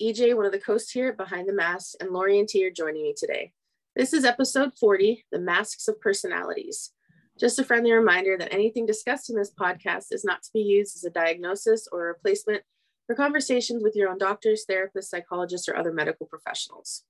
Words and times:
EJ, 0.00 0.34
one 0.34 0.46
of 0.46 0.52
the 0.52 0.62
hosts 0.66 0.92
here 0.92 1.08
at 1.08 1.18
Behind 1.18 1.46
the 1.46 1.52
Mask, 1.52 1.94
and 2.00 2.10
Lori 2.10 2.38
and 2.38 2.48
Tee 2.48 2.66
are 2.66 2.70
joining 2.70 3.02
me 3.02 3.14
today. 3.14 3.52
This 3.94 4.14
is 4.14 4.24
episode 4.24 4.72
40 4.80 5.26
The 5.30 5.38
Masks 5.38 5.88
of 5.88 6.00
Personalities. 6.00 6.92
Just 7.38 7.58
a 7.58 7.64
friendly 7.64 7.92
reminder 7.92 8.38
that 8.38 8.50
anything 8.50 8.86
discussed 8.86 9.28
in 9.28 9.36
this 9.36 9.52
podcast 9.52 10.06
is 10.10 10.24
not 10.24 10.42
to 10.42 10.50
be 10.54 10.60
used 10.60 10.96
as 10.96 11.04
a 11.04 11.10
diagnosis 11.10 11.86
or 11.92 12.04
a 12.04 12.12
replacement 12.12 12.62
for 13.06 13.14
conversations 13.14 13.82
with 13.82 13.94
your 13.94 14.08
own 14.08 14.16
doctors, 14.16 14.64
therapists, 14.70 15.10
psychologists, 15.10 15.68
or 15.68 15.76
other 15.76 15.92
medical 15.92 16.26
professionals. 16.26 17.04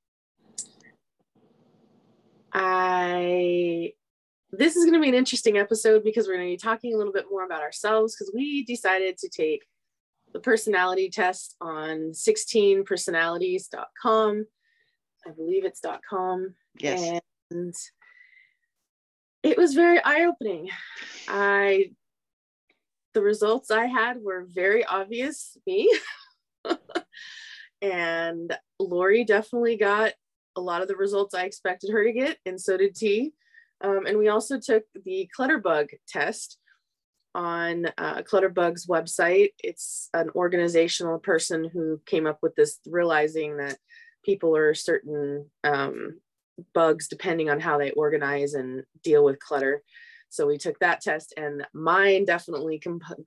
I 2.53 3.93
this 4.51 4.75
is 4.75 4.85
going 4.85 4.95
to 4.95 5.01
be 5.01 5.09
an 5.09 5.15
interesting 5.15 5.59
episode 5.59 6.03
because 6.03 6.27
we're 6.27 6.35
going 6.35 6.49
to 6.49 6.55
be 6.55 6.57
talking 6.57 6.93
a 6.93 6.97
little 6.97 7.13
bit 7.13 7.27
more 7.31 7.45
about 7.45 7.63
ourselves 7.63 8.17
because 8.17 8.33
we 8.35 8.65
decided 8.65 9.17
to 9.19 9.29
take 9.29 9.65
the 10.33 10.41
personality 10.41 11.11
test 11.11 11.57
on 11.61 12.13
16personalities.com. 12.13 14.47
I 15.27 15.31
believe 15.31 15.65
it's 15.65 15.83
.com. 16.09 16.55
Yes. 16.79 17.21
And 17.51 17.75
it 19.43 19.59
was 19.59 19.75
very 19.75 20.01
eye-opening. 20.05 20.71
I 21.29 21.91
the 23.13 23.23
results 23.23 23.73
I 23.73 23.87
had 23.87 24.23
were 24.23 24.47
very 24.49 24.85
obvious 24.85 25.57
me. 25.67 25.93
and 27.83 28.57
Lori 28.79 29.25
definitely 29.25 29.77
got 29.77 30.13
a 30.57 30.61
lot 30.61 30.83
of 30.83 30.89
the 30.89 30.97
results 30.97 31.35
I 31.35 31.45
expected 31.45 31.91
her 31.91 32.05
to 32.05 32.13
get, 32.13 32.39
and 32.47 32.61
so 32.61 32.77
did 32.77 32.95
Tee. 32.95 33.33
Um, 33.83 34.07
and 34.07 34.19
we 34.19 34.29
also 34.29 34.61
took 34.61 34.85
the 35.05 35.29
Clutterbug 35.37 35.89
test 36.07 36.59
on 37.35 37.87
uh, 37.99 38.23
Clutterbug's 38.23 38.87
website. 38.87 39.51
It's 39.63 40.09
an 40.15 40.31
organizational 40.35 41.19
person 41.19 41.69
who 41.73 42.01
came 42.07 42.27
up 42.27 42.39
with 42.43 42.55
this, 42.57 42.79
realizing 42.87 43.57
that 43.59 43.79
people 44.25 44.57
are 44.57 44.75
certain 44.75 45.47
um, 45.65 46.21
bugs 46.75 47.09
depending 47.09 47.51
on 47.51 47.61
how 47.61 47.79
they 47.79 47.91
organize 47.93 48.55
and 48.55 48.85
deal 49.03 49.25
with 49.25 49.39
clutter. 49.39 49.83
So 50.29 50.47
we 50.47 50.59
took 50.59 50.79
that 50.79 51.01
test, 51.01 51.35
and 51.37 51.67
mine 51.75 52.25
definitely 52.25 52.81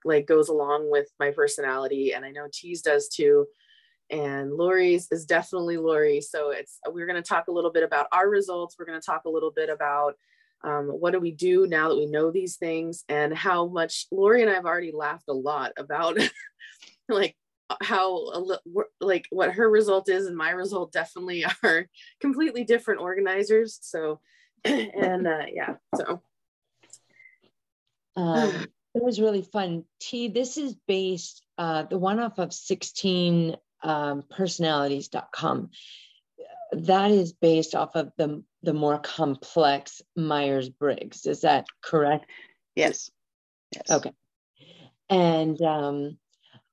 like 0.05 0.25
goes 0.25 0.47
along 0.47 0.89
with 0.89 1.07
my 1.19 1.31
personality, 1.31 2.13
and 2.13 2.23
I 2.23 2.31
know 2.31 2.47
Tee's 2.51 2.81
does 2.81 3.09
too. 3.09 3.45
And 4.09 4.53
Lori's 4.53 5.07
is 5.11 5.25
definitely 5.25 5.77
Lori. 5.77 6.21
So 6.21 6.51
it's 6.51 6.79
we're 6.87 7.07
going 7.07 7.21
to 7.21 7.27
talk 7.27 7.47
a 7.47 7.51
little 7.51 7.71
bit 7.71 7.83
about 7.83 8.07
our 8.11 8.29
results. 8.29 8.75
We're 8.77 8.85
going 8.85 8.99
to 8.99 9.05
talk 9.05 9.25
a 9.25 9.29
little 9.29 9.51
bit 9.51 9.69
about 9.69 10.15
um, 10.63 10.87
what 10.87 11.11
do 11.11 11.19
we 11.19 11.31
do 11.31 11.67
now 11.67 11.89
that 11.89 11.97
we 11.97 12.05
know 12.05 12.31
these 12.31 12.55
things? 12.55 13.03
And 13.09 13.35
how 13.35 13.67
much 13.67 14.07
Lori 14.11 14.41
and 14.41 14.49
I 14.49 14.55
have 14.55 14.65
already 14.65 14.91
laughed 14.91 15.27
a 15.27 15.33
lot 15.33 15.73
about 15.77 16.17
like 17.09 17.35
how 17.81 18.31
like 18.99 19.27
what 19.29 19.51
her 19.53 19.69
result 19.69 20.09
is 20.09 20.27
and 20.27 20.37
my 20.37 20.51
result 20.51 20.91
definitely 20.91 21.45
are 21.63 21.87
completely 22.19 22.63
different 22.63 23.01
organizers. 23.01 23.79
So 23.81 24.19
and 24.65 25.27
uh, 25.27 25.45
yeah 25.53 25.75
so. 25.95 26.21
Um, 28.15 28.67
it 28.95 29.03
was 29.03 29.19
really 29.19 29.41
fun. 29.41 29.83
Tee 29.99 30.29
this 30.29 30.57
is 30.57 30.75
based 30.87 31.45
uh, 31.57 31.83
the 31.83 31.97
one 31.97 32.19
off 32.19 32.39
of 32.39 32.53
16 32.53 33.57
um, 33.83 34.23
personalities.com 34.29 35.71
that 36.73 37.11
is 37.11 37.33
based 37.33 37.75
off 37.75 37.95
of 37.95 38.11
the 38.17 38.43
the 38.61 38.73
more 38.73 38.97
complex 38.99 40.01
Myers 40.15 40.69
Briggs. 40.69 41.25
Is 41.25 41.41
that 41.41 41.67
correct? 41.81 42.29
Yes. 42.75 43.11
Yes. 43.75 43.91
Okay. 43.91 44.11
And 45.09 45.61
um, 45.61 46.17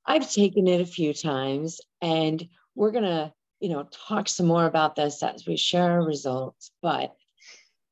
I've 0.06 0.30
taken 0.30 0.68
it 0.68 0.80
a 0.80 0.86
few 0.86 1.12
times, 1.12 1.80
and 2.00 2.46
we're 2.74 2.92
gonna, 2.92 3.32
you 3.58 3.68
know, 3.70 3.88
talk 3.90 4.28
some 4.28 4.46
more 4.46 4.66
about 4.66 4.96
this 4.96 5.22
as 5.22 5.46
we 5.46 5.56
share 5.56 5.92
our 5.92 6.02
results. 6.02 6.70
But 6.80 7.14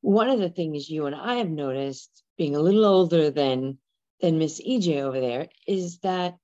one 0.01 0.29
of 0.29 0.39
the 0.39 0.49
things 0.49 0.89
you 0.89 1.05
and 1.05 1.15
I 1.15 1.35
have 1.35 1.49
noticed, 1.49 2.23
being 2.37 2.55
a 2.55 2.61
little 2.61 2.85
older 2.85 3.29
than 3.29 3.77
than 4.21 4.39
Miss 4.39 4.61
EJ 4.61 5.01
over 5.01 5.19
there, 5.19 5.47
is 5.67 5.99
that, 5.99 6.37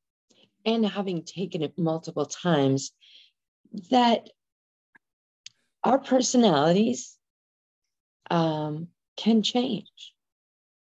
and 0.65 0.85
having 0.85 1.23
taken 1.23 1.61
it 1.61 1.77
multiple 1.77 2.25
times, 2.25 2.91
that 3.91 4.29
our 5.85 5.99
personalities 5.99 7.15
um, 8.31 8.87
can 9.17 9.43
change. 9.43 10.13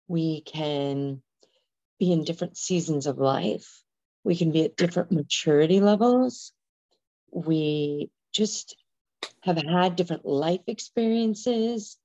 We 0.09 0.41
can 0.41 1.22
be 1.98 2.10
in 2.10 2.25
different 2.25 2.56
seasons 2.56 3.06
of 3.06 3.19
life. 3.19 3.82
We 4.25 4.34
can 4.34 4.50
be 4.50 4.64
at 4.64 4.76
different 4.76 5.12
maturity 5.12 5.81
levels. 5.81 6.53
We 7.31 8.10
just 8.32 8.76
have 9.43 9.59
had 9.59 9.97
different 9.97 10.25
life 10.25 10.62
experiences. 10.66 11.98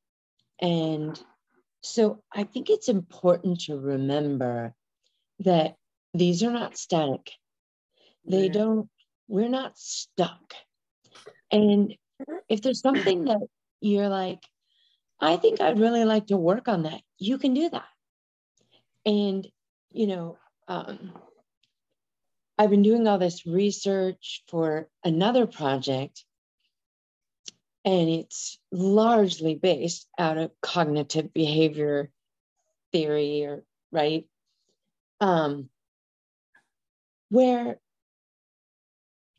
And 0.61 1.19
so 1.81 2.21
I 2.33 2.43
think 2.43 2.69
it's 2.69 2.89
important 2.89 3.61
to 3.61 3.79
remember 3.79 4.73
that 5.39 5.75
these 6.13 6.43
are 6.43 6.51
not 6.51 6.77
static. 6.77 7.31
They 8.25 8.47
yeah. 8.47 8.51
don't, 8.51 8.89
we're 9.29 9.47
not 9.47 9.77
stuck. 9.77 10.53
And 11.49 11.95
if 12.47 12.62
there's 12.62 12.81
something 12.81 13.25
that 13.25 13.41
you're 13.81 14.09
like, 14.09 14.44
I 15.22 15.38
think 15.38 15.62
I'd 15.62 15.80
really 15.80 16.06
like 16.06 16.28
to 16.28 16.38
work 16.38 16.68
on 16.68 16.84
that. 16.84 17.02
You 17.18 17.38
can 17.38 17.53
do 17.53 17.69
that. 17.69 17.88
And, 19.06 19.47
you 19.91 20.07
know, 20.07 20.38
um, 20.68 21.12
I've 22.57 22.69
been 22.69 22.84
doing 22.84 23.07
all 23.07 23.18
this 23.18 23.46
research 23.46 24.44
for 24.50 24.90
another 25.03 25.47
project, 25.47 26.25
and 27.85 28.09
it's 28.09 28.59
largely 28.72 29.56
based 29.56 30.07
out 30.18 30.38
of 30.38 30.51
cognitive 30.62 31.34
behavior 31.34 32.12
theory, 32.91 33.46
or 33.46 33.63
right, 33.91 34.25
um, 35.22 35.69
where 37.30 37.80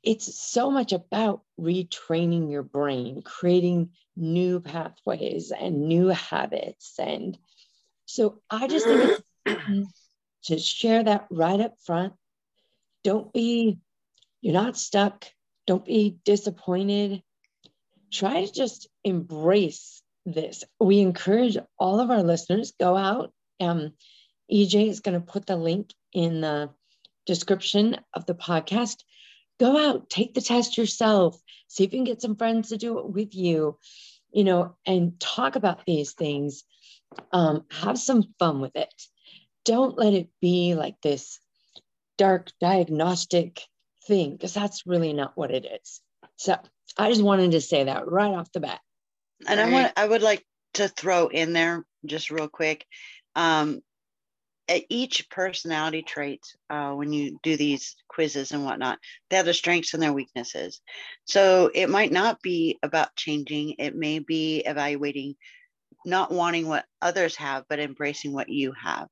it's 0.03 0.35
so 0.41 0.71
much 0.71 0.93
about 0.93 1.43
retraining 1.61 2.51
your 2.51 2.63
brain, 2.63 3.23
creating 3.23 3.91
new 4.17 4.61
pathways 4.61 5.53
and 5.53 5.89
new 5.89 6.09
habits. 6.09 6.95
And 6.99 7.39
so 8.07 8.41
I 8.51 8.67
just 8.67 8.87
think 8.87 9.21
it's 9.47 9.89
to 10.45 10.59
share 10.59 11.05
that 11.05 11.27
right 11.31 11.61
up 11.61 11.75
front. 11.85 12.15
Don't 13.05 13.33
be, 13.33 13.79
you're 14.41 14.55
not 14.55 14.77
stuck. 14.77 15.27
Don't 15.67 15.85
be 15.85 16.19
disappointed. 16.25 17.23
Try 18.13 18.45
to 18.45 18.53
just 18.53 18.89
embrace 19.05 20.03
this. 20.27 20.65
We 20.79 21.01
encourage 21.01 21.57
all 21.79 22.01
of 22.01 22.11
our 22.11 22.23
listeners 22.23 22.73
go 22.79 22.97
out. 22.97 23.33
Um, 23.61 23.93
EJ 24.53 24.89
is 24.89 25.01
going 25.01 25.21
to 25.21 25.27
put 25.27 25.47
the 25.47 25.57
link 25.57 25.95
in 26.13 26.41
the 26.41 26.71
description 27.27 27.97
of 28.15 28.27
the 28.27 28.35
podcast 28.35 29.05
go 29.61 29.77
out, 29.77 30.09
take 30.09 30.35
the 30.35 30.41
test 30.41 30.79
yourself, 30.79 31.41
see 31.69 31.85
if 31.85 31.93
you 31.93 31.99
can 31.99 32.05
get 32.05 32.23
some 32.23 32.35
friends 32.35 32.71
to 32.71 32.79
do 32.79 32.99
it 32.99 33.11
with 33.11 33.35
you, 33.35 33.79
you 34.33 34.43
know, 34.43 34.75
and 34.87 35.21
talk 35.21 35.55
about 35.55 35.85
these 35.87 36.13
things. 36.13 36.65
Um, 37.33 37.65
have 37.71 37.99
some 37.99 38.23
fun 38.39 38.61
with 38.61 38.77
it. 38.77 38.95
Don't 39.65 39.99
let 39.99 40.15
it 40.15 40.29
be 40.41 40.75
like 40.75 40.95
this 41.03 41.41
dark 42.17 42.51
diagnostic 42.61 43.63
thing, 44.07 44.33
because 44.33 44.55
that's 44.55 44.87
really 44.87 45.13
not 45.13 45.33
what 45.35 45.51
it 45.51 45.67
is. 45.67 46.01
So 46.37 46.57
I 46.97 47.11
just 47.11 47.23
wanted 47.23 47.51
to 47.51 47.61
say 47.61 47.85
that 47.85 48.09
right 48.09 48.33
off 48.33 48.53
the 48.53 48.61
bat. 48.61 48.81
And 49.47 49.61
I 49.61 49.71
want 49.71 49.93
I 49.97 50.07
would 50.07 50.23
like 50.23 50.47
to 50.75 50.89
throw 50.89 51.27
in 51.27 51.53
there 51.53 51.85
just 52.07 52.31
real 52.31 52.49
quick. 52.49 52.87
Um, 53.35 53.81
each 54.89 55.29
personality 55.31 56.03
trait 56.03 56.41
uh, 56.69 56.93
when 56.93 57.13
you 57.13 57.39
do 57.43 57.57
these 57.57 57.97
quizzes 58.09 58.53
and 58.53 58.65
whatnot 58.65 58.99
they 59.29 59.37
have 59.37 59.45
their 59.45 59.55
strengths 59.55 59.95
and 59.95 60.03
their 60.03 60.13
weaknesses. 60.13 60.81
So 61.25 61.71
it 61.75 61.89
might 61.89 62.13
not 62.13 62.41
be 62.41 62.79
about 62.83 63.17
changing. 63.17 63.77
It 63.79 63.95
may 63.95 64.19
be 64.19 64.61
evaluating 64.61 65.35
not 66.07 66.33
wanting 66.33 66.67
what 66.69 66.87
others 67.03 67.37
have 67.37 67.65
but 67.69 67.81
embracing 67.81 68.33
what 68.33 68.49
you 68.49 68.73
have. 68.81 69.09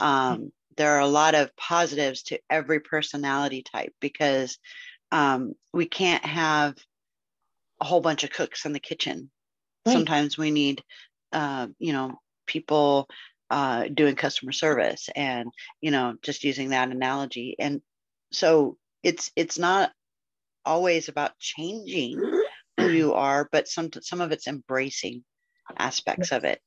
Um, 0.00 0.52
there 0.76 0.92
are 0.92 1.00
a 1.00 1.06
lot 1.06 1.34
of 1.34 1.56
positives 1.56 2.22
to 2.24 2.38
every 2.48 2.80
personality 2.80 3.62
type 3.62 3.92
because 4.00 4.58
um, 5.10 5.54
we 5.72 5.86
can't 5.86 6.24
have 6.24 6.76
a 7.80 7.84
whole 7.84 8.00
bunch 8.00 8.24
of 8.24 8.30
cooks 8.30 8.64
in 8.64 8.72
the 8.72 8.80
kitchen. 8.80 9.30
Right. 9.86 9.92
sometimes 9.92 10.36
we 10.36 10.50
need 10.50 10.82
uh, 11.32 11.68
you 11.78 11.92
know 11.92 12.18
people 12.46 13.08
uh, 13.50 13.84
doing 13.92 14.14
customer 14.14 14.52
service 14.52 15.08
and 15.14 15.50
you 15.80 15.90
know 15.90 16.14
just 16.22 16.44
using 16.44 16.70
that 16.70 16.90
analogy. 16.90 17.56
And 17.58 17.82
so 18.32 18.76
it's 19.02 19.30
it's 19.36 19.58
not 19.58 19.92
always 20.64 21.08
about 21.08 21.38
changing 21.38 22.20
who 22.76 22.88
you 22.90 23.14
are 23.14 23.48
but 23.50 23.68
some 23.68 23.90
some 24.02 24.20
of 24.20 24.32
it's 24.32 24.46
embracing 24.46 25.24
aspects 25.76 26.32
of 26.32 26.44
it. 26.44 26.60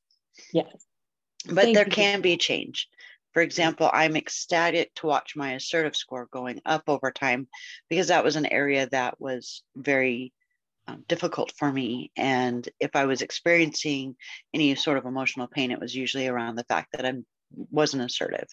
Yes. 0.54 0.68
But 1.46 1.66
Thank 1.66 1.76
there 1.76 1.86
you. 1.86 1.92
can 1.92 2.22
be 2.22 2.38
change. 2.38 2.88
For 3.34 3.42
example, 3.42 3.90
I'm 3.92 4.18
ecstatic 4.18 4.94
to 4.96 5.08
watch 5.08 5.36
my 5.36 5.54
assertive 5.54 5.96
score 5.96 6.28
going 6.32 6.62
up 6.66 6.84
over 6.88 7.12
time 7.12 7.48
because 7.90 8.10
that 8.10 8.24
was 8.24 8.36
an 8.36 8.46
area 8.46 8.88
that 8.92 9.20
was 9.22 9.64
very 9.76 10.34
difficult 11.08 11.54
for 11.58 11.72
me. 11.72 12.12
And 12.18 12.68
if 12.80 12.96
I 12.96 13.06
was 13.06 13.22
experiencing 13.22 14.16
any 14.54 14.76
sort 14.76 14.98
of 14.98 15.06
emotional 15.06 15.48
pain, 15.48 15.72
it 15.72 15.80
was 15.80 15.96
usually 15.96 16.28
around 16.28 16.56
the 16.56 16.66
fact 16.66 16.90
that 16.94 17.06
I 17.06 17.14
wasn't 17.70 18.04
assertive. 18.04 18.48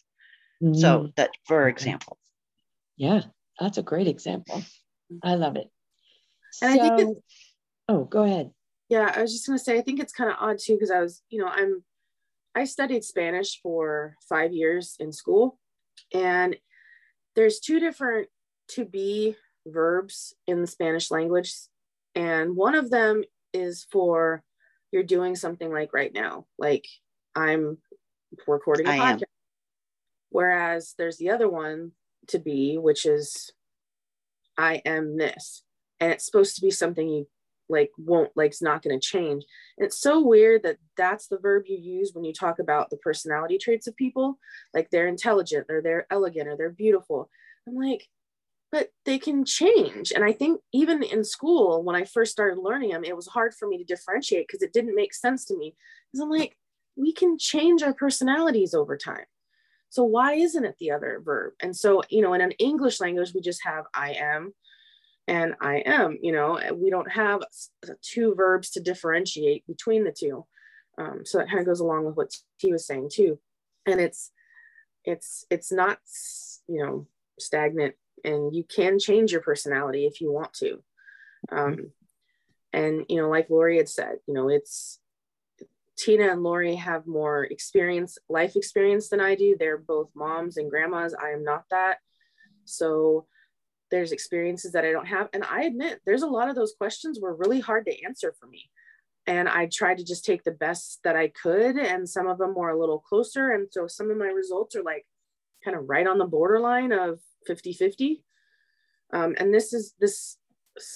Mm-hmm. 0.62 0.74
So 0.74 1.10
that, 1.16 1.30
for 1.46 1.68
example. 1.68 2.18
Yeah, 2.96 3.22
that's 3.58 3.78
a 3.78 3.82
great 3.82 4.08
example. 4.08 4.62
I 5.22 5.34
love 5.34 5.56
it. 5.56 5.68
And 6.62 6.78
so, 6.78 6.84
I 6.84 6.88
think 6.88 7.00
it's, 7.00 7.20
oh, 7.88 8.04
go 8.04 8.24
ahead. 8.24 8.50
Yeah, 8.88 9.12
I 9.14 9.22
was 9.22 9.32
just 9.32 9.46
gonna 9.46 9.58
say 9.58 9.78
I 9.78 9.82
think 9.82 10.00
it's 10.00 10.12
kind 10.12 10.30
of 10.30 10.36
odd 10.40 10.58
too 10.58 10.74
because 10.74 10.90
I 10.90 11.00
was, 11.00 11.22
you 11.28 11.40
know, 11.40 11.48
I'm 11.48 11.84
I 12.54 12.64
studied 12.64 13.04
Spanish 13.04 13.60
for 13.62 14.16
five 14.28 14.52
years 14.52 14.96
in 14.98 15.12
school, 15.12 15.58
and 16.12 16.56
there's 17.36 17.60
two 17.60 17.78
different 17.78 18.28
to 18.70 18.84
be 18.84 19.36
verbs 19.66 20.34
in 20.46 20.60
the 20.60 20.66
Spanish 20.66 21.10
language, 21.10 21.52
and 22.18 22.56
one 22.56 22.74
of 22.74 22.90
them 22.90 23.22
is 23.52 23.86
for 23.92 24.42
you're 24.90 25.04
doing 25.04 25.36
something 25.36 25.70
like 25.70 25.94
right 25.94 26.12
now, 26.12 26.46
like 26.58 26.84
I'm 27.34 27.78
recording 28.48 28.88
a 28.88 28.90
I 28.90 28.98
podcast. 28.98 29.22
Am. 29.22 29.28
Whereas 30.30 30.94
there's 30.98 31.18
the 31.18 31.30
other 31.30 31.48
one 31.48 31.92
to 32.28 32.40
be, 32.40 32.76
which 32.76 33.06
is 33.06 33.52
I 34.58 34.82
am 34.84 35.16
this. 35.16 35.62
And 36.00 36.12
it's 36.12 36.26
supposed 36.26 36.56
to 36.56 36.60
be 36.60 36.72
something 36.72 37.08
you 37.08 37.28
like 37.68 37.90
won't 37.98 38.30
like 38.34 38.50
it's 38.50 38.62
not 38.62 38.82
going 38.82 38.98
to 38.98 39.06
change 39.06 39.44
and 39.76 39.86
it's 39.86 40.00
so 40.00 40.22
weird 40.22 40.62
that 40.62 40.78
that's 40.96 41.26
the 41.26 41.36
verb 41.38 41.64
you 41.66 41.76
use 41.76 42.12
when 42.14 42.24
you 42.24 42.32
talk 42.32 42.58
about 42.60 42.88
the 42.88 42.96
personality 42.96 43.58
traits 43.58 43.86
of 43.86 43.94
people 43.94 44.38
like 44.72 44.88
they're 44.88 45.06
intelligent 45.06 45.66
or 45.68 45.82
they're 45.82 46.06
elegant 46.10 46.48
or 46.48 46.56
they're 46.56 46.70
beautiful 46.70 47.28
i'm 47.66 47.74
like 47.74 48.08
but 48.70 48.88
they 49.04 49.18
can 49.18 49.44
change 49.44 50.12
and 50.12 50.24
i 50.24 50.32
think 50.32 50.60
even 50.72 51.02
in 51.02 51.24
school 51.24 51.82
when 51.82 51.96
i 51.96 52.04
first 52.04 52.32
started 52.32 52.58
learning 52.58 52.90
them 52.90 53.04
it 53.04 53.16
was 53.16 53.26
hard 53.26 53.54
for 53.54 53.68
me 53.68 53.78
to 53.78 53.84
differentiate 53.84 54.46
because 54.46 54.62
it 54.62 54.72
didn't 54.72 54.94
make 54.94 55.14
sense 55.14 55.44
to 55.44 55.56
me 55.56 55.74
because 56.10 56.22
i'm 56.22 56.30
like 56.30 56.56
we 56.96 57.12
can 57.12 57.38
change 57.38 57.82
our 57.82 57.94
personalities 57.94 58.74
over 58.74 58.96
time 58.96 59.24
so 59.90 60.04
why 60.04 60.34
isn't 60.34 60.64
it 60.64 60.76
the 60.80 60.90
other 60.90 61.20
verb 61.24 61.52
and 61.60 61.74
so 61.74 62.02
you 62.10 62.20
know 62.20 62.34
in 62.34 62.40
an 62.40 62.52
english 62.52 63.00
language 63.00 63.32
we 63.34 63.40
just 63.40 63.64
have 63.64 63.84
i 63.94 64.12
am 64.12 64.52
and 65.28 65.54
I 65.60 65.82
am, 65.84 66.18
you 66.22 66.32
know, 66.32 66.58
we 66.74 66.88
don't 66.88 67.10
have 67.12 67.42
two 68.00 68.34
verbs 68.34 68.70
to 68.70 68.80
differentiate 68.80 69.66
between 69.66 70.04
the 70.04 70.10
two. 70.10 70.46
Um, 70.96 71.20
so 71.24 71.36
that 71.36 71.48
kind 71.48 71.60
of 71.60 71.66
goes 71.66 71.80
along 71.80 72.06
with 72.06 72.16
what 72.16 72.34
he 72.56 72.72
was 72.72 72.86
saying 72.86 73.10
too. 73.12 73.38
And 73.84 74.00
it's, 74.00 74.32
it's, 75.04 75.44
it's 75.50 75.70
not, 75.70 75.98
you 76.66 76.82
know, 76.82 77.06
stagnant 77.38 77.94
and 78.24 78.54
you 78.54 78.64
can 78.64 78.98
change 78.98 79.32
your 79.32 79.40
personality 79.40 80.06
if 80.06 80.20
you 80.20 80.32
want 80.32 80.52
to. 80.54 80.82
Um, 81.50 81.92
and, 82.72 83.06
you 83.08 83.20
know, 83.20 83.28
like 83.28 83.50
Lori 83.50 83.78
had 83.78 83.88
said, 83.88 84.16
you 84.26 84.34
know, 84.34 84.48
it's, 84.48 84.98
Tina 85.96 86.30
and 86.30 86.44
Lori 86.44 86.76
have 86.76 87.06
more 87.06 87.44
experience, 87.44 88.18
life 88.28 88.54
experience 88.54 89.08
than 89.08 89.20
I 89.20 89.34
do. 89.34 89.56
They're 89.58 89.78
both 89.78 90.10
moms 90.14 90.56
and 90.56 90.70
grandmas. 90.70 91.14
I 91.14 91.30
am 91.30 91.42
not 91.42 91.64
that. 91.70 91.96
So, 92.64 93.26
there's 93.90 94.12
experiences 94.12 94.72
that 94.72 94.84
I 94.84 94.92
don't 94.92 95.06
have. 95.06 95.28
And 95.32 95.44
I 95.44 95.62
admit 95.62 96.00
there's 96.04 96.22
a 96.22 96.26
lot 96.28 96.48
of 96.48 96.56
those 96.56 96.74
questions 96.76 97.18
were 97.20 97.34
really 97.34 97.60
hard 97.60 97.86
to 97.86 98.04
answer 98.04 98.34
for 98.38 98.46
me. 98.46 98.70
And 99.26 99.48
I 99.48 99.68
tried 99.72 99.98
to 99.98 100.04
just 100.04 100.24
take 100.24 100.44
the 100.44 100.50
best 100.50 101.00
that 101.04 101.16
I 101.16 101.28
could. 101.28 101.76
And 101.76 102.08
some 102.08 102.26
of 102.26 102.38
them 102.38 102.54
were 102.54 102.70
a 102.70 102.78
little 102.78 102.98
closer. 102.98 103.50
And 103.50 103.68
so 103.70 103.86
some 103.86 104.10
of 104.10 104.16
my 104.16 104.26
results 104.26 104.74
are 104.74 104.82
like 104.82 105.06
kind 105.64 105.76
of 105.76 105.88
right 105.88 106.06
on 106.06 106.18
the 106.18 106.26
borderline 106.26 106.92
of 106.92 107.20
50 107.48 107.72
50. 107.72 108.24
Um, 109.12 109.34
and 109.38 109.52
this 109.52 109.72
is 109.72 109.94
this, 109.98 110.36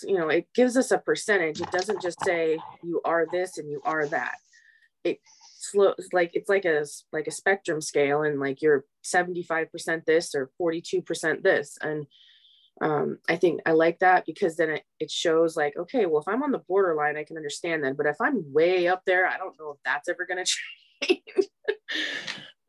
you 0.04 0.18
know, 0.18 0.28
it 0.28 0.46
gives 0.54 0.76
us 0.76 0.90
a 0.90 0.98
percentage. 0.98 1.60
It 1.60 1.72
doesn't 1.72 2.02
just 2.02 2.22
say 2.22 2.58
you 2.84 3.00
are 3.04 3.26
this 3.32 3.56
and 3.58 3.70
you 3.70 3.80
are 3.84 4.06
that. 4.06 4.36
It 5.02 5.18
slow 5.58 5.94
like 6.12 6.32
it's 6.34 6.48
like 6.48 6.64
a 6.64 6.84
like 7.12 7.26
a 7.26 7.32
spectrum 7.32 7.80
scale 7.80 8.22
and 8.22 8.38
like 8.38 8.60
you're 8.62 8.84
75% 9.04 10.04
this 10.04 10.34
or 10.34 10.50
42% 10.60 11.42
this 11.42 11.78
and 11.80 12.06
um, 12.80 13.18
I 13.28 13.36
think 13.36 13.60
I 13.64 13.72
like 13.72 14.00
that 14.00 14.26
because 14.26 14.56
then 14.56 14.70
it, 14.70 14.82
it 14.98 15.10
shows 15.10 15.56
like, 15.56 15.76
okay, 15.76 16.06
well, 16.06 16.20
if 16.20 16.26
I'm 16.26 16.42
on 16.42 16.50
the 16.50 16.58
borderline, 16.66 17.16
I 17.16 17.22
can 17.22 17.36
understand 17.36 17.84
that. 17.84 17.96
But 17.96 18.06
if 18.06 18.16
I'm 18.20 18.52
way 18.52 18.88
up 18.88 19.02
there, 19.04 19.26
I 19.28 19.36
don't 19.36 19.54
know 19.60 19.72
if 19.72 19.78
that's 19.84 20.08
ever 20.08 20.26
going 20.26 20.44
to 20.44 21.06
change. 21.06 21.48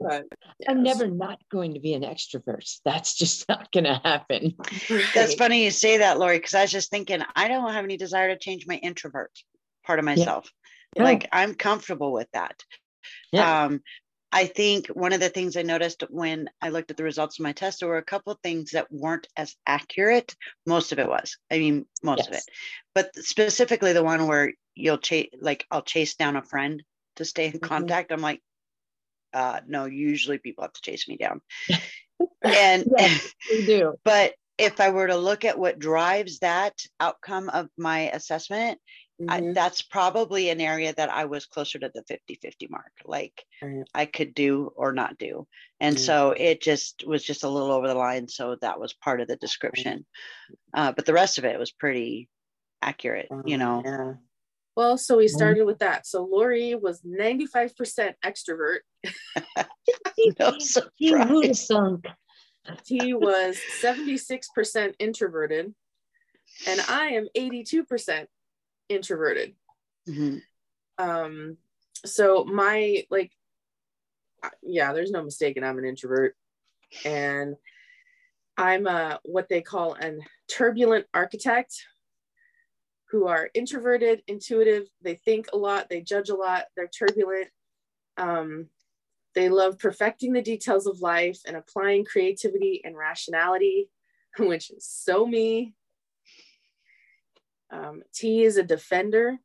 But 0.04 0.26
yeah, 0.60 0.72
I'm 0.72 0.84
never 0.84 1.08
not 1.08 1.40
going 1.52 1.74
to 1.74 1.80
be 1.80 1.94
an 1.94 2.04
extrovert. 2.04 2.70
That's 2.86 3.16
just 3.16 3.48
not 3.50 3.72
going 3.72 3.86
to 3.86 4.00
happen. 4.04 4.56
Right. 4.90 5.06
That's 5.14 5.36
funny 5.36 5.64
you 5.64 5.72
say 5.72 6.00
that, 6.00 6.20
Lori, 6.20 6.38
because 6.38 6.54
I 6.54 6.62
was 6.62 6.72
just 6.72 6.92
thinking, 6.92 7.22
I 7.36 7.48
don't 7.48 7.72
have 7.72 7.84
any 7.84 7.98
desire 7.98 8.30
to 8.30 8.40
change 8.40 8.66
my 8.68 8.76
introvert 8.76 9.32
part 9.86 10.00
of 10.00 10.06
myself. 10.06 10.52
Yeah. 10.96 11.04
Like 11.04 11.28
I'm 11.32 11.56
comfortable 11.56 12.12
with 12.12 12.28
that. 12.34 12.62
Yeah. 13.32 13.66
Um, 13.66 13.82
I 14.32 14.48
think 14.48 14.88
one 14.88 15.14
of 15.14 15.20
the 15.20 15.30
things 15.30 15.56
I 15.56 15.62
noticed 15.62 16.04
when 16.10 16.50
I 16.60 16.70
looked 16.70 16.90
at 16.90 16.98
the 16.98 17.04
results 17.04 17.38
of 17.40 17.44
my 17.44 17.52
test, 17.52 17.80
there 17.80 17.90
were 17.90 17.98
a 17.98 18.04
couple 18.04 18.34
of 18.34 18.40
things 18.42 18.72
that 18.72 18.92
weren't 18.92 19.28
as 19.38 19.56
accurate. 19.68 20.36
Most 20.66 20.92
of 20.92 20.98
it 20.98 21.08
was, 21.08 21.38
I 21.52 21.60
mean, 21.60 21.86
most 22.02 22.18
yes. 22.18 22.28
of 22.28 22.34
it, 22.34 22.44
but 22.96 23.16
specifically 23.16 23.94
the 23.94 24.04
one 24.04 24.26
where 24.26 24.54
you'll 24.74 24.98
chase, 24.98 25.30
like, 25.40 25.68
I'll 25.70 25.84
chase 25.84 26.16
down 26.16 26.36
a 26.36 26.42
friend 26.42 26.82
to 27.18 27.26
stay 27.26 27.46
in 27.46 27.54
mm-hmm. 27.54 27.68
contact. 27.68 28.12
I'm 28.12 28.22
like, 28.22 28.42
uh, 29.34 29.60
no, 29.68 29.86
usually 29.86 30.38
people 30.38 30.64
have 30.64 30.74
to 30.74 30.82
chase 30.82 31.08
me 31.08 31.18
down. 31.18 31.42
and 32.44 32.86
yes, 32.98 33.34
we 33.52 33.66
do. 33.66 33.96
But 34.04 34.34
if 34.58 34.80
I 34.80 34.90
were 34.90 35.08
to 35.08 35.18
look 35.18 35.46
at 35.46 35.58
what 35.58 35.80
drives 35.80 36.40
that 36.40 36.74
outcome 37.00 37.50
of 37.50 37.70
my 37.78 38.12
assessment, 38.12 38.80
Mm-hmm. 39.22 39.50
I, 39.50 39.54
that's 39.54 39.82
probably 39.82 40.50
an 40.50 40.60
area 40.60 40.94
that 40.98 41.12
I 41.12 41.26
was 41.26 41.46
closer 41.46 41.78
to 41.78 41.92
the 41.94 42.04
50 42.08 42.40
50 42.42 42.68
mark. 42.70 42.92
Like 43.06 43.44
right. 43.62 43.86
I 43.94 44.06
could 44.06 44.34
do 44.34 44.72
or 44.76 44.92
not 44.92 45.18
do. 45.18 45.48
And 45.80 45.96
mm-hmm. 45.96 46.04
so 46.04 46.32
it 46.32 46.62
just 46.62 47.06
was 47.06 47.24
just 47.24 47.44
a 47.44 47.50
little 47.50 47.72
over 47.72 47.88
the 47.88 47.96
line. 47.96 48.28
So 48.28 48.58
that 48.62 48.80
was 48.80 48.94
part 48.94 49.22
of 49.22 49.28
the 49.28 49.36
description. 49.36 50.06
Uh, 50.74 50.94
but 50.94 51.06
the 51.06 51.14
rest 51.14 51.38
of 51.38 51.46
it 51.46 51.60
was 51.60 51.72
pretty 51.72 52.28
accurate, 52.82 53.28
you 53.46 53.58
know? 53.58 53.82
Yeah. 53.86 54.14
Well, 54.76 54.98
so 54.98 55.18
we 55.18 55.28
started 55.28 55.66
with 55.66 55.80
that. 55.80 56.08
So 56.08 56.24
Lori 56.24 56.74
was 56.74 57.02
95% 57.02 58.14
extrovert. 58.26 58.80
no 60.40 60.58
surprise. 60.60 61.70
He 62.86 63.14
was 63.14 63.60
76% 63.84 64.94
introverted. 64.98 65.74
And 66.68 66.82
I 66.88 67.08
am 67.10 67.28
82% 67.38 68.26
introverted. 68.90 69.54
Mm-hmm. 70.08 70.38
Um, 70.98 71.58
so 72.06 72.44
my 72.44 73.06
like, 73.10 73.32
yeah, 74.62 74.94
there's 74.94 75.12
no 75.12 75.24
mistaking 75.24 75.64
I'm 75.64 75.78
an 75.78 75.86
introvert, 75.86 76.36
and 77.06 77.56
I'm 78.58 78.88
a 78.88 79.20
what 79.24 79.50
they 79.50 79.62
call 79.62 79.94
an 79.94 80.22
turbulent 80.50 81.06
architect, 81.14 81.74
who 83.14 83.28
are 83.28 83.52
introverted, 83.54 84.24
intuitive. 84.28 84.88
They 85.04 85.14
think 85.14 85.46
a 85.54 85.58
lot, 85.58 85.88
they 85.88 86.02
judge 86.02 86.30
a 86.30 86.36
lot, 86.36 86.66
they're 86.76 86.88
turbulent. 86.88 87.48
Um, 88.18 88.70
they 89.36 89.50
love 89.50 89.78
perfecting 89.78 90.34
the 90.34 90.42
details 90.42 90.88
of 90.88 91.00
life 91.00 91.40
and 91.46 91.56
applying 91.56 92.06
creativity 92.06 92.82
and 92.84 92.98
rationality, 92.98 93.92
which 94.40 94.72
is 94.72 94.88
so 94.90 95.28
me. 95.28 95.76
Um, 97.72 98.02
Tee 98.16 98.44
is 98.44 98.58
a 98.58 98.64
defender. 98.64 99.38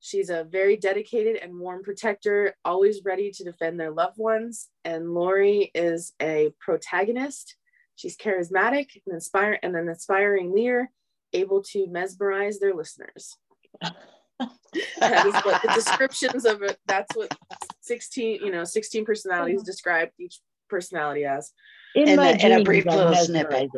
She's 0.00 0.28
a 0.28 0.42
very 0.42 0.76
dedicated 0.76 1.36
and 1.36 1.56
warm 1.56 1.84
protector, 1.84 2.56
always 2.64 3.04
ready 3.04 3.30
to 3.30 3.44
defend 3.44 3.78
their 3.78 3.92
loved 3.92 4.18
ones. 4.18 4.70
And 4.84 5.14
Lori 5.14 5.70
is 5.72 6.14
a 6.20 6.50
protagonist. 6.58 7.54
She's 7.94 8.16
charismatic 8.16 8.88
and 9.06 9.14
inspire 9.14 9.56
and 9.62 9.76
an 9.76 9.88
inspiring 9.88 10.52
leader, 10.52 10.90
able 11.34 11.62
to 11.62 11.86
mesmerize 11.88 12.58
their 12.58 12.74
listeners. 12.74 13.36
that 13.80 15.26
is 15.26 15.34
what 15.44 15.62
the 15.62 15.72
descriptions 15.74 16.44
of 16.44 16.62
it. 16.62 16.78
That's 16.86 17.14
what 17.16 17.36
16, 17.82 18.40
you 18.44 18.50
know, 18.50 18.64
16 18.64 19.04
personalities 19.04 19.62
describe 19.62 20.10
each 20.18 20.40
personality 20.68 21.24
as. 21.24 21.52
In, 21.94 22.08
in, 22.08 22.18
a, 22.18 22.30
in 22.44 22.60
a 22.60 22.64
brief 22.64 22.86
little 22.86 23.14
snippet. 23.14 23.70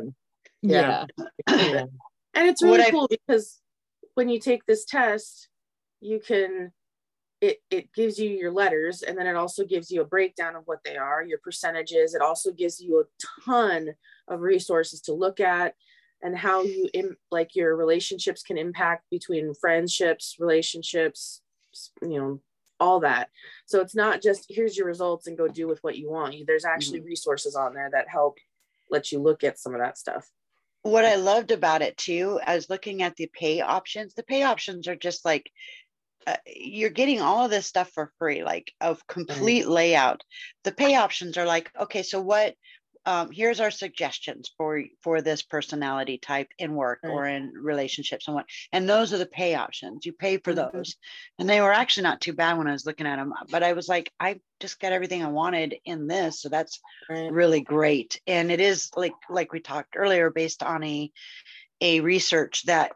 Yeah. 0.63 1.05
yeah. 1.49 1.85
and 2.37 2.49
it's 2.49 2.63
really 2.63 2.91
cool 2.91 3.09
because 3.09 3.61
when 4.15 4.29
you 4.29 4.39
take 4.39 4.65
this 4.67 4.85
test 4.85 5.49
you 6.01 6.21
can 6.21 6.73
it, 7.43 7.59
it 7.71 7.93
gives 7.93 8.19
you 8.19 8.31
your 8.31 8.51
letters 8.51 9.03
and 9.03 9.17
then 9.17 9.27
it 9.27 9.37
also 9.37 9.65
gives 9.65 9.91
you 9.91 10.01
a 10.01 10.07
breakdown 10.07 10.57
of 10.57 10.63
what 10.67 10.79
they 10.85 10.97
are 10.97 11.23
your 11.23 11.39
percentages 11.39 12.15
it 12.15 12.23
also 12.23 12.53
gives 12.53 12.81
you 12.81 13.01
a 13.01 13.43
ton 13.45 13.95
of 14.29 14.41
resources 14.41 15.01
to 15.01 15.13
look 15.13 15.41
at 15.41 15.75
and 16.23 16.37
how 16.37 16.63
you 16.63 16.89
in, 16.95 17.17
like 17.31 17.55
your 17.55 17.77
relationships 17.77 18.43
can 18.43 18.59
impact 18.59 19.05
between 19.11 19.55
friendships 19.55 20.37
relationships 20.39 21.43
you 22.03 22.19
know 22.19 22.41
all 22.79 23.01
that. 23.01 23.31
So 23.67 23.81
it's 23.81 23.95
not 23.95 24.23
just 24.23 24.47
here's 24.51 24.77
your 24.77 24.87
results 24.87 25.27
and 25.27 25.39
go 25.39 25.49
do 25.49 25.67
with 25.67 25.83
what 25.83 25.97
you 25.97 26.11
want. 26.11 26.35
There's 26.47 26.65
actually 26.67 27.01
Mm-hmm. 27.01 27.07
resources 27.07 27.57
on 27.57 27.75
there 27.75 27.89
that 27.93 28.09
help 28.09 28.39
let 28.91 29.11
you 29.13 29.19
look 29.21 29.45
at 29.45 29.59
some 29.59 29.75
of 29.75 29.81
that 29.81 29.99
stuff. 29.99 30.29
what 30.83 31.05
I 31.05 31.17
loved 31.17 31.51
about 31.51 31.83
it 31.83 31.97
too, 31.97 32.41
I 32.47 32.55
was 32.55 32.71
looking 32.71 33.03
at 33.03 33.17
the 33.17 33.29
pay 33.33 33.61
options. 33.61 34.15
The 34.15 34.23
pay 34.23 34.45
options 34.45 34.87
are 34.89 34.97
just 34.97 35.25
like 35.25 35.51
uh, 36.27 36.37
you're 36.47 36.91
getting 36.91 37.21
all 37.21 37.45
of 37.45 37.51
this 37.51 37.67
stuff 37.67 37.91
for 37.91 38.13
free, 38.19 38.45
like 38.45 38.73
of 38.81 39.07
complete 39.07 39.67
layout. 39.69 40.23
The 40.65 40.73
pay 40.73 40.97
options 40.97 41.37
are 41.39 41.47
like, 41.47 41.71
okay, 41.81 42.03
so 42.03 42.21
what? 42.21 42.55
Um, 43.07 43.31
here's 43.31 43.61
our 43.61 43.71
suggestions 43.71 44.51
for 44.59 44.83
for 45.01 45.23
this 45.23 45.43
personality 45.43 46.19
type 46.19 46.49
in 46.59 46.75
work 46.75 47.03
Right. 47.03 47.13
or 47.15 47.27
in 47.27 47.53
relationships 47.53 48.27
and 48.27 48.35
what. 48.35 48.47
And 48.73 48.89
those 48.89 49.13
are 49.15 49.19
the 49.19 49.27
pay 49.27 49.55
options. 49.55 50.05
You 50.05 50.13
pay 50.13 50.39
for 50.39 50.53
Mhm. 50.53 50.55
those, 50.55 50.97
and 51.39 51.49
they 51.49 51.61
were 51.61 51.73
actually 51.73 52.03
not 52.03 52.21
too 52.21 52.33
bad 52.33 52.59
when 52.59 52.67
I 52.67 52.73
was 52.73 52.85
looking 52.85 53.07
at 53.07 53.17
them. 53.17 53.33
But 53.51 53.63
I 53.63 53.75
was 53.75 53.89
like, 53.89 54.13
I 54.21 54.41
just 54.61 54.81
got 54.81 54.93
everything 54.93 55.23
I 55.23 55.29
wanted 55.29 55.77
in 55.85 56.09
this, 56.09 56.43
so 56.43 56.49
that's 56.49 56.81
Right. 57.09 57.35
really 57.35 57.61
great 57.61 58.21
and 58.29 58.53
it 58.53 58.61
is 58.61 58.89
like 58.97 59.13
like 59.29 59.53
we 59.53 59.59
talked 59.59 59.97
earlier 59.97 60.31
based 60.31 60.63
on 60.63 60.85
a 60.85 61.11
a 61.81 62.01
research 62.01 62.65
that 62.67 62.93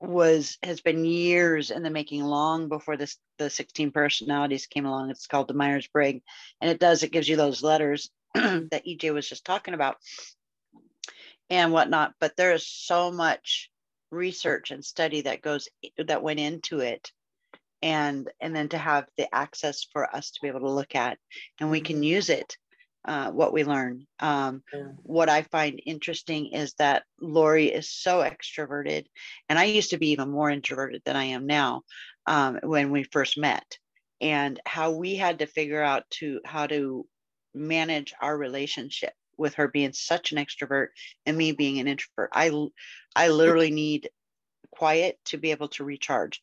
was 0.00 0.58
has 0.62 0.80
been 0.80 1.04
years 1.04 1.70
in 1.70 1.82
the 1.82 1.90
making 1.90 2.22
long 2.24 2.68
before 2.68 2.96
this 2.96 3.18
the 3.38 3.48
16 3.48 3.92
personalities 3.92 4.66
came 4.66 4.86
along 4.86 5.10
it's 5.10 5.26
called 5.28 5.48
the 5.48 5.54
myers-briggs 5.54 6.22
and 6.60 6.70
it 6.70 6.80
does 6.80 7.02
it 7.02 7.12
gives 7.12 7.28
you 7.28 7.36
those 7.36 7.62
letters 7.62 8.10
that 8.70 8.82
ej 8.86 9.12
was 9.12 9.28
just 9.28 9.44
talking 9.44 9.74
about 9.74 9.96
and 11.50 11.72
whatnot 11.72 12.14
but 12.20 12.36
there 12.36 12.52
is 12.52 12.66
so 12.66 13.10
much 13.10 13.70
research 14.10 14.70
and 14.70 14.84
study 14.84 15.22
that 15.22 15.42
goes 15.42 15.68
that 15.98 16.22
went 16.22 16.40
into 16.40 16.80
it 16.80 17.12
and 17.82 18.30
and 18.40 18.54
then 18.54 18.68
to 18.68 18.78
have 18.78 19.06
the 19.16 19.32
access 19.34 19.84
for 19.92 20.14
us 20.14 20.30
to 20.30 20.40
be 20.42 20.48
able 20.48 20.60
to 20.60 20.70
look 20.70 20.94
at 20.94 21.18
and 21.60 21.70
we 21.70 21.80
can 21.80 22.00
Mhm. 22.00 22.06
use 22.06 22.28
it 22.30 22.56
uh, 23.04 23.30
what 23.32 23.52
we 23.52 23.64
learn 23.64 24.06
um, 24.20 24.62
Yeah. 24.72 24.92
what 25.02 25.28
i 25.28 25.42
find 25.42 25.82
interesting 25.86 26.46
is 26.52 26.74
that 26.74 27.04
lori 27.20 27.66
is 27.72 27.90
so 27.90 28.18
extroverted 28.20 29.06
and 29.48 29.58
i 29.58 29.64
used 29.64 29.90
to 29.90 29.98
be 29.98 30.10
even 30.10 30.30
more 30.30 30.50
introverted 30.50 31.02
than 31.04 31.16
i 31.16 31.24
am 31.24 31.46
now 31.46 31.82
um, 32.26 32.58
when 32.62 32.90
we 32.92 33.02
first 33.04 33.36
met 33.38 33.78
and 34.20 34.60
how 34.66 34.92
we 34.92 35.16
had 35.16 35.40
to 35.40 35.46
figure 35.46 35.82
out 35.82 36.08
to 36.10 36.40
how 36.44 36.66
to 36.66 37.06
manage 37.54 38.14
our 38.20 38.36
relationship 38.36 39.14
with 39.36 39.54
her 39.54 39.68
being 39.68 39.92
such 39.92 40.32
an 40.32 40.38
extrovert 40.38 40.88
and 41.26 41.36
me 41.36 41.52
being 41.52 41.78
an 41.78 41.88
introvert 41.88 42.30
I 42.32 42.50
I 43.16 43.28
literally 43.28 43.70
need 43.70 44.10
quiet 44.70 45.18
to 45.26 45.38
be 45.38 45.50
able 45.50 45.68
to 45.68 45.84
recharge 45.84 46.42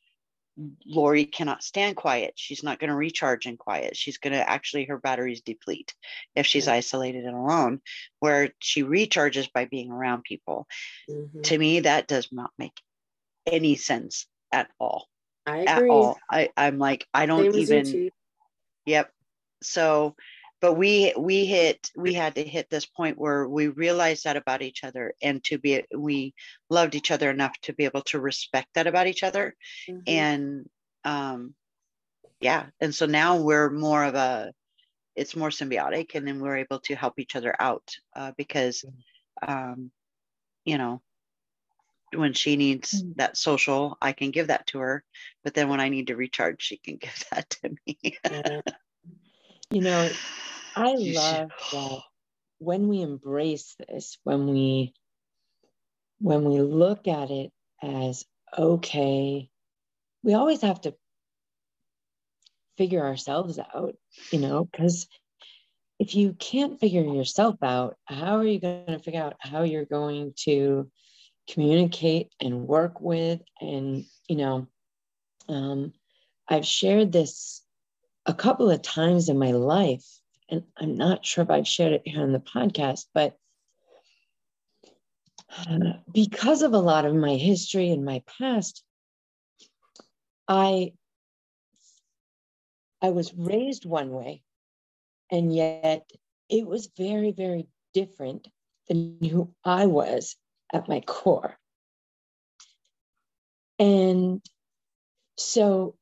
Lori 0.85 1.25
cannot 1.25 1.63
stand 1.63 1.95
quiet. 1.95 2.33
She's 2.35 2.63
not 2.63 2.79
going 2.79 2.89
to 2.89 2.95
recharge 2.95 3.45
in 3.45 3.57
quiet. 3.57 3.95
She's 3.95 4.17
going 4.17 4.33
to 4.33 4.49
actually, 4.49 4.85
her 4.85 4.97
batteries 4.97 5.41
deplete 5.41 5.95
if 6.35 6.45
she's 6.45 6.67
Yeah. 6.67 6.73
isolated 6.73 7.25
and 7.25 7.35
alone, 7.35 7.81
where 8.19 8.49
she 8.59 8.83
recharges 8.83 9.51
by 9.51 9.65
being 9.65 9.91
around 9.91 10.23
people. 10.23 10.67
Mhm. 11.09 11.43
To 11.43 11.57
me, 11.57 11.79
that 11.81 12.07
does 12.07 12.29
not 12.31 12.51
make 12.57 12.81
any 13.45 13.75
sense 13.75 14.27
at 14.51 14.69
all. 14.79 15.07
I 15.45 15.59
At 15.59 15.77
agree. 15.77 15.89
all. 15.91 16.17
I, 16.29 16.49
I'm 16.57 16.77
like, 16.77 17.07
I 17.13 17.25
don't 17.25 17.53
Same 17.53 17.61
even, 17.61 18.11
yep. 18.85 19.13
So, 19.61 20.15
but 20.61 20.73
we 20.73 21.13
we 21.17 21.45
hit 21.45 21.89
we 21.95 22.13
had 22.13 22.35
to 22.35 22.43
hit 22.43 22.69
this 22.69 22.85
point 22.85 23.17
where 23.17 23.47
we 23.47 23.67
realized 23.67 24.23
that 24.25 24.37
about 24.37 24.61
each 24.61 24.83
other 24.83 25.13
and 25.21 25.43
to 25.45 25.57
be 25.57 25.83
we 25.95 26.33
loved 26.69 26.95
each 26.95 27.11
other 27.11 27.29
enough 27.29 27.57
to 27.61 27.73
be 27.73 27.85
able 27.85 28.01
to 28.01 28.19
respect 28.19 28.67
that 28.75 28.87
about 28.87 29.07
each 29.07 29.23
other 29.23 29.55
Mhm. 29.87 30.03
and 30.07 30.69
um 31.05 31.53
yeah 32.41 32.65
and 32.79 32.93
so 32.93 33.05
now 33.05 33.37
we're 33.37 33.69
more 33.69 34.03
of 34.03 34.15
a 34.15 34.51
it's 35.15 35.35
more 35.35 35.49
symbiotic 35.49 36.15
and 36.15 36.27
then 36.27 36.39
we're 36.39 36.57
able 36.57 36.79
to 36.79 36.95
help 36.95 37.19
each 37.19 37.35
other 37.35 37.55
out 37.59 37.95
uh, 38.15 38.31
because 38.37 38.85
um 39.41 39.91
you 40.65 40.77
know 40.77 41.01
when 42.13 42.33
she 42.33 42.55
needs 42.55 43.03
Mm. 43.03 43.15
that 43.17 43.37
social 43.37 43.97
i 44.01 44.13
can 44.13 44.31
give 44.31 44.47
that 44.47 44.65
to 44.67 44.79
her 44.79 45.03
but 45.43 45.53
then 45.53 45.69
when 45.69 45.79
i 45.79 45.89
need 45.89 46.07
to 46.07 46.15
recharge 46.15 46.61
she 46.61 46.77
can 46.77 46.97
give 47.05 47.23
that 47.31 47.49
to 47.51 47.69
me 47.85 47.97
Yeah. 48.29 48.61
You 49.71 49.81
know, 49.81 50.09
I 50.75 50.91
You 50.91 51.13
should- 51.13 51.15
love 51.15 51.51
that 51.71 52.01
when 52.59 52.87
we 52.87 53.01
embrace 53.01 53.75
this, 53.75 54.17
when 54.23 54.47
we 54.47 54.93
when 56.21 56.43
we 56.43 56.61
look 56.61 57.07
at 57.07 57.31
it 57.31 57.53
as 57.81 58.25
okay, 58.57 59.49
we 60.23 60.33
always 60.33 60.61
have 60.61 60.81
to 60.81 60.93
figure 62.77 63.05
ourselves 63.05 63.57
out, 63.57 63.95
you 64.31 64.39
know, 64.39 64.65
because 64.65 65.07
if 65.97 66.15
you 66.15 66.33
can't 66.33 66.79
figure 66.79 67.03
yourself 67.03 67.55
out, 67.63 67.97
how 68.05 68.37
are 68.37 68.45
you 68.45 68.59
going 68.59 68.85
to 68.87 68.99
figure 68.99 69.21
out 69.21 69.35
how 69.39 69.63
you're 69.63 69.85
going 69.85 70.33
to 70.43 70.89
communicate 71.49 72.33
and 72.41 72.67
work 72.67 72.99
with? 73.01 73.41
And, 73.61 74.05
you 74.27 74.35
know, 74.35 74.67
um, 75.47 75.93
I've 76.47 76.65
shared 76.65 77.11
this 77.11 77.63
a 78.25 78.33
couple 78.33 78.69
of 78.69 78.81
times 78.81 79.29
in 79.29 79.37
my 79.39 79.51
life, 79.51 80.18
and 80.49 80.63
I'm 80.77 80.95
not 80.95 81.25
sure 81.25 81.43
if 81.43 81.49
I've 81.49 81.67
shared 81.67 81.93
it 81.93 82.01
here 82.05 82.21
on 82.21 82.31
the 82.31 82.39
podcast, 82.39 83.05
but 83.13 83.37
uh, 85.57 85.93
because 86.13 86.61
of 86.61 86.73
a 86.73 86.79
lot 86.79 87.05
of 87.05 87.15
my 87.15 87.35
history 87.35 87.91
and 87.91 88.05
my 88.05 88.23
past, 88.39 88.83
I 90.47 90.93
I 93.01 93.09
was 93.11 93.33
raised 93.33 93.85
one 93.85 94.11
way, 94.11 94.43
and 95.31 95.55
yet 95.55 96.09
it 96.49 96.67
was 96.67 96.89
very, 96.97 97.31
very 97.31 97.67
different 97.93 98.47
than 98.87 99.17
who 99.21 99.53
I 99.63 99.85
was 99.85 100.35
at 100.73 100.89
my 100.89 100.99
core. 101.01 101.57
And 103.77 104.41
so 105.37 105.95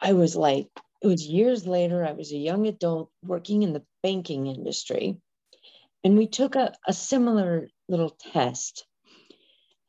I 0.00 0.14
was 0.14 0.34
like, 0.34 0.68
it 1.00 1.06
was 1.06 1.26
years 1.26 1.66
later, 1.66 2.04
I 2.04 2.12
was 2.12 2.32
a 2.32 2.36
young 2.36 2.66
adult 2.66 3.10
working 3.22 3.62
in 3.62 3.72
the 3.72 3.84
banking 4.02 4.46
industry. 4.46 5.16
And 6.04 6.16
we 6.16 6.26
took 6.26 6.54
a, 6.56 6.74
a 6.86 6.92
similar 6.92 7.68
little 7.88 8.10
test. 8.10 8.86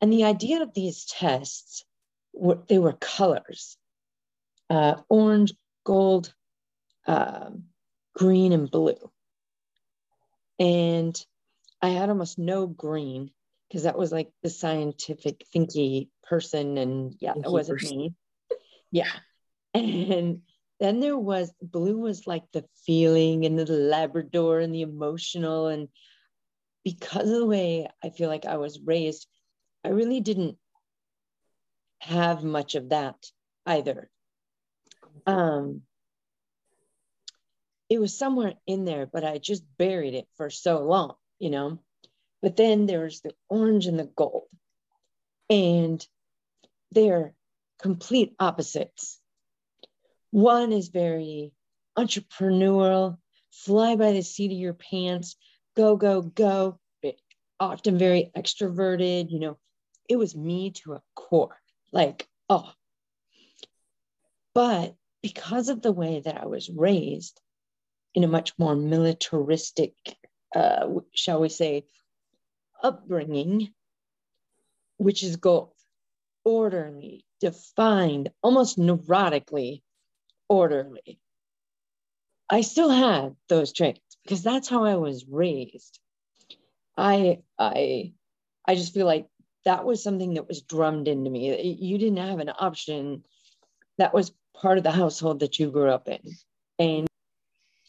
And 0.00 0.12
the 0.12 0.24
idea 0.24 0.62
of 0.62 0.74
these 0.74 1.04
tests 1.04 1.84
were 2.32 2.58
they 2.68 2.78
were 2.78 2.92
colors 2.92 3.76
uh, 4.70 4.94
orange, 5.08 5.52
gold, 5.84 6.32
um, 7.06 7.64
green, 8.14 8.52
and 8.52 8.70
blue. 8.70 9.10
And 10.58 11.20
I 11.82 11.88
had 11.88 12.08
almost 12.08 12.38
no 12.38 12.66
green 12.66 13.32
because 13.68 13.82
that 13.82 13.98
was 13.98 14.12
like 14.12 14.30
the 14.42 14.50
scientific 14.50 15.44
thinky 15.54 16.08
person. 16.22 16.78
And 16.78 17.16
yeah, 17.18 17.34
that 17.34 17.50
wasn't 17.50 17.82
me. 17.82 18.14
Yeah. 18.90 19.10
And 19.72 20.42
then 20.80 21.00
there 21.00 21.18
was 21.18 21.52
blue 21.60 21.98
was 21.98 22.26
like 22.26 22.44
the 22.52 22.64
feeling 22.86 23.44
and 23.44 23.58
the 23.58 23.66
Labrador 23.66 24.60
and 24.60 24.74
the 24.74 24.80
emotional. 24.80 25.68
And 25.68 25.88
because 26.84 27.28
of 27.28 27.36
the 27.36 27.46
way 27.46 27.86
I 28.02 28.08
feel 28.08 28.28
like 28.28 28.46
I 28.46 28.56
was 28.56 28.80
raised, 28.80 29.28
I 29.84 29.90
really 29.90 30.20
didn't 30.20 30.56
have 32.00 32.42
much 32.42 32.74
of 32.74 32.88
that 32.88 33.16
either. 33.66 34.10
Um, 35.26 35.82
it 37.90 38.00
was 38.00 38.16
somewhere 38.16 38.54
in 38.66 38.84
there, 38.86 39.06
but 39.06 39.24
I 39.24 39.38
just 39.38 39.62
buried 39.76 40.14
it 40.14 40.28
for 40.36 40.48
so 40.48 40.82
long, 40.82 41.14
you 41.38 41.50
know. 41.50 41.78
But 42.40 42.56
then 42.56 42.86
there's 42.86 43.20
the 43.20 43.34
orange 43.50 43.86
and 43.86 43.98
the 43.98 44.10
gold, 44.16 44.48
and 45.50 46.04
they're 46.92 47.34
complete 47.82 48.34
opposites. 48.38 49.19
One 50.30 50.72
is 50.72 50.88
very 50.88 51.52
entrepreneurial, 51.98 53.18
fly 53.50 53.96
by 53.96 54.12
the 54.12 54.22
seat 54.22 54.52
of 54.52 54.58
your 54.58 54.74
pants, 54.74 55.36
go, 55.76 55.96
go, 55.96 56.22
go, 56.22 56.78
often 57.58 57.98
very 57.98 58.30
extroverted. 58.36 59.30
You 59.30 59.38
know, 59.38 59.58
it 60.08 60.16
was 60.16 60.34
me 60.34 60.70
to 60.70 60.94
a 60.94 61.02
core, 61.14 61.60
like, 61.92 62.28
oh. 62.48 62.72
But 64.54 64.94
because 65.22 65.68
of 65.68 65.82
the 65.82 65.92
way 65.92 66.20
that 66.20 66.40
I 66.40 66.46
was 66.46 66.70
raised 66.70 67.40
in 68.14 68.24
a 68.24 68.28
much 68.28 68.58
more 68.58 68.74
militaristic, 68.74 69.94
uh, 70.54 70.88
shall 71.14 71.40
we 71.40 71.48
say, 71.48 71.84
upbringing, 72.82 73.72
which 74.96 75.22
is 75.22 75.36
gold, 75.36 75.74
orderly, 76.44 77.24
defined, 77.40 78.30
almost 78.42 78.78
neurotically 78.78 79.82
orderly. 80.50 81.20
I 82.50 82.62
still 82.62 82.90
had 82.90 83.36
those 83.48 83.72
traits 83.72 84.00
because 84.24 84.42
that's 84.42 84.68
how 84.68 84.84
I 84.84 84.96
was 84.96 85.24
raised. 85.30 86.00
I 86.96 87.38
I 87.58 88.12
I 88.66 88.74
just 88.74 88.92
feel 88.92 89.06
like 89.06 89.28
that 89.64 89.84
was 89.84 90.02
something 90.02 90.34
that 90.34 90.48
was 90.48 90.62
drummed 90.62 91.06
into 91.06 91.30
me. 91.30 91.76
You 91.80 91.96
didn't 91.96 92.18
have 92.18 92.40
an 92.40 92.50
option. 92.50 93.24
That 93.98 94.12
was 94.12 94.32
part 94.54 94.78
of 94.78 94.84
the 94.84 94.90
household 94.90 95.40
that 95.40 95.58
you 95.58 95.70
grew 95.70 95.88
up 95.88 96.08
in. 96.08 96.20
And 96.78 97.06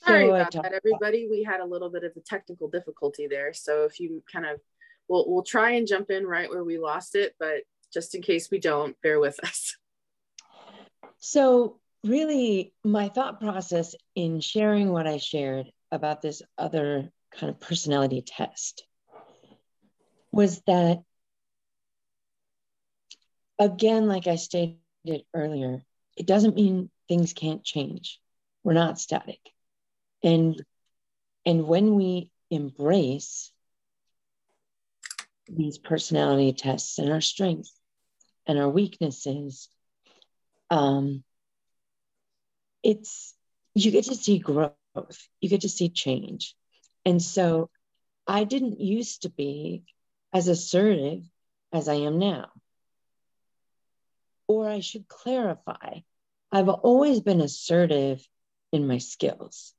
sorry 0.06 0.28
so 0.28 0.36
about 0.36 0.52
that, 0.52 0.74
everybody. 0.74 1.28
We 1.30 1.44
had 1.44 1.62
a 1.62 1.66
little 1.66 1.90
bit 1.90 2.04
of 2.04 2.12
a 2.16 2.20
technical 2.20 2.70
difficulty 2.70 3.26
there. 3.28 3.54
So 3.54 3.86
if 3.86 4.00
you 4.00 4.24
kind 4.32 4.46
of 4.46 4.60
we'll 5.08 5.26
we'll 5.28 5.44
try 5.44 5.72
and 5.72 5.88
jump 5.88 6.12
in 6.12 6.28
right 6.28 6.50
where 6.50 6.64
we 6.64 6.78
lost 6.78 7.16
it, 7.16 7.36
but 7.40 7.64
just 7.92 8.14
in 8.14 8.22
case 8.22 8.52
we 8.52 8.60
don't, 8.60 8.96
bear 9.02 9.20
with 9.20 9.40
us. 9.44 9.76
So 11.18 11.80
really 12.04 12.74
my 12.84 13.10
thought 13.10 13.40
process 13.40 13.96
in 14.16 14.42
sharing 14.42 14.92
what 14.92 15.08
I 15.08 15.18
shared 15.18 15.72
about 15.92 16.22
this 16.22 16.42
other 16.58 17.12
kind 17.32 17.50
of 17.50 17.60
personality 17.60 18.22
test 18.22 18.84
was 20.32 20.62
that 20.68 21.04
again 23.60 24.08
like 24.08 24.28
I 24.28 24.36
stated 24.36 24.78
earlier, 25.34 25.84
it 26.16 26.26
doesn't 26.26 26.56
mean 26.56 26.90
things 27.08 27.34
can't 27.34 27.64
change. 27.64 28.20
We're 28.64 28.74
not 28.74 29.00
static. 29.00 29.40
And 30.24 30.62
and 31.46 31.68
when 31.68 31.96
we 31.96 32.30
embrace 32.50 33.52
these 35.48 35.78
personality 35.78 36.54
tests 36.54 37.00
and 37.00 37.12
our 37.12 37.22
strengths 37.22 37.74
and 38.48 38.60
our 38.60 38.70
weaknesses, 38.70 39.70
um, 40.70 41.24
it's 42.84 43.36
you 43.74 43.92
get 43.92 44.06
to 44.06 44.16
see 44.16 44.40
growth, 44.40 44.76
you 45.40 45.50
get 45.50 45.62
to 45.62 45.70
see 45.70 45.90
change. 45.90 46.56
And 47.06 47.22
so 47.22 47.70
I 48.28 48.44
didn't 48.44 48.80
used 48.80 49.24
to 49.24 49.30
be 49.30 49.84
as 50.34 50.48
assertive 50.48 51.24
as 51.72 51.88
I 51.88 51.96
am 51.96 52.20
now. 52.20 52.50
Or 54.48 54.70
I 54.70 54.82
should 54.82 55.08
clarify, 55.08 56.00
I've 56.52 56.70
always 56.70 57.22
been 57.22 57.42
assertive 57.42 58.26
in 58.72 58.88
my 58.88 58.98
skills, 58.98 59.74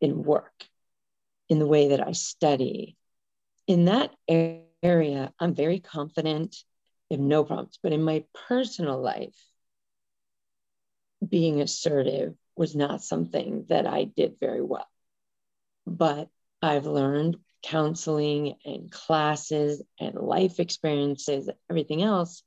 in 0.00 0.22
work, 0.22 0.64
in 1.48 1.58
the 1.58 1.66
way 1.66 1.88
that 1.88 2.06
I 2.06 2.12
study. 2.12 2.96
In 3.66 3.86
that 3.86 4.14
area, 4.28 5.32
I'm 5.38 5.54
very 5.54 5.80
confident, 5.80 6.56
I 7.10 7.14
have 7.14 7.20
no 7.20 7.44
problems. 7.44 7.78
But 7.82 7.92
in 7.92 8.02
my 8.02 8.24
personal 8.48 9.00
life, 9.00 9.36
being 11.26 11.60
assertive 11.60 12.34
was 12.56 12.74
not 12.74 13.02
something 13.02 13.64
that 13.68 13.86
I 13.86 14.04
did 14.04 14.38
very 14.40 14.62
well. 14.62 14.88
But 15.86 16.28
I've 16.62 16.86
learned 16.86 17.36
counseling 17.62 18.56
and 18.64 18.90
classes 18.90 19.82
and 19.98 20.14
life 20.14 20.60
experiences, 20.60 21.48
everything 21.68 22.02
else, 22.02 22.42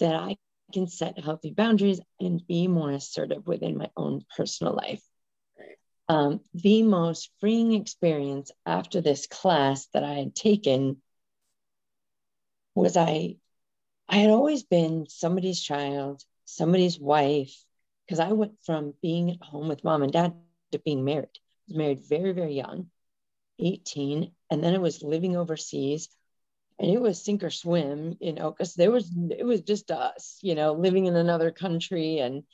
that 0.00 0.14
I 0.14 0.36
can 0.72 0.86
set 0.86 1.18
healthy 1.18 1.50
boundaries 1.50 2.00
and 2.20 2.46
be 2.46 2.68
more 2.68 2.90
assertive 2.90 3.46
within 3.46 3.78
my 3.78 3.90
own 3.96 4.24
personal 4.36 4.74
life. 4.74 5.02
Um, 6.08 6.40
the 6.54 6.82
most 6.82 7.30
freeing 7.40 7.72
experience 7.74 8.50
after 8.64 9.00
this 9.00 9.26
class 9.26 9.86
that 9.92 10.04
I 10.04 10.14
had 10.14 10.34
taken 10.34 11.02
was 12.74 12.96
I 12.96 13.36
I 14.08 14.16
had 14.16 14.30
always 14.30 14.62
been 14.62 15.06
somebody's 15.08 15.60
child, 15.60 16.24
somebody's 16.46 16.98
wife, 16.98 17.54
because 18.08 18.20
I 18.20 18.32
went 18.32 18.54
from 18.64 18.94
being 19.02 19.32
at 19.32 19.42
home 19.42 19.68
with 19.68 19.84
mom 19.84 20.02
and 20.02 20.10
dad 20.10 20.32
to 20.72 20.78
being 20.78 21.04
married. 21.04 21.28
I 21.34 21.68
was 21.68 21.76
married 21.76 22.00
very, 22.08 22.32
very 22.32 22.54
young, 22.54 22.90
18, 23.58 24.32
and 24.50 24.64
then 24.64 24.74
I 24.74 24.78
was 24.78 25.02
living 25.02 25.36
overseas. 25.36 26.08
And 26.78 26.90
it 26.90 27.00
was 27.00 27.22
sink 27.22 27.42
or 27.42 27.50
swim, 27.50 28.16
you 28.20 28.32
know, 28.32 28.50
because 28.50 28.74
there 28.74 28.92
was 28.92 29.12
it 29.36 29.44
was 29.44 29.62
just 29.62 29.90
us, 29.90 30.38
you 30.42 30.54
know, 30.54 30.72
living 30.72 31.06
in 31.06 31.16
another 31.16 31.50
country 31.50 32.20
and 32.20 32.44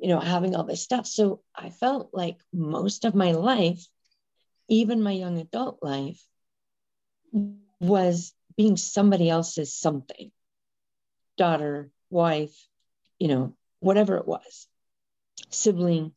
you 0.00 0.08
know, 0.08 0.20
having 0.20 0.54
all 0.54 0.64
this 0.64 0.82
stuff. 0.82 1.06
So 1.06 1.42
I 1.54 1.70
felt 1.70 2.10
like 2.12 2.38
most 2.52 3.04
of 3.04 3.14
my 3.14 3.32
life, 3.32 3.86
even 4.68 5.02
my 5.02 5.12
young 5.12 5.38
adult 5.38 5.82
life, 5.82 6.24
was 7.80 8.32
being 8.56 8.76
somebody 8.76 9.28
else's 9.28 9.74
something 9.74 10.30
daughter, 11.36 11.90
wife, 12.10 12.68
you 13.18 13.28
know, 13.28 13.54
whatever 13.80 14.16
it 14.16 14.26
was, 14.26 14.68
sibling. 15.50 16.12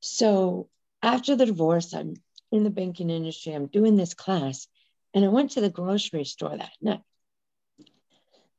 So 0.00 0.68
after 1.02 1.36
the 1.36 1.46
divorce, 1.46 1.92
I'm 1.92 2.14
in 2.50 2.64
the 2.64 2.70
banking 2.70 3.10
industry, 3.10 3.52
I'm 3.52 3.66
doing 3.66 3.96
this 3.96 4.14
class, 4.14 4.68
and 5.14 5.24
I 5.24 5.28
went 5.28 5.52
to 5.52 5.60
the 5.60 5.70
grocery 5.70 6.24
store 6.24 6.56
that 6.56 6.72
night. 6.80 7.02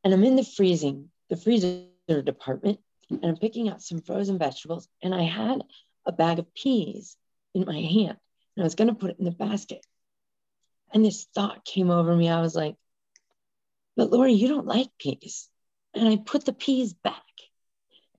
And 0.03 0.13
I'm 0.13 0.23
in 0.23 0.36
the 0.36 0.43
freezing, 0.43 1.10
the 1.29 1.36
freezer 1.36 1.88
department, 2.08 2.79
and 3.10 3.25
I'm 3.25 3.38
picking 3.38 3.69
out 3.69 3.82
some 3.82 4.01
frozen 4.01 4.38
vegetables. 4.38 4.88
And 5.01 5.13
I 5.13 5.23
had 5.23 5.62
a 6.05 6.12
bag 6.12 6.39
of 6.39 6.53
peas 6.53 7.17
in 7.53 7.65
my 7.65 7.79
hand, 7.79 8.17
and 8.55 8.62
I 8.62 8.63
was 8.63 8.75
going 8.75 8.88
to 8.88 8.95
put 8.95 9.12
it 9.12 9.19
in 9.19 9.25
the 9.25 9.32
basket. 9.32 9.86
And 10.93 11.03
this 11.03 11.27
thought 11.36 11.65
came 11.65 11.91
over 11.91 12.15
me. 12.15 12.29
I 12.29 12.41
was 12.41 12.55
like, 12.55 12.75
but 13.95 14.12
Lori, 14.12 14.34
you 14.34 14.47
don't 14.47 14.65
like 14.65 14.89
peas. 14.97 15.49
And 15.93 16.08
I 16.08 16.17
put 16.17 16.45
the 16.45 16.53
peas 16.53 16.93
back 16.93 17.23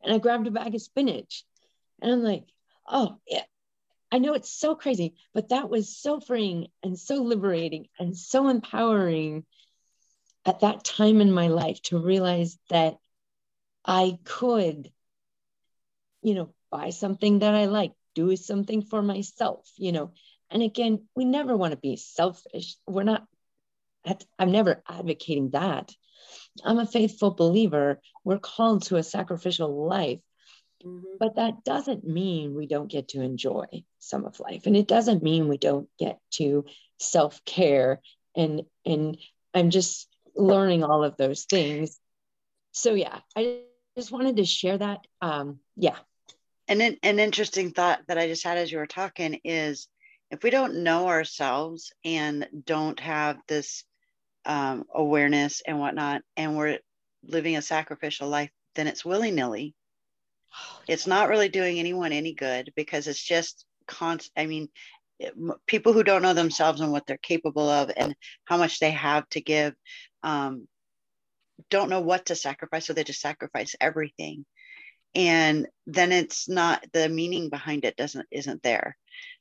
and 0.03 0.13
I 0.15 0.19
grabbed 0.19 0.47
a 0.47 0.51
bag 0.51 0.75
of 0.75 0.83
spinach. 0.83 1.45
And 2.01 2.13
I'm 2.13 2.23
like, 2.23 2.45
oh, 2.89 3.19
yeah. 3.27 3.43
I 4.13 4.19
know 4.19 4.35
it's 4.35 4.51
so 4.51 4.75
crazy, 4.75 5.15
but 5.33 5.51
that 5.51 5.71
was 5.71 5.97
so 5.97 6.19
freeing 6.19 6.67
and 6.83 6.99
so 6.99 7.23
liberating 7.23 7.87
and 7.99 8.17
so 8.17 8.49
empowering 8.49 9.45
at 10.45 10.61
that 10.61 10.83
time 10.83 11.21
in 11.21 11.31
my 11.31 11.47
life 11.49 11.81
to 11.83 11.99
realize 11.99 12.59
that 12.71 12.97
I 13.85 14.19
could, 14.25 14.91
you 16.23 16.35
know, 16.35 16.53
buy 16.71 16.91
something 16.91 17.41
that 17.41 17.55
I 17.55 17.67
like, 17.67 17.93
do 18.15 18.35
something 18.35 18.83
for 18.83 19.01
myself, 19.01 19.71
you 19.77 19.93
know. 19.93 20.13
And 20.51 20.63
again, 20.63 21.07
we 21.15 21.25
never 21.25 21.57
want 21.57 21.73
to 21.73 21.79
be 21.79 21.97
selfish. 21.97 22.77
We're 22.89 23.05
not, 23.05 23.27
I'm 24.39 24.51
never 24.51 24.83
advocating 24.89 25.51
that. 25.51 25.95
I'm 26.65 26.79
a 26.79 26.87
faithful 26.87 27.33
believer. 27.33 28.01
We're 28.25 28.39
called 28.39 28.85
to 28.85 28.97
a 28.97 29.03
sacrificial 29.03 29.87
life. 29.87 30.21
Mm-hmm. 30.85 31.17
But 31.19 31.37
that 31.37 31.65
doesn't 31.65 32.07
mean 32.07 32.55
we 32.55 32.67
don't 32.67 32.91
get 32.91 33.09
to 33.09 33.21
enjoy 33.21 33.67
some 33.99 34.25
of 34.25 34.41
life. 34.41 34.67
And 34.67 34.77
it 34.77 34.89
doesn't 34.89 35.23
mean 35.23 35.49
we 35.49 35.59
don't 35.59 35.89
get 35.99 36.19
to 36.33 36.65
self-care. 36.99 38.01
And 38.35 38.63
and 38.87 39.19
I'm 39.53 39.71
just 39.71 40.09
learning 40.35 40.85
all 40.85 41.05
of 41.05 41.17
those 41.17 41.45
things. 41.45 41.99
So 42.73 42.95
yeah, 42.95 43.19
I 43.37 43.61
just 43.97 44.13
wanted 44.13 44.37
to 44.37 44.45
share 44.45 44.79
that. 44.79 45.01
Um, 45.21 45.61
yeah. 45.77 45.97
And 46.69 46.81
then 46.81 46.97
an 47.03 47.19
interesting 47.19 47.73
thought 47.73 48.01
that 48.07 48.17
I 48.17 48.29
just 48.29 48.45
had 48.45 48.57
as 48.57 48.71
you 48.71 48.79
were 48.79 48.87
talking 48.87 49.41
is 49.45 49.89
if 50.31 50.45
we 50.45 50.51
don't 50.51 50.85
know 50.85 51.09
ourselves 51.09 51.93
and 52.05 52.49
don't 52.65 53.01
have 53.01 53.39
this 53.49 53.85
um, 54.45 54.85
awareness 54.95 55.63
and 55.67 55.79
whatnot, 55.79 56.23
and 56.37 56.57
we're 56.57 56.79
living 57.25 57.57
a 57.57 57.63
sacrificial 57.63 58.29
life, 58.29 58.51
then 58.75 58.87
it's 58.87 59.05
willy 59.05 59.31
nilly. 59.31 59.75
It's 60.89 61.07
not 61.07 61.29
really 61.29 61.49
doing 61.49 61.79
anyone 61.79 62.13
any 62.13 62.35
good 62.35 62.73
because 62.75 63.07
it's 63.07 63.23
just 63.23 63.65
constant. 63.87 64.33
I 64.37 64.47
mean, 64.47 64.69
people 65.67 65.93
who 65.93 66.03
don't 66.03 66.23
know 66.23 66.35
themselves 66.35 66.81
and 66.81 66.91
what 66.91 67.07
they're 67.07 67.19
capable 67.19 67.69
of 67.69 67.91
and 67.97 68.15
how 68.45 68.57
much 68.57 68.81
they 68.81 68.91
have 68.91 69.29
to 69.31 69.41
give 69.41 69.75
um, 70.23 70.67
don't 71.69 71.91
know 71.91 72.01
what 72.01 72.27
to 72.27 72.35
sacrifice, 72.35 72.87
so 72.87 72.93
they 72.93 73.05
just 73.05 73.21
sacrifice 73.21 73.75
everything. 73.81 74.47
And 75.15 75.67
then 75.87 76.13
it's 76.13 76.49
not 76.49 76.85
the 76.93 77.09
meaning 77.09 77.51
behind 77.51 77.85
it 77.85 77.97
doesn't 77.97 78.27
isn't 78.31 78.63
there. 78.63 78.97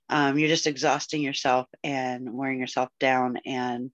Um, 0.09 0.39
you're 0.39 0.49
just 0.49 0.67
exhausting 0.67 1.21
yourself 1.21 1.67
and 1.83 2.33
wearing 2.33 2.59
yourself 2.59 2.89
down 2.99 3.37
and 3.45 3.91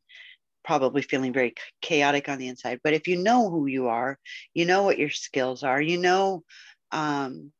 probably 0.65 1.01
feeling 1.01 1.31
very 1.31 1.53
chaotic 1.81 2.27
on 2.27 2.37
the 2.37 2.47
inside. 2.47 2.79
But 2.83 2.93
if 2.93 3.07
you 3.07 3.17
know 3.17 3.49
who 3.49 3.67
you 3.67 3.87
are, 3.87 4.17
you 4.53 4.65
know 4.65 4.83
what 4.83 4.99
your 4.99 5.09
skills 5.09 5.63
are, 5.63 5.81
you 5.81 5.97
know, 5.97 6.43
um, 6.91 7.51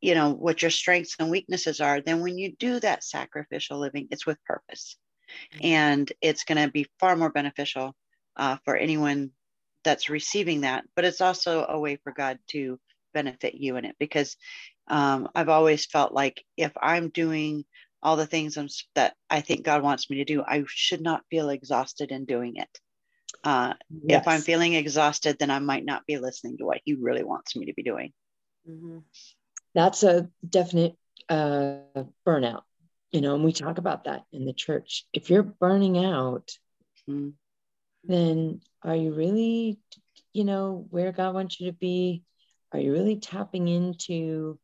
you 0.00 0.14
know 0.14 0.32
what 0.32 0.62
your 0.62 0.70
strengths 0.70 1.16
and 1.18 1.30
weaknesses 1.30 1.80
are. 1.80 2.00
Then 2.00 2.20
when 2.20 2.36
you 2.38 2.54
do 2.58 2.78
that 2.80 3.04
sacrificial 3.04 3.78
living, 3.78 4.08
it's 4.10 4.26
with 4.26 4.42
purpose, 4.44 4.96
mm-hmm. 5.54 5.66
and 5.66 6.12
it's 6.20 6.44
going 6.44 6.64
to 6.64 6.70
be 6.70 6.86
far 7.00 7.16
more 7.16 7.30
beneficial 7.30 7.94
uh, 8.36 8.58
for 8.64 8.76
anyone 8.76 9.30
that's 9.84 10.10
receiving 10.10 10.62
that. 10.62 10.84
But 10.94 11.04
it's 11.04 11.20
also 11.20 11.64
a 11.68 11.78
way 11.78 11.96
for 12.02 12.12
God 12.12 12.38
to 12.48 12.78
benefit 13.14 13.54
you 13.54 13.76
in 13.76 13.84
it 13.84 13.96
because 13.98 14.36
um, 14.88 15.28
I've 15.34 15.48
always 15.48 15.86
felt 15.86 16.12
like 16.12 16.44
if 16.56 16.72
I'm 16.80 17.08
doing 17.08 17.64
all 18.02 18.16
the 18.16 18.26
things 18.26 18.56
I'm, 18.56 18.68
that 18.94 19.14
I 19.28 19.40
think 19.40 19.64
God 19.64 19.82
wants 19.82 20.08
me 20.10 20.18
to 20.18 20.24
do, 20.24 20.42
I 20.42 20.64
should 20.66 21.00
not 21.00 21.24
feel 21.30 21.50
exhausted 21.50 22.10
in 22.10 22.24
doing 22.24 22.56
it. 22.56 22.68
Uh, 23.44 23.74
yes. 23.90 24.22
If 24.22 24.28
I'm 24.28 24.40
feeling 24.40 24.74
exhausted, 24.74 25.36
then 25.38 25.50
I 25.50 25.58
might 25.58 25.84
not 25.84 26.06
be 26.06 26.18
listening 26.18 26.58
to 26.58 26.64
what 26.64 26.80
He 26.84 26.94
really 26.94 27.24
wants 27.24 27.56
me 27.56 27.66
to 27.66 27.74
be 27.74 27.82
doing. 27.82 28.12
Mm-hmm. 28.68 28.98
That's 29.74 30.02
a 30.02 30.28
definite 30.48 30.96
uh, 31.28 31.76
burnout, 32.26 32.62
you 33.12 33.20
know, 33.20 33.34
and 33.34 33.44
we 33.44 33.52
talk 33.52 33.78
about 33.78 34.04
that 34.04 34.22
in 34.32 34.46
the 34.46 34.52
church. 34.52 35.04
If 35.12 35.30
you're 35.30 35.42
burning 35.42 36.04
out, 36.04 36.50
mm-hmm. 37.08 37.30
then 38.04 38.60
are 38.82 38.96
you 38.96 39.12
really, 39.12 39.78
you 40.32 40.44
know, 40.44 40.86
where 40.90 41.12
God 41.12 41.34
wants 41.34 41.60
you 41.60 41.70
to 41.70 41.76
be? 41.76 42.22
are 42.72 42.78
you 42.78 42.92
really 42.92 43.16
tapping 43.16 43.68
into 43.68 44.58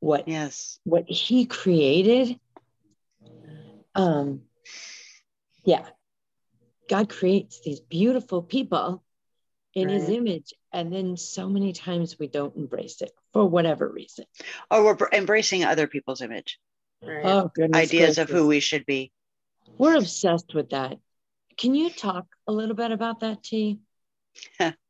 what 0.00 0.28
yes. 0.28 0.78
what 0.84 1.04
he 1.08 1.46
created 1.46 2.38
um 3.94 4.42
yeah. 5.64 5.84
God 6.88 7.10
creates 7.10 7.60
these 7.60 7.80
beautiful 7.80 8.42
people 8.42 9.04
in 9.74 9.88
right. 9.88 9.94
his 9.94 10.08
image 10.08 10.54
and 10.72 10.90
then 10.92 11.16
so 11.16 11.48
many 11.48 11.72
times 11.72 12.18
we 12.18 12.26
don't 12.26 12.56
embrace 12.56 13.02
it 13.02 13.10
for 13.32 13.44
whatever 13.46 13.86
reason. 13.86 14.24
Or 14.70 14.84
we're 14.84 15.08
embracing 15.12 15.64
other 15.64 15.86
people's 15.86 16.22
image. 16.22 16.58
Right. 17.02 17.24
oh 17.24 17.50
goodness 17.54 17.78
ideas 17.78 18.16
gracious. 18.16 18.18
of 18.18 18.30
who 18.30 18.46
we 18.46 18.60
should 18.60 18.86
be. 18.86 19.12
We're 19.76 19.96
obsessed 19.96 20.54
with 20.54 20.70
that. 20.70 20.98
Can 21.56 21.74
you 21.74 21.90
talk 21.90 22.26
a 22.46 22.52
little 22.52 22.74
bit 22.74 22.90
about 22.90 23.20
that 23.20 23.42
t 23.42 23.78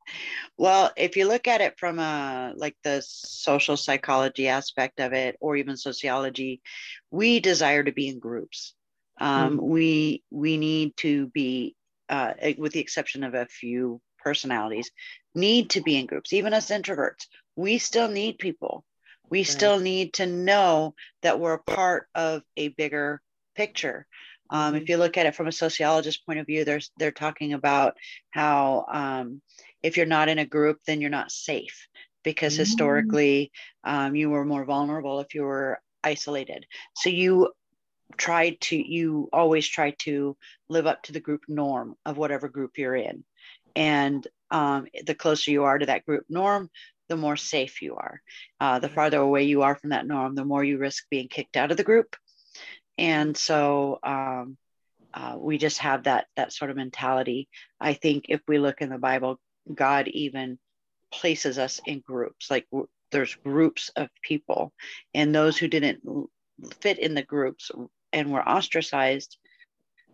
well 0.56 0.90
if 0.96 1.16
you 1.16 1.26
look 1.26 1.46
at 1.46 1.60
it 1.60 1.78
from 1.78 1.98
a 1.98 2.52
like 2.56 2.76
the 2.84 3.02
social 3.06 3.76
psychology 3.76 4.48
aspect 4.48 5.00
of 5.00 5.12
it 5.12 5.36
or 5.40 5.56
even 5.56 5.76
sociology 5.76 6.60
we 7.10 7.40
desire 7.40 7.82
to 7.82 7.92
be 7.92 8.08
in 8.08 8.18
groups 8.18 8.74
um, 9.20 9.58
mm. 9.58 9.62
we 9.62 10.22
we 10.30 10.56
need 10.56 10.96
to 10.96 11.26
be 11.28 11.74
uh, 12.08 12.32
with 12.56 12.72
the 12.72 12.80
exception 12.80 13.24
of 13.24 13.34
a 13.34 13.46
few 13.46 14.00
personalities 14.18 14.90
need 15.34 15.70
to 15.70 15.80
be 15.82 15.96
in 15.96 16.06
groups 16.06 16.32
even 16.32 16.54
us 16.54 16.70
introverts 16.70 17.26
we 17.56 17.78
still 17.78 18.08
need 18.08 18.38
people 18.38 18.84
we 19.30 19.40
right. 19.40 19.46
still 19.46 19.78
need 19.78 20.14
to 20.14 20.26
know 20.26 20.94
that 21.22 21.38
we're 21.38 21.54
a 21.54 21.62
part 21.62 22.06
of 22.14 22.42
a 22.56 22.68
bigger 22.68 23.20
picture 23.54 24.06
um, 24.50 24.74
if 24.74 24.82
mm-hmm. 24.82 24.92
you 24.92 24.96
look 24.96 25.16
at 25.16 25.26
it 25.26 25.34
from 25.34 25.46
a 25.46 25.52
sociologist 25.52 26.24
point 26.24 26.38
of 26.38 26.46
view 26.46 26.64
there's 26.64 26.90
they're 26.98 27.10
talking 27.10 27.52
about 27.52 27.96
how 28.30 28.86
um, 28.90 29.42
if 29.82 29.96
you're 29.96 30.06
not 30.06 30.28
in 30.28 30.38
a 30.38 30.46
group 30.46 30.78
then 30.86 31.00
you're 31.00 31.10
not 31.10 31.30
safe 31.30 31.88
because 32.24 32.54
mm-hmm. 32.54 32.60
historically 32.60 33.52
um, 33.84 34.14
you 34.14 34.30
were 34.30 34.44
more 34.44 34.64
vulnerable 34.64 35.20
if 35.20 35.34
you 35.34 35.42
were 35.42 35.80
isolated. 36.04 36.66
So 36.94 37.10
you 37.10 37.52
try 38.16 38.56
to 38.60 38.76
you 38.76 39.28
always 39.32 39.66
try 39.66 39.94
to 40.00 40.36
live 40.68 40.86
up 40.86 41.02
to 41.02 41.12
the 41.12 41.20
group 41.20 41.42
norm 41.48 41.94
of 42.04 42.16
whatever 42.16 42.48
group 42.48 42.72
you're 42.76 42.96
in. 42.96 43.24
And 43.76 44.26
um, 44.50 44.86
the 45.04 45.14
closer 45.14 45.50
you 45.50 45.64
are 45.64 45.78
to 45.78 45.86
that 45.86 46.06
group 46.06 46.24
norm 46.28 46.70
the 47.08 47.16
more 47.16 47.36
safe 47.36 47.80
you 47.80 47.96
are. 47.96 48.20
Uh, 48.60 48.78
the 48.78 48.88
farther 48.90 49.18
away 49.18 49.44
you 49.44 49.62
are 49.62 49.74
from 49.74 49.90
that 49.90 50.06
norm 50.06 50.34
the 50.34 50.44
more 50.44 50.64
you 50.64 50.78
risk 50.78 51.04
being 51.10 51.28
kicked 51.28 51.56
out 51.56 51.70
of 51.70 51.76
the 51.76 51.84
group. 51.84 52.16
And 52.98 53.36
so 53.36 53.98
um, 54.02 54.56
uh, 55.14 55.36
we 55.38 55.58
just 55.58 55.78
have 55.78 56.04
that 56.04 56.26
that 56.36 56.52
sort 56.52 56.70
of 56.70 56.76
mentality. 56.76 57.48
I 57.80 57.94
think 57.94 58.26
if 58.28 58.40
we 58.48 58.58
look 58.58 58.80
in 58.80 58.90
the 58.90 58.98
bible 58.98 59.38
god 59.74 60.08
even 60.08 60.58
places 61.10 61.58
us 61.58 61.80
in 61.86 62.00
groups 62.00 62.50
like 62.50 62.66
there's 63.10 63.34
groups 63.36 63.90
of 63.96 64.08
people 64.22 64.72
and 65.14 65.34
those 65.34 65.56
who 65.56 65.68
didn't 65.68 66.02
fit 66.80 66.98
in 66.98 67.14
the 67.14 67.22
groups 67.22 67.70
and 68.12 68.32
were 68.32 68.46
ostracized, 68.46 69.36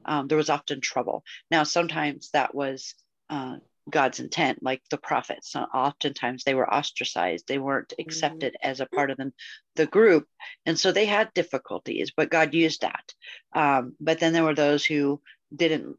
um, 0.04 0.28
there 0.28 0.38
was 0.38 0.50
often 0.50 0.80
trouble. 0.80 1.24
Now, 1.50 1.64
sometimes 1.64 2.30
that 2.32 2.54
was 2.54 2.94
uh, 3.30 3.56
God's 3.88 4.20
intent, 4.20 4.62
like 4.62 4.82
the 4.90 4.98
prophets. 4.98 5.52
So 5.52 5.60
oftentimes 5.60 6.44
they 6.44 6.54
were 6.54 6.72
ostracized, 6.72 7.46
they 7.46 7.58
weren't 7.58 7.88
mm-hmm. 7.88 8.02
accepted 8.02 8.54
mm-hmm. 8.54 8.70
as 8.70 8.80
a 8.80 8.86
part 8.86 9.10
of 9.10 9.16
the, 9.16 9.32
the 9.76 9.86
group. 9.86 10.26
And 10.66 10.78
so 10.78 10.92
they 10.92 11.06
had 11.06 11.32
difficulties, 11.34 12.12
but 12.16 12.30
God 12.30 12.54
used 12.54 12.82
that. 12.82 13.14
Um, 13.54 13.94
but 14.00 14.20
then 14.20 14.32
there 14.32 14.44
were 14.44 14.54
those 14.54 14.84
who 14.84 15.20
didn't 15.54 15.96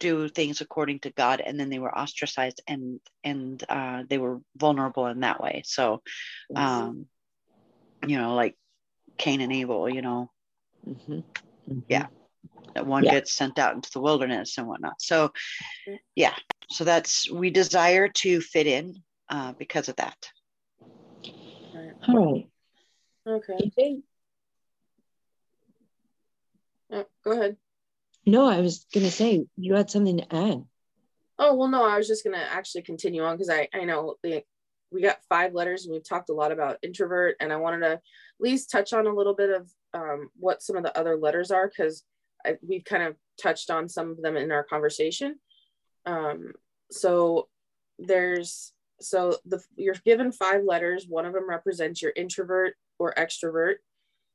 do 0.00 0.28
things 0.28 0.60
according 0.60 1.00
to 1.00 1.10
God, 1.10 1.40
and 1.40 1.58
then 1.58 1.70
they 1.70 1.78
were 1.78 1.96
ostracized 1.96 2.60
and 2.66 3.00
and 3.24 3.62
uh, 3.68 4.04
they 4.08 4.18
were 4.18 4.40
vulnerable 4.56 5.06
in 5.06 5.20
that 5.20 5.40
way. 5.40 5.62
So, 5.64 6.02
um, 6.54 7.06
you 8.06 8.18
know, 8.18 8.34
like 8.34 8.56
Cain 9.16 9.40
and 9.40 9.52
Abel, 9.52 9.88
you 9.88 10.02
know, 10.02 10.30
Mm-hmm. 10.88 11.12
Mm-hmm. 11.12 11.78
Yeah. 11.88 12.06
That 12.74 12.86
one 12.86 13.04
yeah. 13.04 13.12
gets 13.12 13.32
sent 13.34 13.58
out 13.58 13.74
into 13.74 13.90
the 13.92 14.00
wilderness 14.00 14.58
and 14.58 14.66
whatnot. 14.66 15.00
So, 15.00 15.32
yeah. 16.14 16.34
So 16.70 16.84
that's, 16.84 17.30
we 17.30 17.50
desire 17.50 18.08
to 18.08 18.40
fit 18.40 18.66
in 18.66 19.02
uh, 19.28 19.52
because 19.58 19.88
of 19.88 19.96
that. 19.96 20.16
All 22.08 22.14
right. 22.14 22.48
Okay. 23.26 24.00
Oh, 26.90 27.04
go 27.24 27.32
ahead. 27.32 27.56
No, 28.28 28.46
I 28.46 28.60
was 28.60 28.84
going 28.92 29.06
to 29.06 29.12
say 29.12 29.46
you 29.56 29.74
had 29.74 29.90
something 29.90 30.18
to 30.18 30.34
add. 30.34 30.62
Oh, 31.38 31.54
well, 31.54 31.68
no, 31.68 31.82
I 31.82 31.96
was 31.96 32.06
just 32.06 32.24
going 32.24 32.36
to 32.36 32.52
actually 32.52 32.82
continue 32.82 33.24
on 33.24 33.36
because 33.36 33.48
I, 33.48 33.68
I 33.72 33.84
know 33.84 34.16
the, 34.22 34.42
we 34.92 35.00
got 35.00 35.24
five 35.30 35.54
letters 35.54 35.84
and 35.86 35.94
we've 35.94 36.06
talked 36.06 36.28
a 36.28 36.34
lot 36.34 36.52
about 36.52 36.76
introvert 36.82 37.36
and 37.40 37.50
I 37.50 37.56
wanted 37.56 37.80
to 37.86 37.92
at 37.92 38.02
least 38.38 38.70
touch 38.70 38.92
on 38.92 39.06
a 39.06 39.14
little 39.14 39.34
bit 39.34 39.48
of 39.48 39.70
um, 39.94 40.28
what 40.38 40.62
some 40.62 40.76
of 40.76 40.82
the 40.82 40.96
other 40.98 41.16
letters 41.16 41.50
are 41.50 41.68
because 41.68 42.04
we've 42.60 42.84
kind 42.84 43.02
of 43.02 43.16
touched 43.40 43.70
on 43.70 43.88
some 43.88 44.10
of 44.10 44.20
them 44.20 44.36
in 44.36 44.52
our 44.52 44.64
conversation. 44.64 45.36
Um, 46.04 46.52
so 46.90 47.48
there's 47.98 48.74
so 49.00 49.38
the 49.46 49.62
you're 49.76 49.94
given 50.04 50.32
five 50.32 50.64
letters. 50.64 51.06
One 51.08 51.24
of 51.24 51.32
them 51.32 51.48
represents 51.48 52.02
your 52.02 52.12
introvert 52.14 52.74
or 52.98 53.14
extrovert. 53.16 53.76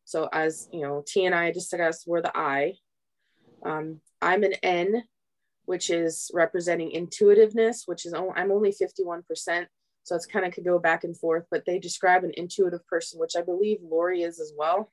So 0.05 0.29
as 0.31 0.67
you 0.71 0.81
know, 0.81 1.03
Tee 1.05 1.25
and 1.25 1.35
I 1.35 1.51
just 1.51 1.69
discussed, 1.69 2.05
we're 2.07 2.21
the 2.21 2.35
I. 2.35 2.73
Um, 3.65 4.01
I'm 4.21 4.43
an 4.43 4.53
N, 4.63 5.03
which 5.65 5.89
is 5.89 6.29
representing 6.33 6.91
intuitiveness, 6.91 7.83
which 7.85 8.05
is 8.05 8.13
I'm 8.13 8.51
only 8.51 8.71
51%. 8.71 9.65
So 10.03 10.15
it's 10.15 10.25
kind 10.25 10.45
of 10.45 10.53
could 10.53 10.65
go 10.65 10.79
back 10.79 11.05
and 11.05 11.17
forth, 11.17 11.45
but 11.49 11.63
they 11.65 11.79
describe 11.79 12.23
an 12.23 12.33
intuitive 12.35 12.85
person, 12.87 13.19
which 13.19 13.35
I 13.37 13.41
believe 13.41 13.79
Lori 13.81 14.21
is 14.21 14.39
as 14.39 14.51
well. 14.57 14.91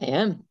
I 0.00 0.06
am. 0.06 0.44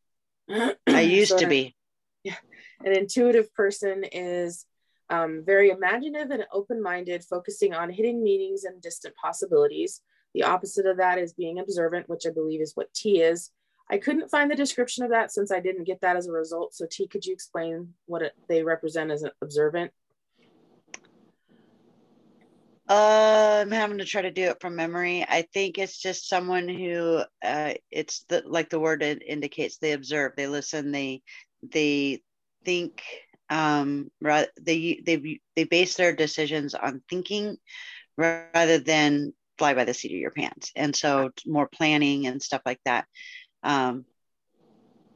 I 0.50 0.76
used 1.02 1.32
so 1.32 1.40
to 1.40 1.48
be. 1.48 1.76
Yeah. 2.24 2.38
An 2.84 2.94
intuitive 2.94 3.54
person 3.54 4.04
is 4.04 4.66
um, 5.12 5.44
very 5.46 5.70
imaginative 5.70 6.32
and 6.32 6.46
open 6.52 6.82
minded, 6.82 7.24
focusing 7.24 7.74
on 7.74 7.92
hidden 7.92 8.24
meanings 8.24 8.64
and 8.64 8.82
distant 8.82 9.14
possibilities. 9.16 10.02
The 10.34 10.44
opposite 10.44 10.88
of 10.88 10.98
that 10.98 11.20
is 11.20 11.34
being 11.34 11.60
observant, 11.60 12.10
which 12.10 12.26
I 12.26 12.32
believe 12.32 12.62
is 12.62 12.74
what 12.76 12.94
Tee 12.94 13.22
is. 13.22 13.52
I 13.90 13.98
couldn't 13.98 14.30
find 14.30 14.50
the 14.50 14.56
description 14.56 15.04
of 15.04 15.12
that 15.12 15.32
since 15.32 15.52
I 15.52 15.60
didn't 15.60 15.84
get 15.84 16.02
that 16.02 16.16
as 16.16 16.28
a 16.28 16.32
result. 16.32 16.74
So, 16.74 16.88
Tee, 16.90 17.08
could 17.08 17.26
you 17.26 17.34
explain 17.34 17.94
what 18.08 18.24
it, 18.24 18.34
they 18.50 18.64
represent 18.64 19.12
as 19.12 19.22
an 19.24 19.32
observant? 19.42 19.92
Uh, 22.88 23.62
I'm 23.62 23.72
having 23.72 23.98
to 23.98 24.06
try 24.06 24.22
to 24.22 24.32
do 24.32 24.44
it 24.44 24.62
from 24.62 24.76
memory. 24.76 25.26
I 25.28 25.48
think 25.54 25.78
it's 25.78 26.00
just 26.00 26.30
someone 26.30 26.68
who, 26.68 27.24
uh, 27.44 27.74
it's 27.90 28.26
the 28.30 28.44
like 28.46 28.70
the 28.70 28.80
word 28.80 29.02
it 29.02 29.24
indicates. 29.26 29.78
They 29.78 29.94
observe, 29.94 30.34
they 30.36 30.48
listen, 30.48 30.92
they 30.92 31.22
they 31.64 32.22
think. 32.64 33.04
Um, 33.48 34.10
rather 34.22 34.48
they 34.60 35.02
they 35.06 35.40
they 35.56 35.66
base 35.66 35.96
their 35.96 36.16
decisions 36.16 36.74
on 36.74 37.04
thinking 37.08 37.58
rather 38.18 38.80
than 38.80 39.34
fly 39.60 39.74
by 39.76 39.86
the 39.86 39.94
seat 39.94 40.14
of 40.14 40.20
your 40.20 40.32
pants, 40.32 40.72
and 40.76 40.96
so 40.96 41.30
more 41.46 41.68
planning 41.68 42.28
and 42.28 42.42
stuff 42.42 42.62
like 42.66 42.80
that. 42.86 43.06
Um, 43.66 44.06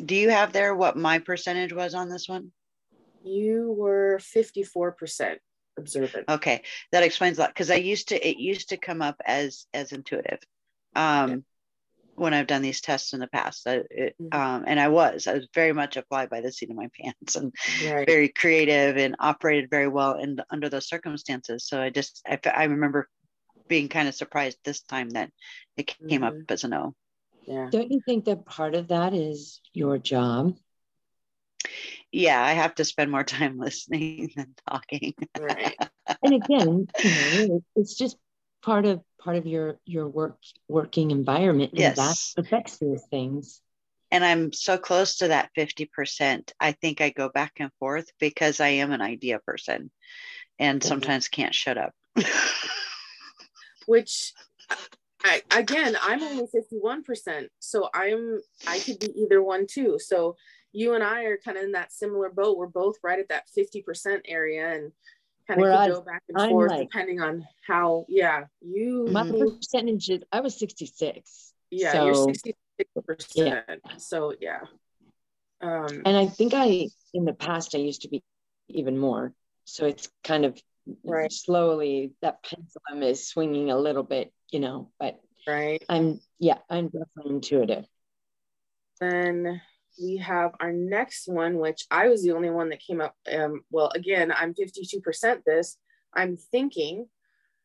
do 0.04 0.16
you 0.16 0.30
have 0.30 0.52
there 0.52 0.76
what 0.76 0.98
my 0.98 1.20
percentage 1.20 1.72
was 1.72 1.94
on 1.94 2.10
this 2.10 2.28
one? 2.28 2.52
You 3.24 3.72
were 3.72 4.20
fifty 4.20 4.64
four 4.64 4.92
percent 4.92 5.40
observant. 5.78 6.26
Okay, 6.28 6.64
that 6.92 7.04
explains 7.04 7.38
a 7.38 7.42
lot 7.42 7.52
because 7.52 7.72
I 7.72 7.76
used 7.76 8.10
to 8.10 8.28
it 8.30 8.38
used 8.38 8.70
to 8.70 8.78
come 8.78 9.02
up 9.02 9.16
as 9.26 9.66
as 9.74 9.94
intuitive. 9.94 10.40
Um. 10.96 11.46
When 12.16 12.34
I've 12.34 12.48
done 12.48 12.62
these 12.62 12.82
tests 12.82 13.14
in 13.14 13.22
the 13.22 13.30
past, 13.30 13.66
I, 13.66 13.76
it, 13.90 14.14
mm-hmm. 14.22 14.38
um, 14.38 14.66
and 14.68 14.78
I 14.78 14.90
was, 14.90 15.26
I 15.26 15.36
was 15.36 15.48
very 15.56 15.72
much 15.72 15.96
a 15.96 16.02
fly 16.02 16.26
by 16.26 16.42
the 16.42 16.52
seat 16.52 16.70
of 16.70 16.76
my 16.76 16.90
pants 17.02 17.38
and 17.38 17.54
right. 17.90 18.06
very 18.06 18.28
creative 18.28 18.98
and 18.98 19.16
operated 19.22 19.70
very 19.70 19.88
well 19.88 20.16
in 20.20 20.38
under 20.50 20.68
those 20.68 20.90
circumstances. 20.90 21.66
So 21.66 21.82
I 21.82 21.90
just, 21.92 22.22
I, 22.28 22.38
I 22.54 22.66
remember 22.66 23.08
being 23.70 23.88
kind 23.88 24.10
of 24.10 24.16
surprised 24.16 24.58
this 24.66 24.82
time 24.82 25.12
that 25.12 25.32
it 25.78 25.88
came 25.88 26.24
mm-hmm. 26.24 26.24
up 26.26 26.34
as 26.50 26.66
a 26.66 26.68
no. 26.68 26.94
Yeah. 27.50 27.68
Don't 27.72 27.92
you 27.92 28.00
think 28.06 28.26
that 28.26 28.46
part 28.46 28.76
of 28.76 28.90
that 28.90 29.14
is 29.14 29.60
your 29.74 29.98
job? 29.98 30.56
yeah, 32.12 32.44
I 32.44 32.54
have 32.54 32.76
to 32.76 32.86
spend 32.86 33.12
more 33.12 33.24
time 33.24 33.58
listening 33.60 34.32
than 34.36 34.56
talking. 34.68 35.14
Right. 35.40 35.76
and 36.24 36.44
again, 36.44 36.88
you 37.04 37.48
know, 37.48 37.64
it's 37.76 37.96
just 37.96 38.18
part 38.62 38.86
of 38.86 39.02
part 39.20 39.38
of 39.38 39.46
your 39.46 39.80
your 39.86 40.08
work 40.08 40.38
working 40.68 41.12
environment. 41.12 41.72
And 41.72 41.80
yes. 41.80 42.34
that 42.36 42.42
affects 42.42 42.78
those 42.78 43.04
things. 43.10 43.62
And 44.12 44.26
I'm 44.26 44.52
so 44.54 44.80
close 44.80 45.18
to 45.18 45.28
that 45.28 45.52
50%. 45.56 46.52
I 46.60 46.72
think 46.72 47.00
I 47.00 47.12
go 47.12 47.30
back 47.30 47.54
and 47.58 47.70
forth 47.80 48.10
because 48.20 48.60
I 48.60 48.70
am 48.70 48.92
an 48.92 49.02
idea 49.02 49.38
person 49.38 49.92
and 50.58 50.84
sometimes 50.84 51.28
can't 51.28 51.54
shut 51.54 51.78
up. 51.78 51.94
Which 53.86 54.34
I, 55.24 55.42
again, 55.52 55.98
I'm 56.02 56.22
only 56.24 56.48
51%. 56.48 57.48
So 57.60 57.90
I'm 57.94 58.40
I 58.68 58.80
could 58.80 59.00
be 59.00 59.22
either 59.22 59.44
one 59.44 59.68
too. 59.68 59.98
So 60.00 60.36
you 60.72 60.94
and 60.94 61.04
I 61.04 61.24
are 61.24 61.38
kind 61.38 61.58
of 61.58 61.64
in 61.64 61.72
that 61.74 61.92
similar 61.92 62.30
boat. 62.30 62.58
We're 62.58 62.68
both 62.68 62.96
right 63.04 63.20
at 63.20 63.30
that 63.30 63.46
50% 63.58 64.22
area 64.26 64.76
and 64.76 64.92
kind 65.50 65.62
of 65.62 65.90
go 65.90 66.02
back 66.02 66.24
and 66.30 66.38
I'm 66.38 66.50
forth 66.50 66.72
like, 66.72 66.90
depending 66.90 67.22
on 67.22 67.48
how 67.66 68.06
yeah 68.08 68.46
you 68.62 69.08
my 69.10 69.30
percentage 69.30 70.10
is 70.10 70.22
i 70.32 70.42
was 70.42 70.58
66 70.60 71.54
yeah 71.72 71.92
so, 71.92 72.06
you're 72.06 72.14
66 72.14 72.90
percent 73.06 73.66
yeah. 73.68 73.98
so 73.98 74.34
yeah 74.40 74.60
um 75.62 76.04
and 76.06 76.16
i 76.16 76.28
think 76.28 76.54
i 76.56 76.88
in 77.14 77.26
the 77.26 77.34
past 77.34 77.74
i 77.74 77.80
used 77.80 78.04
to 78.04 78.10
be 78.10 78.24
even 78.68 78.98
more 78.98 79.34
so 79.66 79.86
it's 79.86 80.10
kind 80.24 80.46
of 80.46 80.60
right 81.04 81.32
slowly 81.32 82.14
that 82.22 82.44
pendulum 82.44 83.10
is 83.10 83.28
swinging 83.28 83.72
a 83.72 83.78
little 83.78 84.04
bit 84.04 84.34
you 84.52 84.60
know 84.60 84.90
but 85.00 85.20
right 85.48 85.84
i'm 85.90 86.20
yeah 86.40 86.58
i'm 86.70 86.86
definitely 86.86 87.36
intuitive 87.36 87.86
then 89.00 89.62
we 90.02 90.18
have 90.18 90.52
our 90.60 90.72
next 90.72 91.28
one, 91.28 91.58
which 91.58 91.86
I 91.92 92.08
was 92.08 92.24
the 92.24 92.32
only 92.32 92.50
one 92.50 92.70
that 92.70 92.80
came 92.80 93.02
up. 93.02 93.16
Um, 93.32 93.62
well, 93.72 93.92
again, 93.94 94.32
I'm 94.32 94.54
52% 94.54 95.44
this. 95.46 95.78
I'm 96.14 96.38
thinking. 96.38 97.08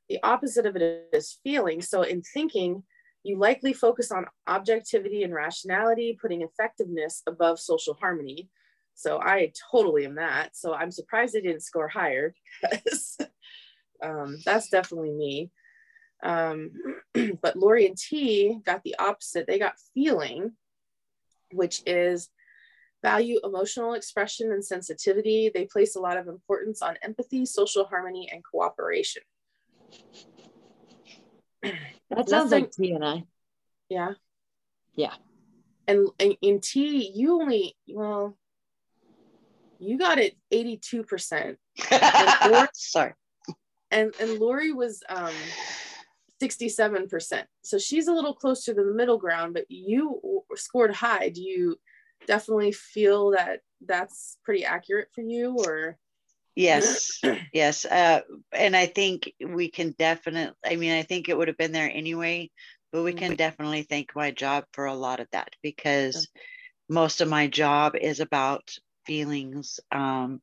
The 0.09 0.19
opposite 0.23 0.67
of 0.67 0.77
it 0.77 1.09
is 1.13 1.39
feeling. 1.43 1.81
So 1.81 2.03
in 2.03 2.23
thinking, 2.23 2.83
you 3.23 3.39
likely 3.39 3.73
focus 3.73 4.13
on 4.13 4.27
objectivity 4.47 5.23
and 5.23 5.33
rationality, 5.33 6.19
putting 6.21 6.43
effectiveness 6.43 7.23
above 7.27 7.59
social 7.59 7.95
harmony. 7.95 8.51
So 8.95 9.21
I 9.21 9.53
totally 9.71 10.05
am 10.05 10.17
that. 10.17 10.57
So 10.57 10.75
I'm 10.75 10.91
surprised 10.91 11.37
I 11.37 11.41
didn't 11.41 11.63
score 11.63 11.89
higher 11.89 12.35
because 12.63 13.19
um, 14.03 14.39
that's 14.45 14.69
definitely 14.69 15.11
me. 15.13 15.51
Um, 16.23 16.71
but 17.43 17.57
Lori 17.57 17.87
and 17.87 17.97
Tee 17.97 18.59
got 18.65 18.83
the 18.83 18.97
opposite. 18.99 19.47
They 19.47 19.59
got 19.59 19.75
feeling 19.95 20.53
which 21.55 21.83
is 21.87 22.31
value 23.03 23.39
emotional 23.45 23.95
expression 23.95 24.53
and 24.53 24.65
sensitivity. 24.65 25.51
They 25.53 25.67
place 25.67 25.97
a 25.97 26.01
lot 26.01 26.17
of 26.17 26.27
importance 26.29 26.83
on 26.83 26.97
empathy, 27.03 27.47
social 27.47 27.85
harmony, 27.85 28.29
and 28.33 28.43
cooperation. 28.45 29.23
That 32.11 32.29
sounds 32.29 32.51
Nothing, 32.51 32.65
like 32.65 32.71
Tee 32.71 32.93
and 32.93 33.05
I. 33.05 33.25
Yeah. 33.89 34.13
Yeah. 34.95 35.15
And, 35.89 36.11
and 36.21 36.37
in 36.43 36.61
T, 36.61 37.11
you 37.13 37.41
only, 37.41 37.77
well, 37.89 38.37
you 39.79 39.99
got 39.99 40.19
it 40.19 40.37
82%. 40.53 41.57
And 41.91 42.53
Lori, 42.53 42.69
Sorry. 42.75 43.15
And 43.91 44.15
and 44.21 44.39
Lori 44.39 44.73
was 44.73 45.03
um 45.09 45.33
67%. 46.43 47.45
So 47.63 47.79
she's 47.79 48.09
a 48.09 48.13
little 48.13 48.35
closer 48.35 48.75
to 48.75 48.85
the 48.85 48.95
middle 48.95 49.19
ground, 49.19 49.55
but 49.55 49.65
you 49.69 50.21
scored 50.57 50.95
high. 50.95 51.29
Do 51.31 51.43
you 51.43 51.77
definitely 52.27 52.73
feel 52.73 53.31
that 53.31 53.61
that's 53.85 54.39
pretty 54.45 54.65
accurate 54.65 55.09
for 55.15 55.23
you 55.23 55.57
or? 55.59 55.97
Yes, 56.57 57.21
yes. 57.53 57.85
Uh, 57.85 58.21
and 58.53 58.77
I 58.77 58.87
think 58.87 59.33
we 59.45 59.71
can 59.71 59.95
definitely, 59.99 60.55
I 60.65 60.77
mean, 60.77 60.93
I 60.93 61.03
think 61.03 61.29
it 61.29 61.37
would 61.37 61.49
have 61.49 61.57
been 61.57 61.73
there 61.73 61.91
anyway, 61.93 62.51
but 62.93 63.03
we 63.03 63.13
can 63.13 63.37
definitely 63.37 63.83
thank 63.83 64.15
my 64.15 64.31
job 64.31 64.65
for 64.73 64.87
a 64.87 64.95
lot 64.95 65.21
of 65.21 65.29
that 65.33 65.51
because 65.63 66.29
most 66.89 67.21
of 67.21 67.29
my 67.29 67.47
job 67.47 67.97
is 67.97 68.21
about 68.21 68.71
feelings. 69.07 69.81
Um, 69.91 70.41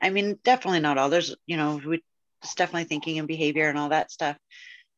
I 0.00 0.10
mean, 0.10 0.38
definitely 0.44 0.80
not 0.80 0.98
all. 0.98 1.10
There's, 1.10 1.34
you 1.46 1.56
know, 1.56 1.80
we, 1.84 2.02
it's 2.42 2.54
definitely 2.54 2.84
thinking 2.84 3.18
and 3.18 3.28
behavior 3.28 3.68
and 3.68 3.78
all 3.78 3.90
that 3.90 4.10
stuff 4.10 4.36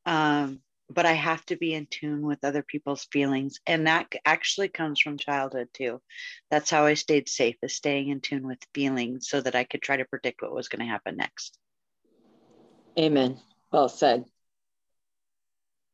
um, 0.07 0.61
but 0.91 1.07
I 1.07 1.13
have 1.13 1.45
to 1.47 1.57
be 1.57 1.73
in 1.73 1.87
tune 1.87 2.23
with 2.23 2.45
other 2.45 2.63
people's 2.63 3.07
feelings. 3.11 3.59
And 3.67 3.87
that 3.87 4.13
actually 4.25 4.69
comes 4.69 5.01
from 5.01 5.17
childhood 5.17 5.69
too. 5.73 6.01
That's 6.51 6.71
how 6.71 6.85
I 6.85 6.95
stayed 6.95 7.29
safe, 7.29 7.57
is 7.63 7.75
staying 7.75 8.09
in 8.09 8.21
tune 8.21 8.47
with 8.47 8.59
feelings 8.75 9.29
so 9.29 9.41
that 9.41 9.55
I 9.55 9.65
could 9.65 9.83
try 9.83 9.97
to 9.97 10.05
predict 10.05 10.43
what 10.43 10.55
was 10.55 10.69
going 10.69 10.81
to 10.81 10.93
happen 10.93 11.17
next. 11.17 11.59
Amen. 12.99 13.41
Well 13.73 13.89
said. 13.89 14.25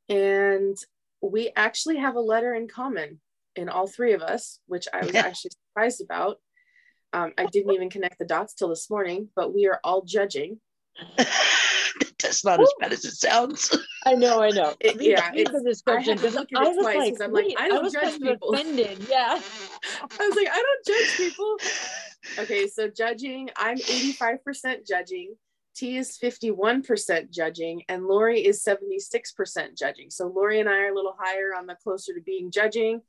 And 0.08 0.76
we 1.22 1.52
actually 1.54 1.98
have 1.98 2.16
a 2.16 2.20
letter 2.20 2.52
in 2.54 2.66
common 2.66 3.20
in 3.54 3.68
all 3.68 3.86
three 3.86 4.12
of 4.12 4.22
us, 4.22 4.58
which 4.66 4.88
I 4.92 5.04
was 5.04 5.14
actually 5.14 5.52
surprised 5.68 6.02
about. 6.02 6.38
Um, 7.12 7.32
I 7.36 7.46
didn't 7.46 7.72
even 7.72 7.90
connect 7.90 8.18
the 8.18 8.24
dots 8.24 8.54
till 8.54 8.68
this 8.68 8.88
morning, 8.88 9.28
but 9.34 9.52
we 9.54 9.66
are 9.66 9.80
all 9.82 10.02
judging. 10.02 10.60
That's 12.22 12.44
not 12.44 12.60
as 12.60 12.72
bad 12.78 12.92
as 12.92 13.04
it 13.04 13.14
sounds. 13.14 13.76
I 14.06 14.14
know, 14.14 14.42
I 14.42 14.50
know. 14.50 14.74
It, 14.80 15.00
yeah, 15.00 15.30
it's, 15.34 15.50
the 15.50 15.62
description 15.62 16.16
because 16.16 16.36
I, 16.36 16.44
I, 16.56 16.68
was 16.68 16.76
twice, 16.76 16.96
like, 16.96 17.22
I'm 17.22 17.32
like, 17.32 17.54
I 17.58 17.68
don't 17.68 17.86
I 17.86 18.00
judge 18.00 18.20
people. 18.20 18.50
Offended. 18.50 19.06
Yeah. 19.08 19.40
I 20.20 20.26
was 20.26 20.36
like, 20.36 20.48
I 20.48 20.62
don't 20.62 20.86
judge 20.86 21.16
people. 21.16 21.56
Okay, 22.38 22.66
so 22.66 22.88
judging, 22.88 23.50
I'm 23.56 23.78
85% 23.78 24.86
judging. 24.86 25.34
Tee 25.74 25.96
is 25.96 26.18
51% 26.22 27.30
judging, 27.30 27.82
and 27.88 28.06
Lori 28.06 28.44
is 28.44 28.62
76% 28.62 29.78
judging. 29.78 30.10
So 30.10 30.26
Lori 30.26 30.60
and 30.60 30.68
I 30.68 30.78
are 30.78 30.92
a 30.92 30.94
little 30.94 31.16
higher 31.18 31.54
on 31.56 31.66
the 31.66 31.76
closer 31.82 32.12
to 32.14 32.20
being 32.20 32.50
judging. 32.50 33.00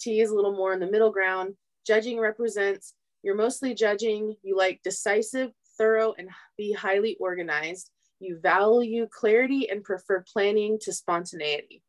Tee 0.00 0.20
is 0.20 0.30
a 0.30 0.34
little 0.34 0.56
more 0.56 0.72
in 0.72 0.80
the 0.80 0.90
middle 0.90 1.10
ground. 1.10 1.54
Judging 1.86 2.20
represents 2.20 2.94
you're 3.22 3.36
mostly 3.36 3.74
judging, 3.74 4.36
you 4.42 4.56
like 4.56 4.82
decisive, 4.82 5.52
thorough, 5.78 6.14
and 6.18 6.28
be 6.56 6.72
highly 6.72 7.16
organized. 7.20 7.90
You 8.18 8.38
value 8.40 9.08
clarity 9.10 9.68
and 9.70 9.82
prefer 9.82 10.24
planning 10.32 10.78
to 10.82 10.92
spontaneity. 10.92 11.82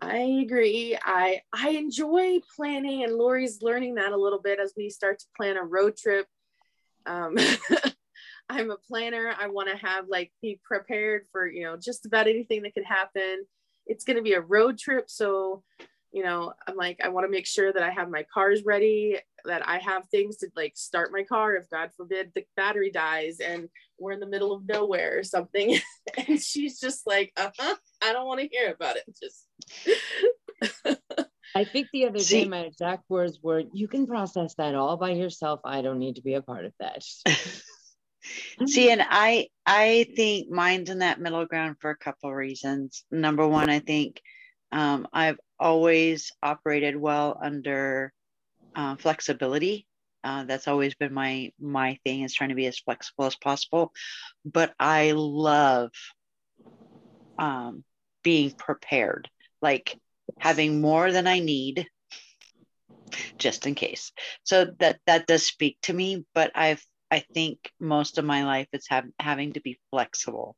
I 0.00 0.42
agree. 0.44 0.98
I 1.02 1.42
I 1.52 1.70
enjoy 1.70 2.40
planning, 2.56 3.04
and 3.04 3.14
Lori's 3.14 3.62
learning 3.62 3.94
that 3.96 4.12
a 4.12 4.16
little 4.16 4.40
bit 4.40 4.58
as 4.58 4.74
we 4.76 4.90
start 4.90 5.20
to 5.20 5.26
plan 5.36 5.56
a 5.56 5.62
road 5.62 5.96
trip. 5.96 6.26
Um, 7.06 7.36
I'm 8.48 8.70
a 8.70 8.76
planner. 8.76 9.32
I 9.38 9.46
want 9.48 9.68
to 9.68 9.76
have 9.76 10.06
like 10.08 10.32
be 10.42 10.60
prepared 10.64 11.26
for 11.30 11.46
you 11.46 11.64
know 11.64 11.76
just 11.76 12.04
about 12.04 12.26
anything 12.26 12.62
that 12.62 12.74
could 12.74 12.84
happen. 12.84 13.44
It's 13.86 14.04
going 14.04 14.16
to 14.16 14.22
be 14.22 14.34
a 14.34 14.40
road 14.40 14.78
trip, 14.78 15.08
so 15.08 15.62
you 16.12 16.22
know 16.22 16.52
i'm 16.68 16.76
like 16.76 17.00
i 17.02 17.08
want 17.08 17.24
to 17.24 17.30
make 17.30 17.46
sure 17.46 17.72
that 17.72 17.82
i 17.82 17.90
have 17.90 18.10
my 18.10 18.24
cars 18.32 18.62
ready 18.64 19.16
that 19.44 19.66
i 19.68 19.78
have 19.78 20.06
things 20.08 20.36
to 20.38 20.48
like 20.56 20.72
start 20.76 21.10
my 21.12 21.22
car 21.22 21.54
if 21.54 21.68
god 21.70 21.90
forbid 21.96 22.30
the 22.34 22.44
battery 22.56 22.90
dies 22.90 23.38
and 23.40 23.68
we're 24.02 24.12
in 24.12 24.20
the 24.20 24.26
middle 24.26 24.52
of 24.52 24.66
nowhere 24.66 25.18
or 25.18 25.22
something. 25.22 25.78
And 26.28 26.42
she's 26.42 26.80
just 26.80 27.06
like 27.06 27.32
uh-huh 27.36 27.76
i 28.02 28.12
don't 28.12 28.26
want 28.26 28.40
to 28.40 28.48
hear 28.48 28.72
about 28.72 28.96
it. 28.96 29.04
Just 29.22 29.46
i 31.54 31.64
think 31.64 31.86
the 31.92 32.06
other 32.06 32.18
day 32.18 32.44
my 32.44 32.60
exact 32.60 33.04
words 33.08 33.38
were 33.40 33.62
you 33.72 33.86
can 33.86 34.06
process 34.06 34.54
that 34.56 34.74
all 34.74 34.96
by 34.96 35.10
yourself. 35.10 35.60
I 35.64 35.80
don't 35.80 36.00
need 36.00 36.16
to 36.16 36.22
be 36.22 36.34
a 36.34 36.42
part 36.42 36.64
of 36.64 36.72
that. 36.80 37.04
See, 38.66 38.90
and 38.90 39.02
I 39.08 39.48
I 39.64 40.06
think 40.16 40.50
mine's 40.50 40.90
in 40.90 40.98
that 40.98 41.20
middle 41.20 41.46
ground 41.46 41.76
for 41.80 41.90
a 41.90 41.96
couple 41.96 42.32
reasons. 42.34 43.04
Number 43.10 43.46
one, 43.46 43.70
I 43.70 43.78
think 43.78 44.20
um, 44.72 45.06
I've 45.12 45.38
always 45.58 46.32
operated 46.42 46.96
well 46.96 47.38
under 47.42 48.12
uh, 48.74 48.96
flexibility. 48.96 49.86
Uh, 50.24 50.44
that's 50.44 50.68
always 50.68 50.94
been 50.94 51.12
my 51.12 51.52
my 51.60 51.98
thing 52.04 52.22
is 52.22 52.34
trying 52.34 52.50
to 52.50 52.54
be 52.56 52.66
as 52.66 52.78
flexible 52.78 53.24
as 53.26 53.36
possible. 53.36 53.92
But 54.44 54.72
I 54.78 55.12
love 55.12 55.90
um, 57.38 57.84
being 58.22 58.52
prepared, 58.52 59.28
like 59.60 59.98
having 60.38 60.80
more 60.80 61.10
than 61.10 61.26
I 61.26 61.40
need, 61.40 61.86
just 63.38 63.66
in 63.66 63.74
case. 63.74 64.12
So 64.44 64.66
that 64.78 65.00
that 65.06 65.26
does 65.26 65.42
speak 65.44 65.78
to 65.82 65.92
me. 65.92 66.24
But 66.34 66.52
I've 66.54 66.84
I 67.10 67.24
think 67.34 67.70
most 67.80 68.18
of 68.18 68.24
my 68.24 68.44
life 68.44 68.68
is 68.72 68.86
have, 68.88 69.04
having 69.18 69.52
to 69.54 69.60
be 69.60 69.78
flexible. 69.90 70.56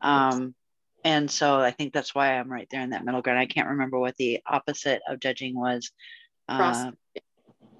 Um, 0.00 0.54
and 1.04 1.30
so 1.30 1.60
I 1.60 1.70
think 1.70 1.92
that's 1.92 2.14
why 2.14 2.34
I'm 2.34 2.52
right 2.52 2.68
there 2.70 2.82
in 2.82 2.90
that 2.90 3.04
middle 3.04 3.22
ground. 3.22 3.38
I 3.38 3.46
can't 3.46 3.68
remember 3.68 3.98
what 3.98 4.16
the 4.16 4.40
opposite 4.46 5.00
of 5.08 5.20
judging 5.20 5.58
was. 5.58 5.90
Uh, 6.48 6.90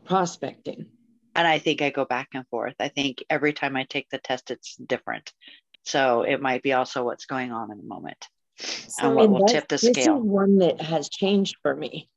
prospecting. 0.06 0.86
And 1.34 1.46
I 1.46 1.58
think 1.58 1.82
I 1.82 1.90
go 1.90 2.04
back 2.04 2.28
and 2.32 2.46
forth. 2.48 2.74
I 2.80 2.88
think 2.88 3.22
every 3.28 3.52
time 3.52 3.76
I 3.76 3.84
take 3.84 4.08
the 4.10 4.18
test, 4.18 4.50
it's 4.50 4.76
different. 4.76 5.32
So 5.82 6.22
it 6.22 6.40
might 6.40 6.62
be 6.62 6.72
also 6.72 7.04
what's 7.04 7.26
going 7.26 7.52
on 7.52 7.70
in 7.70 7.78
the 7.78 7.84
moment 7.84 8.26
so, 8.58 9.06
and 9.06 9.16
what 9.16 9.30
will 9.30 9.46
tip 9.46 9.68
the 9.68 9.78
scale. 9.78 9.92
This 9.92 10.06
is 10.06 10.08
one 10.08 10.58
that 10.58 10.80
has 10.80 11.08
changed 11.08 11.56
for 11.62 11.74
me. 11.74 12.08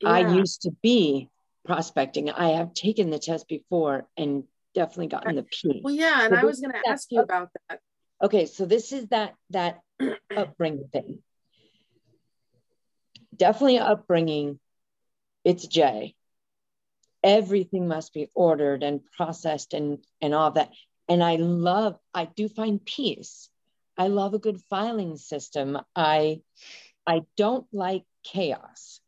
Yeah. 0.00 0.10
I 0.10 0.34
used 0.34 0.62
to 0.62 0.70
be 0.82 1.28
prospecting. 1.64 2.30
I 2.30 2.56
have 2.56 2.74
taken 2.74 3.10
the 3.10 3.18
test 3.18 3.48
before 3.48 4.06
and 4.16 4.44
definitely 4.74 5.08
gotten 5.08 5.36
the 5.36 5.44
P. 5.44 5.80
Well, 5.82 5.94
yeah, 5.94 6.24
and 6.24 6.34
so 6.34 6.40
I 6.40 6.44
was 6.44 6.60
going 6.60 6.72
to 6.72 6.88
ask 6.88 7.10
you 7.10 7.20
about 7.20 7.50
that. 7.68 7.80
Okay, 8.22 8.46
so 8.46 8.66
this 8.66 8.92
is 8.92 9.06
that 9.08 9.34
that 9.50 9.80
upbringing 10.36 10.88
thing. 10.92 11.18
Definitely 13.36 13.78
upbringing. 13.78 14.58
It's 15.44 15.66
J. 15.66 16.14
Everything 17.22 17.88
must 17.88 18.12
be 18.12 18.28
ordered 18.34 18.82
and 18.82 19.00
processed 19.16 19.74
and 19.74 19.98
and 20.20 20.34
all 20.34 20.50
that. 20.52 20.70
And 21.08 21.22
I 21.22 21.36
love. 21.36 21.98
I 22.14 22.24
do 22.24 22.48
find 22.48 22.84
peace. 22.84 23.48
I 23.96 24.08
love 24.08 24.34
a 24.34 24.38
good 24.38 24.60
filing 24.70 25.16
system. 25.16 25.78
I 25.94 26.40
I 27.06 27.22
don't 27.36 27.66
like 27.72 28.04
chaos. 28.24 29.00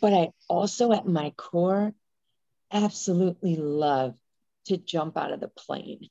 But 0.00 0.12
I 0.12 0.30
also, 0.48 0.92
at 0.92 1.06
my 1.06 1.30
core, 1.36 1.92
absolutely 2.72 3.56
love 3.56 4.14
to 4.66 4.76
jump 4.76 5.16
out 5.16 5.32
of 5.32 5.40
the 5.40 5.48
plane. 5.48 6.08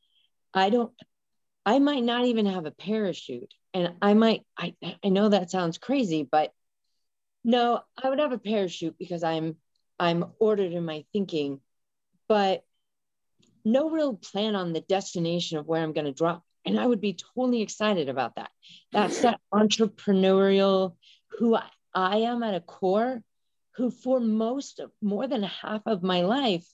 I 0.53 0.69
don't, 0.69 0.91
I 1.65 1.79
might 1.79 2.03
not 2.03 2.25
even 2.25 2.45
have 2.47 2.65
a 2.65 2.71
parachute. 2.71 3.53
And 3.73 3.93
I 4.01 4.13
might, 4.13 4.45
I, 4.57 4.75
I 5.03 5.09
know 5.09 5.29
that 5.29 5.51
sounds 5.51 5.77
crazy, 5.77 6.27
but 6.29 6.51
no, 7.43 7.81
I 8.01 8.09
would 8.09 8.19
have 8.19 8.31
a 8.31 8.39
parachute 8.39 8.97
because 8.97 9.23
I'm, 9.23 9.57
I'm 9.99 10.25
ordered 10.39 10.73
in 10.73 10.85
my 10.85 11.05
thinking, 11.13 11.59
but 12.27 12.63
no 13.65 13.89
real 13.89 14.15
plan 14.15 14.55
on 14.55 14.73
the 14.73 14.81
destination 14.81 15.57
of 15.57 15.67
where 15.67 15.81
I'm 15.81 15.93
going 15.93 16.05
to 16.05 16.13
drop. 16.13 16.43
And 16.65 16.79
I 16.79 16.85
would 16.85 17.01
be 17.01 17.17
totally 17.35 17.61
excited 17.61 18.09
about 18.09 18.35
that. 18.35 18.49
That's 18.91 19.21
that 19.21 19.39
entrepreneurial 19.53 20.95
who 21.37 21.55
I, 21.55 21.67
I 21.93 22.17
am 22.17 22.43
at 22.43 22.55
a 22.55 22.61
core, 22.61 23.21
who 23.75 23.89
for 23.91 24.19
most 24.19 24.79
of 24.79 24.91
more 25.01 25.27
than 25.27 25.43
half 25.43 25.81
of 25.85 26.03
my 26.03 26.21
life, 26.21 26.67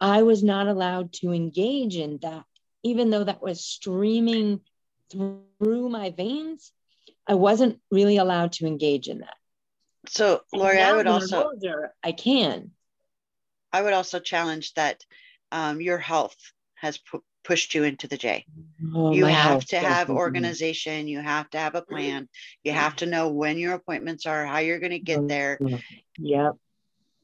I 0.00 0.22
was 0.22 0.42
not 0.42 0.66
allowed 0.66 1.12
to 1.14 1.32
engage 1.32 1.96
in 1.96 2.18
that, 2.22 2.44
even 2.82 3.10
though 3.10 3.24
that 3.24 3.42
was 3.42 3.64
streaming 3.64 4.60
through 5.10 5.88
my 5.88 6.10
veins. 6.10 6.72
I 7.26 7.34
wasn't 7.34 7.80
really 7.90 8.18
allowed 8.18 8.52
to 8.52 8.66
engage 8.66 9.08
in 9.08 9.20
that. 9.20 9.36
So, 10.08 10.42
Lori, 10.52 10.80
I 10.80 10.92
would 10.92 11.06
also 11.06 11.50
older, 11.50 11.94
I 12.02 12.12
can. 12.12 12.70
I 13.72 13.82
would 13.82 13.92
also 13.92 14.20
challenge 14.20 14.74
that 14.74 15.04
um, 15.50 15.80
your 15.80 15.98
health 15.98 16.36
has 16.74 16.98
pu- 16.98 17.24
pushed 17.42 17.74
you 17.74 17.84
into 17.84 18.06
the 18.08 18.16
J. 18.16 18.46
Oh, 18.94 19.12
you 19.12 19.24
have 19.26 19.64
to 19.66 19.78
have 19.78 20.10
organization. 20.10 21.08
You 21.08 21.20
have 21.20 21.50
to 21.50 21.58
have 21.58 21.74
a 21.74 21.82
plan. 21.82 22.28
You 22.62 22.72
have 22.72 22.96
to 22.96 23.06
know 23.06 23.30
when 23.30 23.58
your 23.58 23.74
appointments 23.74 24.26
are, 24.26 24.44
how 24.46 24.58
you're 24.58 24.78
going 24.78 24.92
to 24.92 24.98
get 24.98 25.26
there. 25.28 25.58
Yep. 26.18 26.52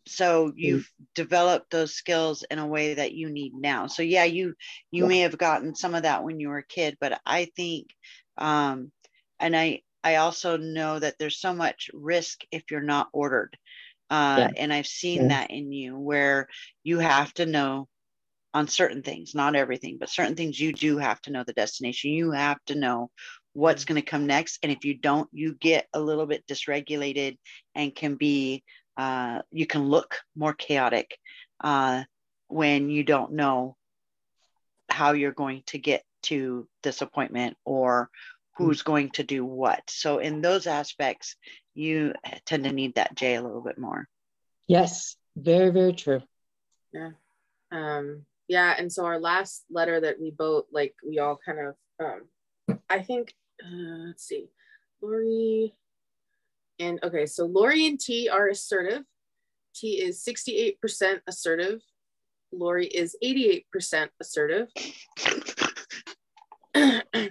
So 0.07 0.53
you've 0.57 0.91
developed 1.15 1.71
those 1.71 1.95
skills 1.95 2.43
in 2.51 2.59
a 2.59 2.67
way 2.67 2.95
that 2.95 3.13
you 3.13 3.31
need 3.31 3.55
now. 3.55 3.87
So 3.87 4.03
yeah, 4.03 4.25
you 4.25 4.55
you 4.91 5.07
may 5.07 5.21
have 5.21 5.39
gotten 5.39 5.75
some 5.75 5.95
of 5.95 6.03
that 6.03 6.25
when 6.25 6.41
you 6.41 6.49
were 6.49 6.59
a 6.59 6.67
kid, 6.67 6.97
but 7.01 7.21
I 7.25 7.45
think, 7.57 7.95
um, 8.39 8.91
and 9.39 9.57
I 9.57 9.83
I 10.03 10.17
also 10.17 10.57
know 10.57 10.99
that 10.99 11.17
there's 11.19 11.39
so 11.39 11.53
much 11.53 11.91
risk 11.93 12.41
if 12.51 12.71
you're 12.71 12.81
not 12.81 13.09
ordered. 13.13 13.57
Uh, 14.09 14.37
yeah. 14.39 14.51
And 14.57 14.73
I've 14.73 14.87
seen 14.87 15.23
yeah. 15.23 15.29
that 15.29 15.51
in 15.51 15.71
you 15.73 15.97
where 15.97 16.49
you 16.83 16.99
have 16.99 17.33
to 17.35 17.47
know 17.47 17.89
on 18.53 18.67
certain 18.67 19.03
things, 19.03 19.35
not 19.35 19.55
everything, 19.55 19.99
but 19.99 20.09
certain 20.09 20.35
things 20.35 20.59
you 20.59 20.73
do 20.73 20.99
have 20.99 21.21
to 21.23 21.31
know 21.31 21.45
the 21.45 21.53
destination. 21.53 22.11
You 22.11 22.33
have 22.33 22.59
to 22.67 22.75
know 22.75 23.11
what's 23.53 23.85
going 23.85 24.01
to 24.01 24.07
come 24.07 24.27
next. 24.27 24.59
And 24.63 24.73
if 24.73 24.85
you 24.85 24.95
don't, 24.95 25.29
you 25.33 25.55
get 25.55 25.87
a 25.93 26.01
little 26.01 26.27
bit 26.27 26.47
dysregulated 26.47 27.39
and 27.75 27.95
can 27.95 28.17
be, 28.17 28.65
uh, 28.97 29.43
you 29.53 29.67
can 29.67 29.89
look 29.89 30.19
more 30.35 30.55
chaotic 30.55 31.17
uh, 31.63 32.03
when 32.49 32.91
you 32.91 33.05
don't 33.05 33.33
know 33.33 33.77
how 34.89 35.13
you're 35.13 35.33
going 35.33 35.63
to 35.67 35.79
get 35.79 36.03
to 36.23 36.69
this 36.83 37.01
appointment 37.01 37.57
or 37.65 38.11
who's 38.61 38.83
going 38.83 39.11
to 39.11 39.23
do 39.23 39.45
what. 39.45 39.83
So, 39.89 40.19
in 40.19 40.41
those 40.41 40.67
aspects, 40.67 41.37
you 41.75 42.15
tend 42.47 42.65
to 42.65 42.73
need 42.73 42.95
that 42.95 43.15
J 43.15 43.35
a 43.35 43.43
little 43.43 43.63
bit 43.63 43.79
more. 43.79 44.09
Yes, 44.67 45.17
very, 45.37 45.71
very 45.71 45.93
true. 45.93 46.23
Yeah. 46.93 47.11
Um, 47.73 48.27
yeah 48.51 48.75
and 48.77 48.93
so 48.93 49.05
our 49.07 49.21
last 49.21 49.65
letter 49.71 50.01
that 50.01 50.21
we 50.21 50.33
both 50.33 50.65
like 50.73 50.93
we 51.07 51.21
all 51.21 51.39
kind 51.47 51.61
of 51.61 51.77
um 52.05 52.23
i 52.91 52.99
think 52.99 53.33
uh, 53.65 54.09
let's 54.09 54.25
see 54.25 54.49
lori 55.01 55.73
and 56.81 56.99
okay 57.05 57.27
so 57.27 57.47
lori 57.47 57.87
and 57.87 58.01
Tee 58.01 58.29
are 58.29 58.49
assertive 58.49 59.05
Tee 59.73 60.03
is 60.03 60.25
68% 60.25 61.21
assertive 61.29 61.81
lori 62.53 62.89
is 62.89 63.17
88% 63.23 64.09
assertive 64.21 64.67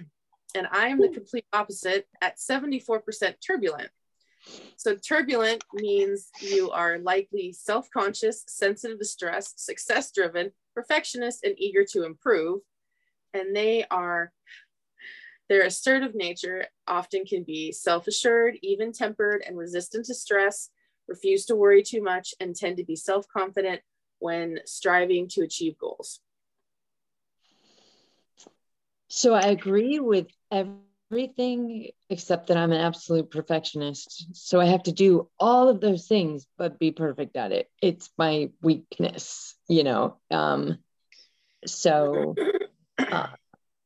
and 0.54 0.66
i 0.72 0.88
am 0.88 1.00
the 1.00 1.08
complete 1.08 1.46
opposite 1.52 2.06
at 2.20 2.38
74% 2.38 3.34
turbulent 3.44 3.90
so 4.76 4.96
turbulent 4.96 5.62
means 5.74 6.30
you 6.40 6.70
are 6.70 6.98
likely 6.98 7.52
self-conscious 7.52 8.44
sensitive 8.48 8.98
to 8.98 9.04
stress 9.04 9.52
success 9.56 10.10
driven 10.10 10.52
perfectionist 10.74 11.44
and 11.44 11.54
eager 11.58 11.84
to 11.84 12.04
improve. 12.04 12.60
And 13.34 13.54
they 13.54 13.84
are, 13.90 14.32
their 15.48 15.62
assertive 15.62 16.14
nature 16.14 16.66
often 16.86 17.24
can 17.24 17.44
be 17.44 17.72
self 17.72 18.06
assured, 18.06 18.56
even 18.62 18.92
tempered, 18.92 19.42
and 19.46 19.56
resistant 19.56 20.06
to 20.06 20.14
stress, 20.14 20.70
refuse 21.08 21.44
to 21.46 21.56
worry 21.56 21.82
too 21.82 22.02
much, 22.02 22.34
and 22.40 22.56
tend 22.56 22.76
to 22.78 22.84
be 22.84 22.96
self 22.96 23.26
confident 23.28 23.80
when 24.18 24.60
striving 24.64 25.28
to 25.28 25.42
achieve 25.42 25.78
goals. 25.78 26.20
So 29.10 29.34
I 29.34 29.48
agree 29.48 29.98
with 29.98 30.28
everything 30.52 31.90
except 32.08 32.46
that 32.46 32.56
I'm 32.56 32.72
an 32.72 32.80
absolute 32.80 33.30
perfectionist. 33.30 34.28
So 34.34 34.60
I 34.60 34.66
have 34.66 34.84
to 34.84 34.92
do 34.92 35.28
all 35.38 35.68
of 35.68 35.80
those 35.80 36.06
things, 36.06 36.46
but 36.56 36.78
be 36.78 36.92
perfect 36.92 37.36
at 37.36 37.52
it. 37.52 37.68
It's 37.82 38.08
my 38.16 38.50
weakness, 38.62 39.56
you 39.68 39.82
know. 39.82 40.16
Um, 40.30 40.78
so 41.66 42.34
uh, 42.98 43.26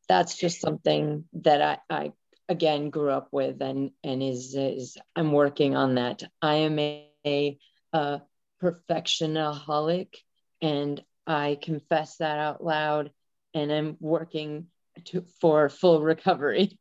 that's 0.09 0.37
just 0.37 0.61
something 0.61 1.25
that 1.35 1.63
I, 1.63 1.79
I 1.95 2.13
again 2.49 2.91
grew 2.91 3.11
up 3.11 3.29
with 3.33 3.63
and 3.63 3.93
and 4.05 4.23
is 4.23 4.55
is 4.55 4.99
I'm 5.17 5.33
working 5.33 5.75
on 5.75 5.95
that. 5.95 6.23
I 6.43 6.57
am 6.57 6.79
a, 6.79 7.09
a, 7.27 7.59
a 7.95 8.23
perfectionaholic 8.63 10.09
and 10.61 11.03
I 11.27 11.59
confess 11.63 12.19
that 12.19 12.39
out 12.39 12.63
loud 12.63 13.11
and 13.55 13.73
I'm 13.73 13.97
working 14.01 14.67
to, 15.07 15.25
for 15.41 15.69
full 15.69 16.03
recovery. 16.03 16.79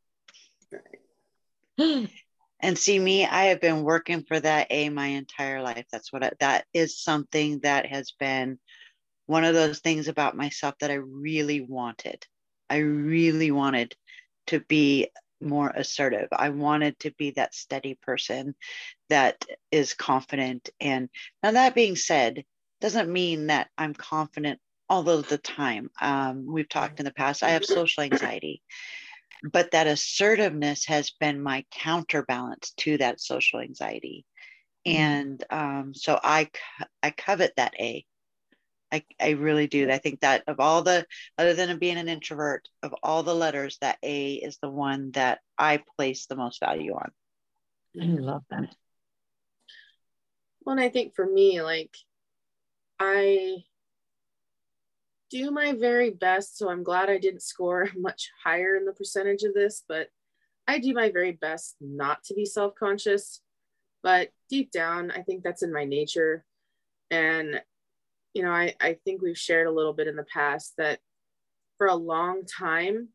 and 1.78 2.78
see 2.78 3.00
me 3.00 3.26
i 3.26 3.46
have 3.46 3.60
been 3.60 3.84
working 3.84 4.24
for 4.24 4.40
that 4.40 4.68
a 4.70 4.90
my 4.90 5.08
entire 5.08 5.62
life. 5.62 5.86
That's 5.92 6.14
what 6.14 6.24
I, 6.24 6.32
that 6.40 6.66
is 6.74 7.02
something 7.02 7.60
that 7.60 7.88
has 7.88 8.14
been 8.20 8.60
one 9.26 9.44
of 9.44 9.54
those 9.54 9.80
things 9.80 10.08
about 10.08 10.38
myself 10.38 10.76
that 10.80 10.92
i 10.92 10.96
really 10.96 11.62
wanted. 11.62 12.26
I 12.70 12.78
really 12.78 13.52
wanted 13.52 13.96
to 14.48 14.60
be 14.60 15.10
more 15.42 15.70
assertive. 15.70 16.30
I 16.32 16.50
wanted 16.50 16.98
to 17.00 17.12
be 17.12 17.32
that 17.32 17.54
steady 17.54 17.98
person 18.02 18.56
that 19.10 19.44
is 19.72 19.94
confident. 19.94 20.70
And 20.80 21.10
now 21.42 21.52
that 21.52 21.76
being 21.76 21.98
said 21.98 22.46
doesn't 22.84 23.12
mean 23.12 23.48
that 23.48 23.70
i'm 23.78 23.94
confident 23.94 24.60
all 24.94 25.10
of 25.10 25.28
the 25.28 25.40
time 25.40 25.90
um, 26.02 26.46
we've 26.46 26.70
talked 26.70 27.00
in 27.00 27.06
the 27.06 27.14
past 27.14 27.42
i 27.42 27.50
have 27.50 27.66
social 27.66 28.04
anxiety 28.10 28.62
but 29.52 29.72
that 29.72 29.88
assertiveness 29.88 30.86
has 30.86 31.10
been 31.20 31.42
my 31.42 31.66
counterbalance 31.72 32.74
to 32.78 32.98
that 32.98 33.20
social 33.20 33.60
anxiety 33.60 34.24
mm-hmm. 34.88 35.02
and 35.02 35.44
um, 35.50 35.94
so 35.96 36.20
i 36.24 36.48
i 37.02 37.10
covet 37.10 37.54
that 37.58 37.74
a 37.80 38.06
I, 38.92 39.04
I 39.20 39.30
really 39.32 39.66
do. 39.66 39.90
I 39.90 39.98
think 39.98 40.20
that 40.20 40.44
of 40.46 40.60
all 40.60 40.84
the, 40.84 41.08
other 41.40 41.56
than 41.56 41.80
being 41.80 41.98
an 41.98 42.08
introvert, 42.08 42.70
of 42.84 42.94
all 43.02 43.24
the 43.24 43.34
letters, 43.34 43.80
that 43.82 43.98
A 44.04 44.36
is 44.36 44.60
the 44.62 44.70
one 44.70 45.10
that 45.14 45.40
I 45.58 45.82
place 45.98 46.28
the 46.28 46.36
most 46.36 46.60
value 46.60 46.94
on. 46.94 47.10
I 48.00 48.06
love 48.06 48.44
that. 48.52 48.70
Well, 50.64 50.78
and 50.78 50.80
I 50.80 50.90
think 50.90 51.16
for 51.16 51.26
me, 51.26 51.64
like, 51.64 51.98
I 53.00 53.64
do 55.34 55.50
my 55.50 55.74
very 55.74 56.12
best. 56.12 56.58
So 56.60 56.70
I'm 56.70 56.84
glad 56.84 57.10
I 57.10 57.18
didn't 57.18 57.42
score 57.42 57.90
much 57.98 58.30
higher 58.44 58.76
in 58.76 58.86
the 58.86 58.94
percentage 58.94 59.44
of 59.44 59.54
this, 59.54 59.84
but 59.88 60.08
I 60.68 60.80
do 60.80 60.94
my 60.94 61.12
very 61.12 61.34
best 61.34 61.76
not 61.82 62.24
to 62.26 62.36
be 62.36 62.46
self 62.46 62.76
conscious. 62.76 63.42
But 64.04 64.30
deep 64.50 64.72
down, 64.72 65.12
I 65.12 65.22
think 65.22 65.44
that's 65.44 65.64
in 65.64 65.74
my 65.74 65.86
nature. 65.86 66.46
And, 67.10 67.62
you 68.34 68.44
know, 68.44 68.52
I, 68.52 68.76
I 68.80 68.98
think 69.06 69.22
we've 69.22 69.38
shared 69.38 69.68
a 69.68 69.72
little 69.72 69.94
bit 69.94 70.08
in 70.08 70.16
the 70.16 70.26
past 70.26 70.74
that 70.78 71.00
for 71.78 71.88
a 71.88 71.96
long 71.96 72.44
time, 72.46 73.10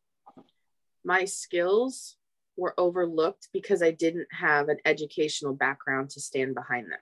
my 1.04 1.24
skills 1.26 2.16
were 2.56 2.74
overlooked 2.78 3.48
because 3.52 3.82
I 3.82 3.90
didn't 3.90 4.28
have 4.32 4.68
an 4.68 4.78
educational 4.84 5.54
background 5.54 6.10
to 6.10 6.20
stand 6.20 6.54
behind 6.54 6.86
them. 6.86 6.98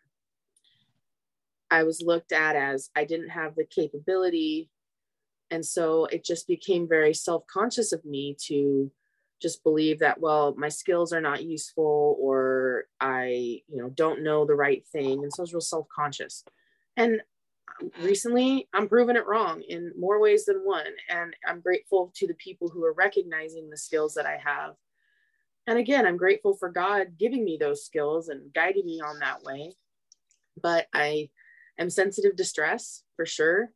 I 1.70 1.84
was 1.84 2.02
looked 2.02 2.32
at 2.32 2.56
as 2.56 2.90
I 2.96 3.04
didn't 3.04 3.30
have 3.30 3.54
the 3.54 3.64
capability 3.64 4.68
and 5.50 5.64
so 5.64 6.06
it 6.06 6.24
just 6.24 6.46
became 6.48 6.88
very 6.88 7.14
self-conscious 7.14 7.92
of 7.92 8.04
me 8.04 8.36
to 8.46 8.90
just 9.40 9.62
believe 9.62 9.98
that 9.98 10.20
well 10.20 10.54
my 10.56 10.68
skills 10.68 11.12
are 11.12 11.20
not 11.20 11.44
useful 11.44 12.16
or 12.18 12.84
i 13.00 13.60
you 13.68 13.76
know 13.76 13.90
don't 13.90 14.22
know 14.22 14.44
the 14.44 14.54
right 14.54 14.86
thing. 14.86 15.22
And 15.22 15.32
so 15.32 15.40
i 15.40 15.44
was 15.44 15.52
real 15.52 15.60
self-conscious. 15.60 16.44
And 16.96 17.20
recently 18.00 18.68
i'm 18.72 18.88
proving 18.88 19.16
it 19.16 19.26
wrong 19.26 19.62
in 19.68 19.92
more 19.98 20.20
ways 20.20 20.46
than 20.46 20.58
one. 20.64 20.92
And 21.10 21.36
i'm 21.46 21.60
grateful 21.60 22.12
to 22.16 22.26
the 22.26 22.34
people 22.34 22.68
who 22.68 22.84
are 22.84 22.92
recognizing 22.94 23.68
the 23.68 23.76
skills 23.76 24.14
that 24.14 24.26
i 24.26 24.38
have. 24.42 24.74
And 25.66 25.78
again 25.78 26.06
i'm 26.06 26.16
grateful 26.16 26.54
for 26.54 26.70
god 26.70 27.18
giving 27.18 27.44
me 27.44 27.58
those 27.60 27.84
skills 27.84 28.28
and 28.28 28.52
guiding 28.54 28.86
me 28.86 29.00
on 29.04 29.18
that 29.18 29.42
way. 29.42 29.72
But 30.60 30.86
i 30.94 31.28
am 31.78 31.90
sensitive 31.90 32.36
to 32.36 32.44
stress 32.44 33.02
for 33.16 33.26
sure. 33.26 33.70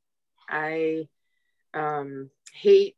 I 0.49 1.09
um, 1.75 2.31
hate 2.53 2.97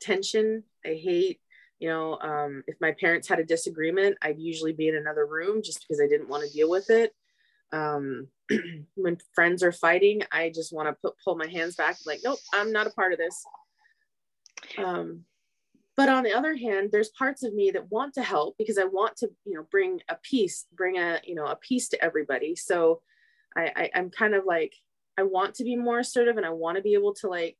tension. 0.00 0.64
I 0.84 0.94
hate, 0.94 1.40
you 1.78 1.88
know, 1.88 2.18
um, 2.20 2.62
if 2.66 2.76
my 2.80 2.92
parents 2.92 3.28
had 3.28 3.38
a 3.38 3.44
disagreement, 3.44 4.16
I'd 4.22 4.38
usually 4.38 4.72
be 4.72 4.88
in 4.88 4.96
another 4.96 5.26
room 5.26 5.62
just 5.62 5.80
because 5.80 6.00
I 6.00 6.08
didn't 6.08 6.28
want 6.28 6.44
to 6.44 6.52
deal 6.52 6.70
with 6.70 6.90
it. 6.90 7.14
Um, 7.72 8.28
when 8.94 9.18
friends 9.34 9.62
are 9.62 9.72
fighting, 9.72 10.22
I 10.32 10.50
just 10.54 10.72
want 10.72 10.88
to 10.88 10.96
put 11.02 11.14
pull 11.24 11.36
my 11.36 11.48
hands 11.48 11.76
back, 11.76 11.96
like, 12.06 12.20
nope, 12.24 12.38
I'm 12.52 12.72
not 12.72 12.86
a 12.86 12.90
part 12.90 13.12
of 13.12 13.18
this. 13.18 13.44
Um, 14.78 15.24
but 15.96 16.10
on 16.10 16.24
the 16.24 16.34
other 16.34 16.54
hand, 16.54 16.90
there's 16.92 17.08
parts 17.08 17.42
of 17.42 17.54
me 17.54 17.70
that 17.70 17.90
want 17.90 18.14
to 18.14 18.22
help 18.22 18.56
because 18.58 18.76
I 18.76 18.84
want 18.84 19.16
to, 19.18 19.30
you 19.46 19.54
know, 19.54 19.66
bring 19.70 20.00
a 20.10 20.16
peace, 20.22 20.66
bring 20.74 20.98
a, 20.98 21.20
you 21.24 21.34
know, 21.34 21.46
a 21.46 21.56
peace 21.56 21.88
to 21.88 22.04
everybody. 22.04 22.54
So 22.54 23.00
I, 23.56 23.72
I 23.74 23.90
I'm 23.94 24.10
kind 24.10 24.34
of 24.34 24.44
like, 24.44 24.74
I 25.18 25.22
want 25.22 25.54
to 25.54 25.64
be 25.64 25.74
more 25.74 26.00
assertive 26.00 26.36
and 26.36 26.44
I 26.44 26.50
want 26.50 26.76
to 26.76 26.82
be 26.82 26.92
able 26.92 27.14
to 27.14 27.28
like, 27.28 27.56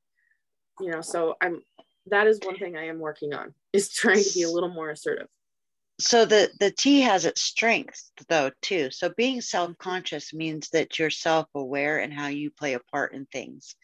you 0.81 0.91
know, 0.91 1.01
so 1.01 1.37
I'm 1.41 1.63
that 2.09 2.27
is 2.27 2.39
one 2.43 2.57
thing 2.57 2.77
I 2.77 2.87
am 2.87 2.99
working 2.99 3.35
on 3.35 3.53
is 3.73 3.93
trying 3.93 4.23
to 4.23 4.35
be 4.35 4.43
a 4.43 4.51
little 4.51 4.69
more 4.69 4.91
assertive. 4.91 5.29
So 5.99 6.25
the 6.27 6.51
the 6.61 6.71
T 6.71 7.01
has 7.01 7.25
its 7.25 7.43
strengths 7.43 8.13
though 8.29 8.51
too. 8.61 8.91
So 8.91 9.09
being 9.17 9.41
self-conscious 9.41 10.35
means 10.35 10.69
that 10.71 10.99
you're 10.99 11.11
self-aware 11.11 11.99
and 11.99 12.13
how 12.13 12.29
you 12.29 12.51
play 12.51 12.75
a 12.75 12.81
part 12.81 13.15
in 13.15 13.27
things. 13.27 13.77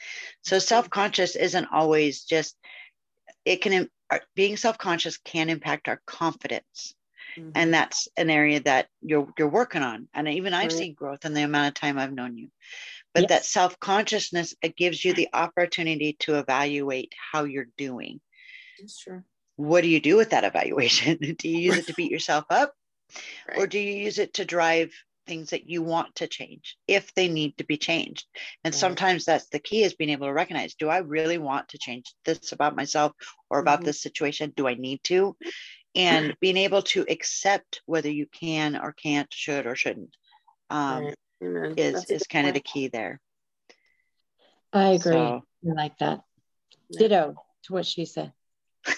So 0.43 0.59
self-conscious 0.59 1.37
isn't 1.37 1.69
always 1.73 2.25
just 2.25 2.57
it 3.45 3.63
can 3.63 3.89
being 4.35 4.57
self-conscious 4.57 5.19
can 5.19 5.49
impact 5.49 5.89
our 5.89 6.01
confidence. 6.07 6.95
Mm-hmm. 7.39 7.51
And 7.55 7.73
that's 7.73 8.09
an 8.19 8.29
area 8.29 8.61
that 8.61 8.89
you're 9.01 9.33
you're 9.39 9.49
working 9.49 9.83
on. 9.83 10.09
And 10.13 10.29
even 10.29 10.53
I've 10.53 10.65
right. 10.65 10.73
seen 10.73 10.95
growth 10.95 11.25
in 11.25 11.33
the 11.33 11.43
amount 11.43 11.69
of 11.69 11.75
time 11.75 11.99
I've 11.99 12.13
known 12.13 12.37
you. 12.37 12.49
But 13.15 13.23
yes. 13.23 13.29
that 13.29 13.45
self-consciousness 13.45 14.55
it 14.63 14.77
gives 14.77 15.05
you 15.05 15.13
the 15.13 15.29
opportunity 15.33 16.17
to 16.21 16.39
evaluate 16.39 17.13
how 17.33 17.45
you're 17.45 17.69
doing. 17.77 18.21
That's 18.79 18.99
true. 18.99 19.23
What 19.57 19.83
do 19.83 19.89
you 19.89 20.01
do 20.01 20.17
with 20.17 20.31
that 20.31 20.45
evaluation? 20.45 21.19
do 21.39 21.49
you 21.49 21.59
use 21.59 21.79
it 21.79 21.87
to 21.89 21.95
beat 21.95 22.11
yourself 22.11 22.47
up? 22.51 22.73
Right. 23.49 23.59
Or 23.59 23.67
do 23.67 23.79
you 23.79 23.93
use 23.93 24.19
it 24.19 24.35
to 24.35 24.45
drive 24.45 24.93
things 25.27 25.51
that 25.51 25.69
you 25.69 25.83
want 25.83 26.15
to 26.17 26.27
change 26.27 26.77
if 26.89 27.15
they 27.15 27.29
need 27.29 27.57
to 27.57 27.65
be 27.65 27.77
changed 27.77 28.27
and 28.65 28.75
right. 28.75 28.79
sometimes 28.79 29.25
that's 29.25 29.49
the 29.49 29.59
key 29.59 29.85
is 29.85 29.95
being 29.95 30.11
able 30.11 30.27
to 30.27 30.33
recognize 30.33 30.75
do 30.75 30.89
i 30.89 30.99
really 30.99 31.39
want 31.39 31.69
to 31.69 31.79
change 31.79 32.13
this 32.25 32.53
about 32.53 32.77
myself 32.77 33.13
or 33.49 33.61
about 33.61 33.79
mm-hmm. 33.79 33.87
this 33.87 34.03
situation 34.03 34.53
do 34.57 34.67
i 34.67 34.75
need 34.75 35.01
to 35.05 35.37
and 35.95 36.35
being 36.41 36.57
able 36.57 36.83
to 36.83 37.07
accept 37.09 37.83
whether 37.87 38.11
you 38.11 38.27
can 38.27 38.77
or 38.77 38.93
can't 38.93 39.33
should 39.33 39.67
or 39.67 39.77
shouldn't 39.77 40.17
um, 40.71 41.05
right. 41.05 41.15
Is 41.77 42.05
is 42.11 42.27
kind 42.27 42.45
point. 42.45 42.49
of 42.49 42.55
the 42.55 42.69
key 42.69 42.89
there 42.89 43.21
i 44.73 44.91
agree 44.91 45.13
so, 45.13 45.43
i 45.69 45.73
like 45.73 45.97
that 45.99 46.23
ditto 46.91 47.35
to 47.63 47.73
what 47.73 47.87
she 47.87 48.05
said 48.05 48.33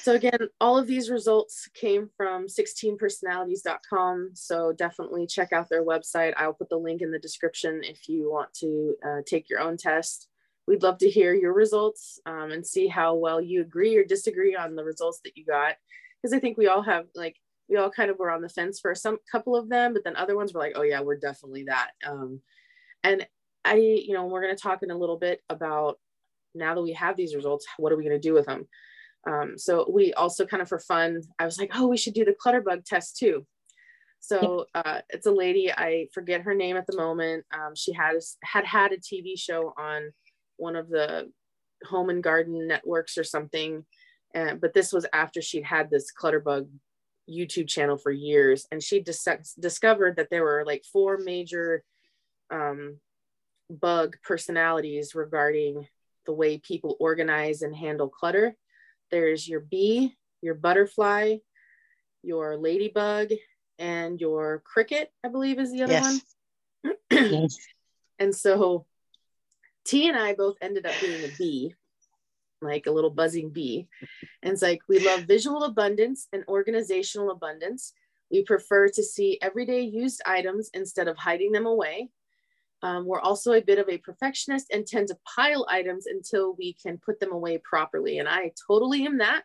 so 0.00 0.14
again, 0.14 0.38
all 0.60 0.78
of 0.78 0.86
these 0.86 1.10
results 1.10 1.68
came 1.74 2.08
from 2.16 2.46
16personalities.com. 2.46 4.30
So 4.34 4.72
definitely 4.72 5.26
check 5.26 5.52
out 5.52 5.68
their 5.68 5.84
website. 5.84 6.32
I'll 6.36 6.54
put 6.54 6.70
the 6.70 6.78
link 6.78 7.02
in 7.02 7.10
the 7.10 7.18
description 7.18 7.82
if 7.84 8.08
you 8.08 8.30
want 8.30 8.52
to 8.54 8.94
uh, 9.06 9.20
take 9.26 9.50
your 9.50 9.60
own 9.60 9.76
test. 9.76 10.28
We'd 10.66 10.82
love 10.82 10.98
to 10.98 11.10
hear 11.10 11.34
your 11.34 11.52
results 11.52 12.18
um, 12.24 12.50
and 12.50 12.66
see 12.66 12.86
how 12.88 13.14
well 13.16 13.40
you 13.40 13.60
agree 13.60 13.96
or 13.96 14.04
disagree 14.04 14.56
on 14.56 14.74
the 14.74 14.84
results 14.84 15.20
that 15.24 15.36
you 15.36 15.44
got. 15.44 15.74
Because 16.22 16.34
I 16.34 16.40
think 16.40 16.56
we 16.56 16.68
all 16.68 16.82
have 16.82 17.04
like 17.14 17.36
we 17.68 17.76
all 17.76 17.90
kind 17.90 18.10
of 18.10 18.18
were 18.18 18.30
on 18.30 18.42
the 18.42 18.48
fence 18.48 18.80
for 18.80 18.94
some 18.94 19.18
couple 19.30 19.56
of 19.56 19.68
them, 19.68 19.94
but 19.94 20.04
then 20.04 20.16
other 20.16 20.36
ones 20.36 20.52
were 20.52 20.60
like, 20.60 20.74
oh 20.76 20.82
yeah, 20.82 21.00
we're 21.00 21.16
definitely 21.16 21.64
that. 21.64 21.90
Um, 22.06 22.40
and 23.02 23.26
I, 23.64 23.76
you 23.76 24.12
know, 24.12 24.26
we're 24.26 24.42
going 24.42 24.54
to 24.54 24.62
talk 24.62 24.82
in 24.82 24.90
a 24.90 24.96
little 24.96 25.18
bit 25.18 25.40
about 25.48 25.98
now 26.54 26.74
that 26.74 26.82
we 26.82 26.92
have 26.92 27.16
these 27.16 27.34
results, 27.34 27.66
what 27.78 27.92
are 27.92 27.96
we 27.96 28.04
going 28.04 28.20
to 28.20 28.28
do 28.28 28.34
with 28.34 28.46
them? 28.46 28.68
Um, 29.26 29.54
so 29.56 29.90
we 29.90 30.12
also 30.14 30.44
kind 30.44 30.62
of 30.62 30.68
for 30.68 30.78
fun, 30.78 31.22
I 31.38 31.46
was 31.46 31.58
like, 31.58 31.70
oh, 31.74 31.86
we 31.86 31.96
should 31.96 32.14
do 32.14 32.24
the 32.24 32.34
clutterbug 32.34 32.84
test 32.84 33.16
too. 33.16 33.46
So 34.20 34.66
uh, 34.74 35.00
it's 35.10 35.26
a 35.26 35.30
lady, 35.30 35.70
I 35.70 36.08
forget 36.14 36.42
her 36.42 36.54
name 36.54 36.76
at 36.76 36.86
the 36.86 36.96
moment. 36.96 37.44
Um, 37.52 37.74
she 37.74 37.92
has 37.92 38.36
had 38.42 38.64
had 38.64 38.92
a 38.92 38.96
TV 38.96 39.38
show 39.38 39.74
on 39.76 40.12
one 40.56 40.76
of 40.76 40.88
the 40.88 41.30
home 41.84 42.08
and 42.08 42.22
garden 42.22 42.66
networks 42.66 43.18
or 43.18 43.24
something. 43.24 43.84
And, 44.34 44.60
but 44.60 44.72
this 44.72 44.92
was 44.92 45.04
after 45.12 45.42
she'd 45.42 45.64
had 45.64 45.90
this 45.90 46.06
clutterbug 46.18 46.68
YouTube 47.28 47.68
channel 47.68 47.96
for 47.96 48.10
years. 48.10 48.66
And 48.70 48.82
she 48.82 49.00
dis- 49.00 49.54
discovered 49.58 50.16
that 50.16 50.30
there 50.30 50.42
were 50.42 50.64
like 50.66 50.84
four 50.92 51.18
major 51.18 51.84
um, 52.50 52.98
bug 53.70 54.16
personalities 54.22 55.14
regarding 55.14 55.86
the 56.26 56.32
way 56.32 56.58
people 56.58 56.96
organize 57.00 57.62
and 57.62 57.74
handle 57.74 58.08
clutter 58.08 58.56
there's 59.14 59.48
your 59.48 59.60
bee, 59.60 60.16
your 60.42 60.54
butterfly, 60.54 61.36
your 62.22 62.56
ladybug, 62.56 63.30
and 63.78 64.20
your 64.20 64.62
cricket, 64.64 65.12
I 65.24 65.28
believe 65.28 65.58
is 65.58 65.70
the 65.70 65.84
other 65.84 65.92
yes. 65.92 66.20
one. 66.82 66.94
yes. 67.10 67.56
And 68.20 68.32
so 68.32 68.86
Tee 69.84 70.08
and 70.08 70.16
I 70.16 70.34
both 70.34 70.54
ended 70.62 70.86
up 70.86 70.94
being 71.00 71.24
a 71.24 71.28
bee, 71.36 71.74
like 72.60 72.86
a 72.86 72.90
little 72.90 73.10
buzzing 73.10 73.50
bee. 73.50 73.86
And 74.42 74.52
it's 74.52 74.62
like 74.62 74.80
we 74.88 74.98
love 74.98 75.22
visual 75.22 75.64
abundance 75.64 76.28
and 76.32 76.44
organizational 76.48 77.30
abundance. 77.30 77.92
We 78.30 78.42
prefer 78.42 78.88
to 78.88 79.02
see 79.02 79.38
everyday 79.42 79.82
used 79.82 80.22
items 80.26 80.70
instead 80.74 81.08
of 81.08 81.16
hiding 81.16 81.52
them 81.52 81.66
away. 81.66 82.08
Um, 82.82 83.06
we're 83.06 83.20
also 83.20 83.52
a 83.52 83.62
bit 83.62 83.78
of 83.78 83.88
a 83.88 83.98
perfectionist 83.98 84.66
and 84.70 84.86
tend 84.86 85.08
to 85.08 85.18
pile 85.34 85.66
items 85.70 86.06
until 86.06 86.54
we 86.54 86.74
can 86.74 86.98
put 86.98 87.18
them 87.20 87.32
away 87.32 87.58
properly. 87.58 88.18
And 88.18 88.28
I 88.28 88.52
totally 88.66 89.06
am 89.06 89.18
that. 89.18 89.44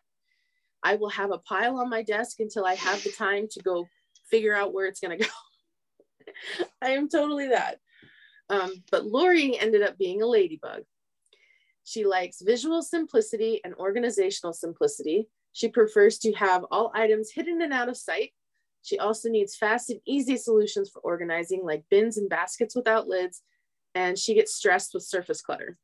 I 0.82 0.96
will 0.96 1.10
have 1.10 1.30
a 1.30 1.38
pile 1.38 1.78
on 1.78 1.90
my 1.90 2.02
desk 2.02 2.40
until 2.40 2.64
I 2.64 2.74
have 2.74 3.02
the 3.02 3.12
time 3.12 3.48
to 3.52 3.60
go 3.60 3.86
figure 4.30 4.54
out 4.54 4.72
where 4.72 4.86
it's 4.86 5.00
going 5.00 5.18
to 5.18 5.24
go. 5.24 6.64
I 6.82 6.90
am 6.90 7.08
totally 7.08 7.48
that. 7.48 7.78
Um, 8.48 8.72
but 8.90 9.06
Lori 9.06 9.58
ended 9.58 9.82
up 9.82 9.96
being 9.96 10.22
a 10.22 10.26
ladybug. 10.26 10.82
She 11.90 12.04
likes 12.04 12.40
visual 12.40 12.82
simplicity 12.82 13.60
and 13.64 13.74
organizational 13.74 14.52
simplicity. 14.52 15.28
She 15.52 15.68
prefers 15.68 16.18
to 16.18 16.32
have 16.34 16.64
all 16.70 16.92
items 16.94 17.32
hidden 17.32 17.60
and 17.62 17.72
out 17.72 17.88
of 17.88 17.96
sight 17.96 18.30
she 18.82 18.98
also 18.98 19.28
needs 19.28 19.56
fast 19.56 19.90
and 19.90 20.00
easy 20.06 20.36
solutions 20.36 20.90
for 20.90 21.00
organizing, 21.00 21.64
like 21.64 21.84
bins 21.90 22.16
and 22.16 22.28
baskets 22.28 22.74
without 22.74 23.08
lids, 23.08 23.42
and 23.94 24.18
she 24.18 24.34
gets 24.34 24.54
stressed 24.54 24.94
with 24.94 25.02
surface 25.02 25.42
clutter. 25.42 25.76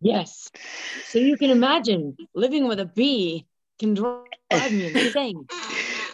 yes. 0.00 0.50
So 1.04 1.18
you 1.18 1.36
can 1.36 1.50
imagine 1.50 2.16
living 2.34 2.66
with 2.66 2.80
a 2.80 2.86
bee 2.86 3.46
can 3.78 3.94
drive 3.94 4.72
me 4.72 4.86
insane. 4.86 5.46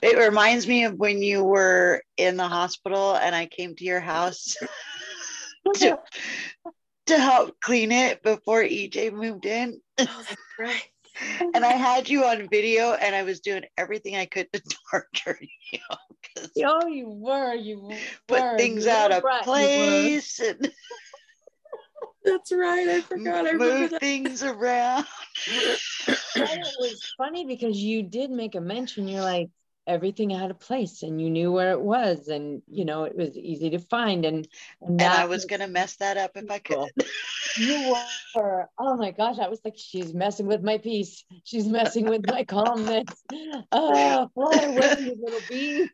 It 0.02 0.18
reminds 0.18 0.68
me 0.68 0.84
of 0.84 0.96
when 0.96 1.22
you 1.22 1.42
were 1.42 2.02
in 2.18 2.36
the 2.36 2.46
hospital 2.46 3.16
and 3.16 3.34
I 3.34 3.46
came 3.46 3.74
to 3.76 3.84
your 3.84 4.00
house 4.00 4.54
to, 5.76 5.98
to 7.06 7.18
help 7.18 7.60
clean 7.60 7.92
it 7.92 8.22
before 8.22 8.62
EJ 8.62 9.12
moved 9.12 9.46
in. 9.46 9.80
Oh, 9.98 10.04
that's 10.04 10.36
right 10.58 10.84
and 11.54 11.64
I 11.64 11.72
had 11.72 12.08
you 12.08 12.24
on 12.24 12.48
video, 12.48 12.92
and 12.92 13.14
I 13.14 13.22
was 13.22 13.40
doing 13.40 13.64
everything 13.76 14.16
I 14.16 14.26
could 14.26 14.52
to 14.52 14.62
torture 14.90 15.38
you. 15.72 15.78
Oh, 16.64 16.88
you 16.88 17.08
were, 17.08 17.54
you 17.54 17.80
were. 17.80 17.96
Put 18.26 18.56
things 18.56 18.86
you 18.86 18.90
out 18.90 19.12
of 19.12 19.22
right, 19.22 19.44
place. 19.44 20.40
And 20.40 20.72
That's 22.24 22.50
right. 22.50 22.88
I 22.88 23.00
forgot. 23.02 23.46
I 23.46 23.52
move 23.52 23.92
things 24.00 24.42
around. 24.42 25.06
it 25.46 26.76
was 26.80 27.12
funny 27.16 27.46
because 27.46 27.76
you 27.76 28.02
did 28.02 28.30
make 28.30 28.56
a 28.56 28.60
mention. 28.60 29.06
You're 29.06 29.22
like, 29.22 29.48
everything 29.86 30.30
had 30.30 30.50
a 30.50 30.54
place 30.54 31.02
and 31.02 31.20
you 31.20 31.30
knew 31.30 31.52
where 31.52 31.72
it 31.72 31.80
was 31.80 32.28
and 32.28 32.62
you 32.68 32.84
mm. 32.84 32.86
know 32.86 33.04
it 33.04 33.16
was 33.16 33.36
easy 33.36 33.70
to 33.70 33.78
find 33.78 34.24
and 34.24 34.48
and, 34.80 35.00
and 35.00 35.02
i 35.02 35.26
was 35.26 35.44
going 35.44 35.60
to 35.60 35.66
mess 35.66 35.96
that 35.96 36.16
up 36.16 36.32
if 36.34 36.50
i 36.50 36.58
could. 36.58 36.90
you 37.58 37.94
were. 38.34 38.68
Oh 38.78 38.96
my 38.96 39.10
gosh 39.10 39.38
i 39.38 39.48
was 39.48 39.60
like 39.64 39.74
she's 39.76 40.12
messing 40.12 40.46
with 40.46 40.62
my 40.62 40.78
peace. 40.78 41.24
She's 41.44 41.66
messing 41.66 42.06
with 42.06 42.26
my 42.26 42.44
calmness. 42.44 43.04
Oh 43.72 44.30
fly 44.34 44.62
away 44.62 44.96
you 45.00 45.16
little 45.20 45.40
bee 45.48 45.88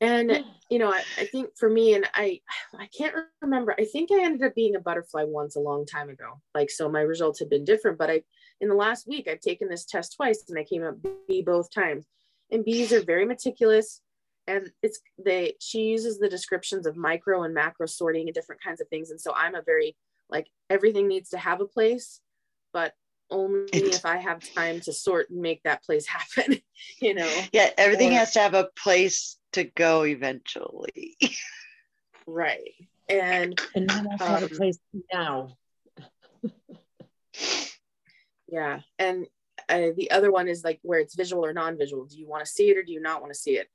and 0.00 0.44
you 0.70 0.78
know 0.78 0.92
I, 0.92 1.02
I 1.18 1.24
think 1.26 1.50
for 1.56 1.68
me 1.68 1.94
and 1.94 2.06
i 2.14 2.40
i 2.78 2.88
can't 2.96 3.14
remember 3.42 3.74
i 3.78 3.84
think 3.84 4.10
i 4.12 4.22
ended 4.22 4.46
up 4.46 4.54
being 4.54 4.76
a 4.76 4.80
butterfly 4.80 5.24
once 5.24 5.56
a 5.56 5.60
long 5.60 5.86
time 5.86 6.10
ago. 6.10 6.40
Like 6.54 6.70
so 6.70 6.88
my 6.88 7.00
results 7.00 7.38
had 7.38 7.50
been 7.50 7.64
different 7.64 7.98
but 7.98 8.10
i 8.10 8.22
in 8.60 8.68
the 8.68 8.74
last 8.74 9.06
week, 9.06 9.28
I've 9.28 9.40
taken 9.40 9.68
this 9.68 9.84
test 9.84 10.16
twice 10.16 10.44
and 10.48 10.58
I 10.58 10.64
came 10.64 10.84
up 10.84 10.96
bee 11.26 11.42
both 11.42 11.72
times. 11.72 12.06
And 12.50 12.64
bees 12.64 12.92
are 12.92 13.02
very 13.02 13.24
meticulous. 13.24 14.00
And 14.46 14.72
it's 14.82 15.00
they 15.22 15.54
she 15.60 15.82
uses 15.82 16.18
the 16.18 16.28
descriptions 16.28 16.86
of 16.86 16.96
micro 16.96 17.42
and 17.42 17.52
macro 17.52 17.86
sorting 17.86 18.28
and 18.28 18.34
different 18.34 18.62
kinds 18.62 18.80
of 18.80 18.88
things. 18.88 19.10
And 19.10 19.20
so 19.20 19.32
I'm 19.34 19.54
a 19.54 19.62
very 19.62 19.94
like 20.30 20.48
everything 20.70 21.06
needs 21.06 21.30
to 21.30 21.38
have 21.38 21.60
a 21.60 21.66
place, 21.66 22.20
but 22.72 22.94
only 23.30 23.68
if 23.72 24.06
I 24.06 24.16
have 24.16 24.42
time 24.54 24.80
to 24.80 24.92
sort 24.92 25.28
and 25.30 25.40
make 25.40 25.62
that 25.64 25.84
place 25.84 26.06
happen, 26.36 26.60
you 27.00 27.14
know. 27.14 27.30
Yeah, 27.52 27.70
everything 27.76 28.12
or, 28.12 28.18
has 28.18 28.32
to 28.32 28.40
have 28.40 28.54
a 28.54 28.70
place 28.82 29.36
to 29.52 29.64
go 29.64 30.04
eventually. 30.04 31.16
right. 32.26 32.74
And 33.08 33.60
and 33.74 33.86
none 33.86 34.06
of 34.06 34.20
us 34.20 34.28
have 34.28 34.42
a 34.42 34.46
Um, 34.46 34.50
place 34.50 34.78
now. 35.12 35.56
yeah, 38.48 38.80
and 38.98 39.26
uh, 39.68 39.88
the 39.96 40.10
other 40.10 40.30
one 40.30 40.48
is 40.48 40.64
like 40.64 40.78
where 40.82 41.00
it's 41.00 41.14
visual 41.14 41.44
or 41.44 41.52
non-visual. 41.52 42.06
Do 42.06 42.18
you 42.18 42.28
want 42.28 42.44
to 42.44 42.50
see 42.50 42.70
it 42.70 42.76
or 42.76 42.82
do 42.82 42.92
you 42.92 43.00
not 43.00 43.20
want 43.20 43.32
to 43.32 43.38
see 43.38 43.52
it? 43.52 43.68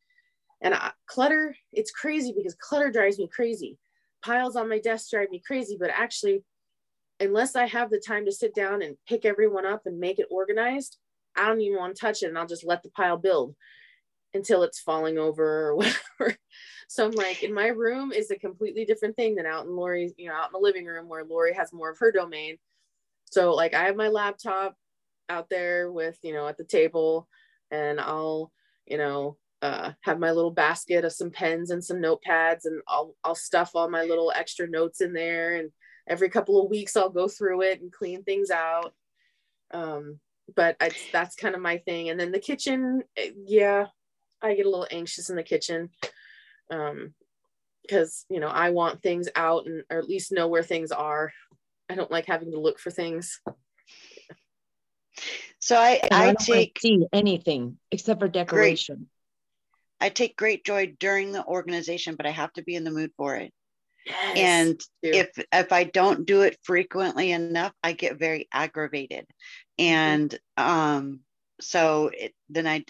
And 0.62 0.74
I, 0.74 0.92
clutter, 1.08 1.56
it's 1.72 1.92
crazy 1.92 2.34
because 2.36 2.56
clutter 2.56 2.90
drives 2.90 3.20
me 3.20 3.28
crazy. 3.28 3.78
Piles 4.24 4.56
on 4.56 4.70
my 4.70 4.80
desk 4.80 5.10
drive 5.12 5.30
me 5.30 5.42
crazy, 5.46 5.78
but 5.80 5.90
actually, 5.90 6.44
unless 7.20 7.56
I 7.56 7.68
have 7.68 7.90
the 7.90 8.00
time 8.00 8.26
to 8.26 8.32
sit 8.32 8.56
down 8.56 8.82
and 8.82 8.96
pick 9.08 9.26
everyone 9.26 9.66
up 9.66 9.82
and 9.86 10.00
make 10.00 10.20
it 10.20 10.28
organized, 10.32 10.98
I 11.36 11.48
don't 11.48 11.62
even 11.62 11.78
want 11.78 11.96
to 11.96 12.02
touch 12.02 12.24
it 12.24 12.28
and 12.28 12.38
I'll 12.38 12.48
just 12.48 12.66
let 12.66 12.84
the 12.84 12.90
pile 12.90 13.18
build 13.18 13.56
until 14.34 14.64
it's 14.64 14.80
falling 14.80 15.18
over 15.18 15.70
or 15.70 15.76
whatever. 15.76 16.38
So 16.88 17.06
I'm 17.06 17.12
like, 17.12 17.44
in 17.44 17.54
my 17.54 17.68
room 17.68 18.12
is 18.12 18.32
a 18.32 18.36
completely 18.36 18.86
different 18.86 19.16
thing 19.16 19.36
than 19.36 19.46
out 19.46 19.66
in 19.66 19.76
Lori's, 19.76 20.14
you 20.18 20.30
know, 20.30 20.36
out 20.36 20.48
in 20.48 20.54
the 20.54 20.60
living 20.60 20.86
room 20.86 21.08
where 21.08 21.26
Lori 21.26 21.54
has 21.54 21.74
more 21.74 21.90
of 21.90 21.98
her 22.00 22.12
domain. 22.12 22.58
So 23.34 23.54
like 23.54 23.74
I 23.74 23.86
have 23.86 23.96
my 23.96 24.10
laptop 24.10 24.76
out 25.30 25.50
there 25.50 25.92
with, 25.92 26.18
you 26.22 26.34
know, 26.34 26.48
at 26.48 26.58
the 26.58 26.64
table 26.64 27.28
and 27.72 28.00
I'll, 28.00 28.52
you 28.86 28.98
know, 28.98 29.38
uh, 29.62 29.94
have 30.02 30.20
my 30.20 30.32
little 30.32 30.52
basket 30.52 31.06
of 31.06 31.14
some 31.14 31.32
pens 31.32 31.72
and 31.72 31.84
some 31.84 31.98
notepads 31.98 32.66
and 32.66 32.82
I'll, 32.88 33.16
I'll 33.24 33.36
stuff 33.36 33.72
all 33.74 33.90
my 33.90 34.04
little 34.04 34.32
extra 34.36 34.68
notes 34.70 35.02
in 35.02 35.14
there. 35.14 35.56
And 35.56 35.72
every 36.08 36.30
couple 36.30 36.64
of 36.64 36.70
weeks 36.70 36.96
I'll 36.96 37.10
go 37.10 37.28
through 37.28 37.62
it 37.62 37.82
and 37.82 37.92
clean 37.92 38.24
things 38.24 38.52
out. 38.52 38.94
Um, 39.72 40.20
but 40.56 40.76
I, 40.80 40.92
that's 41.12 41.36
kind 41.36 41.56
of 41.56 41.62
my 41.62 41.78
thing. 41.78 42.10
And 42.10 42.20
then 42.20 42.32
the 42.32 42.40
kitchen, 42.40 43.04
eh, 43.18 43.32
yeah, 43.46 43.88
I 44.42 44.54
get 44.54 44.68
a 44.68 44.70
little 44.70 44.88
anxious 44.92 45.30
in 45.30 45.38
the 45.38 45.44
kitchen. 45.44 45.90
Um, 46.70 47.16
because 47.82 48.26
you 48.30 48.40
know 48.40 48.48
I 48.48 48.70
want 48.70 49.02
things 49.02 49.28
out 49.36 49.66
and 49.66 49.84
or 49.92 49.98
at 49.98 50.08
least 50.08 50.32
know 50.32 50.48
where 50.48 50.64
things 50.64 50.92
are. 50.92 51.34
I 51.90 51.96
don't 51.96 52.12
like 52.12 52.26
having 52.26 52.52
to 52.52 52.60
look 52.60 52.80
for 52.80 52.92
things. 52.92 53.40
So 55.60 55.78
I, 55.78 56.00
And 56.04 56.14
I, 56.14 56.24
I 56.24 56.26
don't 56.28 56.40
take 56.40 56.80
see 56.80 57.06
anything 57.14 57.78
except 57.92 58.20
for 58.20 58.28
decoration. 58.28 59.08
I 60.02 60.10
take 60.10 60.36
great 60.36 60.66
joy 60.66 60.94
during 61.00 61.32
the 61.32 61.46
organization, 61.46 62.16
but 62.16 62.26
I 62.26 62.32
have 62.32 62.52
to 62.54 62.64
be 62.64 62.76
in 62.76 62.84
the 62.84 62.92
mood 62.92 63.12
for 63.16 63.36
it. 63.36 63.54
Yes, 64.06 64.38
And 64.38 64.82
if 65.02 65.30
if 65.54 65.72
I 65.72 65.86
don't 65.86 66.26
do 66.26 66.42
it 66.42 66.58
frequently 66.64 67.32
enough, 67.32 67.72
I 67.82 67.94
get 67.94 68.20
very 68.20 68.50
aggravated. 68.52 69.26
And 69.80 70.38
um, 70.58 71.22
so 71.62 72.12
it, 72.14 72.34
then 72.50 72.68
I, 72.68 72.84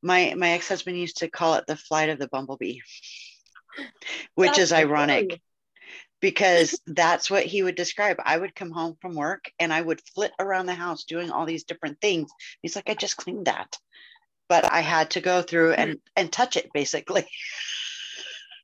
my 0.00 0.34
my 0.36 0.50
ex 0.50 0.68
husband 0.68 0.96
used 0.96 1.18
to 1.18 1.28
call 1.28 1.54
it 1.54 1.66
the 1.66 1.76
flight 1.76 2.08
of 2.08 2.20
the 2.20 2.28
bumblebee, 2.28 2.78
which 4.36 4.50
That's 4.50 4.58
is 4.60 4.72
ironic 4.72 5.30
funny. 5.30 5.42
Because 6.24 6.80
that's 6.86 7.30
what 7.30 7.44
he 7.44 7.62
would 7.62 7.74
describe. 7.74 8.16
I 8.24 8.38
would 8.38 8.54
come 8.54 8.70
home 8.70 8.96
from 9.02 9.14
work 9.14 9.50
and 9.58 9.72
I 9.72 9.80
would 9.82 10.00
flit 10.14 10.32
around 10.40 10.64
the 10.66 10.74
house 10.74 11.04
doing 11.04 11.30
all 11.30 11.44
these 11.44 11.64
different 11.64 12.00
things. 12.00 12.30
He's 12.62 12.74
like, 12.74 12.88
I 12.88 12.94
just 12.94 13.18
cleaned 13.18 13.46
that, 13.46 13.78
but 14.48 14.64
I 14.64 14.80
had 14.80 15.10
to 15.10 15.20
go 15.20 15.42
through 15.42 15.72
and 15.74 15.98
and 16.16 16.32
touch 16.32 16.56
it 16.56 16.70
basically, 16.72 17.26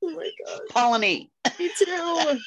Oh 0.03 0.11
my 0.11 0.31
god, 0.47 0.61
pollinate. 0.71 1.29
me 1.59 1.71
too. 1.77 2.41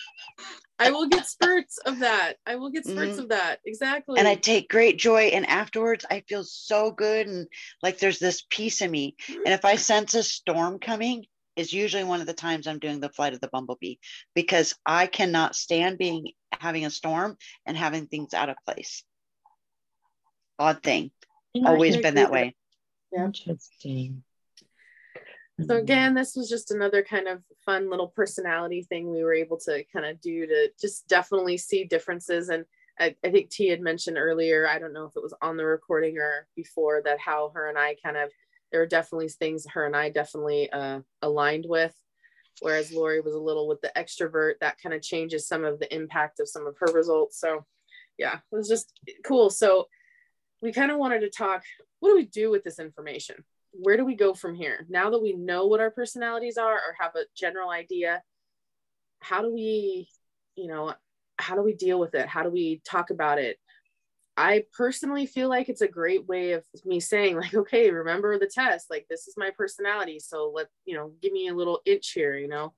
I 0.79 0.89
will 0.89 1.07
get 1.07 1.27
spurts 1.27 1.77
of 1.85 1.99
that. 1.99 2.37
I 2.47 2.55
will 2.55 2.71
get 2.71 2.85
spurts 2.85 3.17
Mhm. 3.17 3.23
of 3.23 3.29
that. 3.29 3.59
Exactly. 3.65 4.19
and 4.19 4.27
I 4.27 4.33
take 4.35 4.67
great 4.69 4.97
joy. 4.97 5.25
And 5.27 5.45
afterwards, 5.45 6.05
I 6.09 6.21
feel 6.27 6.43
so 6.43 6.89
good 6.91 7.27
and 7.27 7.47
like 7.83 7.99
there's 7.99 8.17
this 8.19 8.43
peace 8.49 8.81
in 8.81 8.89
me. 8.89 9.15
And 9.29 9.53
if 9.53 9.63
I 9.63 9.75
sense 9.75 10.15
a 10.15 10.23
storm 10.23 10.79
coming, 10.79 11.25
is 11.55 11.73
usually 11.73 12.03
one 12.03 12.21
of 12.21 12.27
the 12.27 12.33
times 12.33 12.67
I'm 12.67 12.79
doing 12.79 12.99
the 12.99 13.09
flight 13.09 13.33
of 13.33 13.41
the 13.41 13.47
bumblebee 13.47 13.95
because 14.33 14.75
I 14.85 15.07
cannot 15.07 15.55
stand 15.55 15.97
being 15.97 16.31
having 16.59 16.85
a 16.85 16.89
storm 16.89 17.37
and 17.65 17.77
having 17.77 18.07
things 18.07 18.33
out 18.33 18.49
of 18.49 18.55
place. 18.65 19.03
Odd 20.59 20.83
thing, 20.83 21.11
always 21.65 21.97
been 21.97 22.17
agree 22.17 22.21
that 22.21 22.31
way. 22.31 22.55
Yeah. 23.11 23.25
Interesting. 23.25 24.23
So 25.67 25.77
again, 25.77 26.15
this 26.15 26.35
was 26.35 26.49
just 26.49 26.71
another 26.71 27.03
kind 27.03 27.27
of 27.27 27.43
fun 27.63 27.89
little 27.89 28.07
personality 28.07 28.83
thing 28.83 29.11
we 29.11 29.23
were 29.23 29.35
able 29.35 29.57
to 29.59 29.83
kind 29.93 30.05
of 30.05 30.19
do 30.19 30.47
to 30.47 30.71
just 30.81 31.07
definitely 31.07 31.57
see 31.57 31.83
differences. 31.83 32.49
And 32.49 32.65
I, 32.99 33.15
I 33.23 33.29
think 33.29 33.49
Tee 33.49 33.69
had 33.69 33.79
mentioned 33.79 34.17
earlier, 34.17 34.67
I 34.67 34.79
don't 34.79 34.93
know 34.93 35.05
if 35.05 35.15
it 35.15 35.21
was 35.21 35.33
on 35.41 35.55
the 35.55 35.65
recording 35.65 36.17
or 36.17 36.47
before 36.55 37.03
that 37.03 37.19
how 37.19 37.51
her 37.53 37.69
and 37.69 37.77
I 37.77 37.95
kind 38.03 38.17
of 38.17 38.31
there 38.73 38.81
were 38.81 38.87
definitely 38.87 39.29
things 39.29 39.65
her 39.73 39.85
and 39.85 39.95
I 39.95 40.09
definitely 40.09 40.69
uh, 40.69 40.99
aligned 41.21 41.65
with. 41.65 41.95
Whereas 42.59 42.91
Lori 42.91 43.21
was 43.21 43.33
a 43.33 43.39
little 43.39 43.67
with 43.67 43.79
the 43.81 43.91
extrovert, 43.95 44.55
that 44.59 44.77
kind 44.81 44.93
of 44.93 45.01
changes 45.01 45.47
some 45.47 45.63
of 45.63 45.79
the 45.79 45.95
impact 45.95 46.41
of 46.41 46.49
some 46.49 46.67
of 46.67 46.75
her 46.79 46.91
results. 46.91 47.39
So 47.39 47.65
yeah, 48.17 48.35
it 48.35 48.55
was 48.55 48.67
just 48.67 48.91
cool. 49.25 49.49
So 49.49 49.87
we 50.61 50.73
kind 50.73 50.91
of 50.91 50.97
wanted 50.97 51.21
to 51.21 51.29
talk, 51.29 51.63
what 51.99 52.09
do 52.09 52.15
we 52.15 52.25
do 52.25 52.51
with 52.51 52.65
this 52.65 52.79
information? 52.79 53.43
where 53.73 53.97
do 53.97 54.05
we 54.05 54.15
go 54.15 54.33
from 54.33 54.53
here 54.55 54.85
now 54.89 55.09
that 55.09 55.21
we 55.21 55.33
know 55.33 55.65
what 55.65 55.79
our 55.79 55.91
personalities 55.91 56.57
are 56.57 56.75
or 56.75 56.95
have 56.99 57.15
a 57.15 57.25
general 57.35 57.69
idea 57.69 58.21
how 59.19 59.41
do 59.41 59.51
we 59.51 60.07
you 60.55 60.67
know 60.67 60.93
how 61.39 61.55
do 61.55 61.63
we 61.63 61.73
deal 61.73 61.99
with 61.99 62.13
it 62.13 62.27
how 62.27 62.43
do 62.43 62.49
we 62.49 62.81
talk 62.85 63.09
about 63.09 63.39
it 63.39 63.57
i 64.37 64.63
personally 64.75 65.25
feel 65.25 65.49
like 65.49 65.69
it's 65.69 65.81
a 65.81 65.87
great 65.87 66.27
way 66.27 66.53
of 66.53 66.63
me 66.85 66.99
saying 66.99 67.35
like 67.35 67.53
okay 67.53 67.91
remember 67.91 68.37
the 68.37 68.47
test 68.47 68.89
like 68.89 69.05
this 69.09 69.27
is 69.27 69.35
my 69.37 69.51
personality 69.51 70.19
so 70.19 70.51
let 70.53 70.67
you 70.85 70.95
know 70.95 71.11
give 71.21 71.31
me 71.31 71.47
a 71.47 71.55
little 71.55 71.81
inch 71.85 72.11
here 72.11 72.35
you 72.37 72.47
know? 72.47 72.73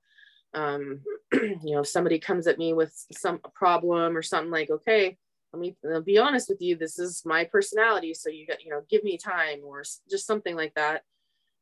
Um 0.54 1.00
you 1.32 1.74
know 1.74 1.80
if 1.80 1.88
somebody 1.88 2.18
comes 2.18 2.46
at 2.46 2.58
me 2.58 2.72
with 2.72 2.94
some 3.12 3.40
problem 3.54 4.16
or 4.16 4.22
something 4.22 4.50
like 4.50 4.70
okay 4.70 5.16
let 5.52 5.60
me 5.60 5.76
I'll 5.92 6.02
be 6.02 6.18
honest 6.18 6.48
with 6.48 6.60
you 6.60 6.76
this 6.76 6.98
is 6.98 7.22
my 7.24 7.44
personality 7.44 8.14
so 8.14 8.30
you 8.30 8.46
got 8.46 8.62
you 8.62 8.70
know 8.70 8.82
give 8.90 9.02
me 9.02 9.18
time 9.18 9.60
or 9.64 9.82
just 10.10 10.26
something 10.26 10.54
like 10.56 10.74
that. 10.74 11.02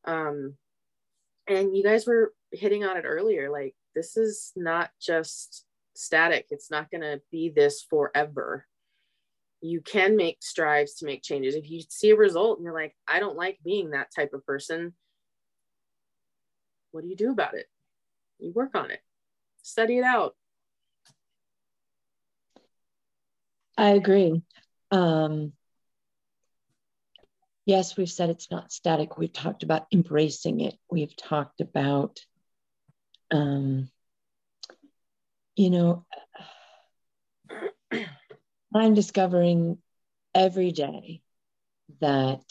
Um 0.04 0.54
and 1.46 1.76
you 1.76 1.82
guys 1.82 2.06
were 2.06 2.32
hitting 2.52 2.84
on 2.84 2.96
it 2.96 3.04
earlier 3.04 3.50
like 3.50 3.74
this 3.94 4.16
is 4.16 4.52
not 4.56 4.90
just 5.00 5.64
static 5.94 6.46
it's 6.50 6.70
not 6.70 6.90
going 6.90 7.00
to 7.00 7.20
be 7.30 7.50
this 7.50 7.82
forever 7.82 8.66
you 9.64 9.80
can 9.80 10.16
make 10.16 10.38
strives 10.40 10.94
to 10.94 11.06
make 11.06 11.22
changes 11.22 11.54
if 11.54 11.70
you 11.70 11.80
see 11.88 12.10
a 12.10 12.16
result 12.16 12.58
and 12.58 12.64
you're 12.64 12.74
like 12.74 12.94
i 13.08 13.18
don't 13.18 13.36
like 13.36 13.58
being 13.64 13.90
that 13.90 14.08
type 14.14 14.32
of 14.34 14.44
person 14.44 14.92
what 16.92 17.02
do 17.02 17.08
you 17.08 17.16
do 17.16 17.30
about 17.30 17.54
it 17.54 17.66
you 18.38 18.52
work 18.52 18.74
on 18.74 18.90
it 18.90 19.00
study 19.62 19.98
it 19.98 20.04
out 20.04 20.34
I 23.76 23.90
agree. 23.90 24.42
Um, 24.90 25.52
yes, 27.66 27.96
we've 27.96 28.10
said 28.10 28.30
it's 28.30 28.50
not 28.50 28.72
static. 28.72 29.18
We've 29.18 29.32
talked 29.32 29.62
about 29.62 29.86
embracing 29.92 30.60
it. 30.60 30.74
We've 30.90 31.14
talked 31.16 31.60
about, 31.60 32.20
um, 33.32 33.90
you 35.56 35.70
know, 35.70 36.06
I'm 38.74 38.94
discovering 38.94 39.78
every 40.34 40.72
day 40.72 41.22
that 42.00 42.42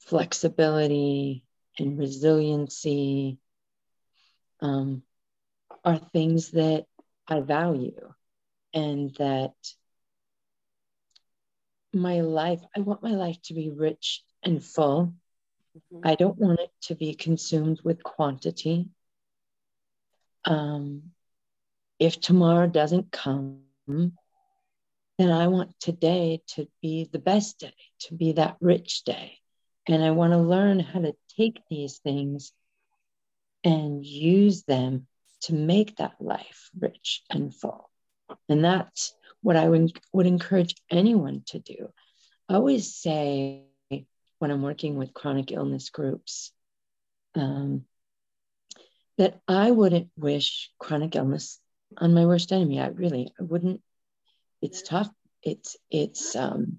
flexibility 0.00 1.44
and 1.78 1.98
resiliency 1.98 3.38
um, 4.60 5.02
are 5.84 5.96
things 5.96 6.50
that 6.50 6.86
I 7.26 7.40
value 7.40 8.12
and 8.74 9.14
that 9.16 9.54
my 11.92 12.20
life, 12.20 12.60
I 12.76 12.80
want 12.80 13.02
my 13.02 13.12
life 13.12 13.40
to 13.44 13.54
be 13.54 13.70
rich 13.70 14.22
and 14.42 14.62
full. 14.62 15.14
I 16.04 16.14
don't 16.14 16.38
want 16.38 16.60
it 16.60 16.70
to 16.82 16.94
be 16.94 17.14
consumed 17.14 17.80
with 17.82 18.02
quantity. 18.02 18.88
Um, 20.44 21.12
if 21.98 22.20
tomorrow 22.20 22.66
doesn't 22.66 23.12
come, 23.12 23.62
then 25.18 25.30
I 25.30 25.48
want 25.48 25.78
today 25.80 26.42
to 26.54 26.68
be 26.80 27.08
the 27.10 27.18
best 27.18 27.60
day, 27.60 27.74
to 28.00 28.14
be 28.14 28.32
that 28.32 28.56
rich 28.60 29.04
day. 29.04 29.38
And 29.86 30.02
I 30.02 30.10
want 30.12 30.32
to 30.32 30.38
learn 30.38 30.80
how 30.80 31.00
to 31.00 31.14
take 31.36 31.60
these 31.68 31.98
things 31.98 32.52
and 33.64 34.04
use 34.04 34.64
them 34.64 35.06
to 35.42 35.54
make 35.54 35.96
that 35.96 36.14
life 36.20 36.70
rich 36.78 37.22
and 37.30 37.54
full. 37.54 37.90
And 38.48 38.64
that's 38.64 39.14
what 39.42 39.56
I 39.56 39.68
would, 39.68 39.92
would 40.12 40.26
encourage 40.26 40.74
anyone 40.90 41.42
to 41.46 41.58
do. 41.58 41.92
I 42.48 42.54
always 42.54 42.94
say 42.94 43.64
when 44.38 44.50
I'm 44.50 44.62
working 44.62 44.96
with 44.96 45.14
chronic 45.14 45.52
illness 45.52 45.90
groups 45.90 46.52
um, 47.34 47.84
that 49.18 49.40
I 49.46 49.70
wouldn't 49.70 50.10
wish 50.16 50.70
chronic 50.78 51.16
illness 51.16 51.60
on 51.96 52.14
my 52.14 52.26
worst 52.26 52.52
enemy. 52.52 52.80
I 52.80 52.88
really, 52.88 53.32
I 53.38 53.42
wouldn't. 53.42 53.82
It's 54.62 54.82
tough. 54.82 55.10
It's 55.42 55.76
it's 55.90 56.36
um, 56.36 56.78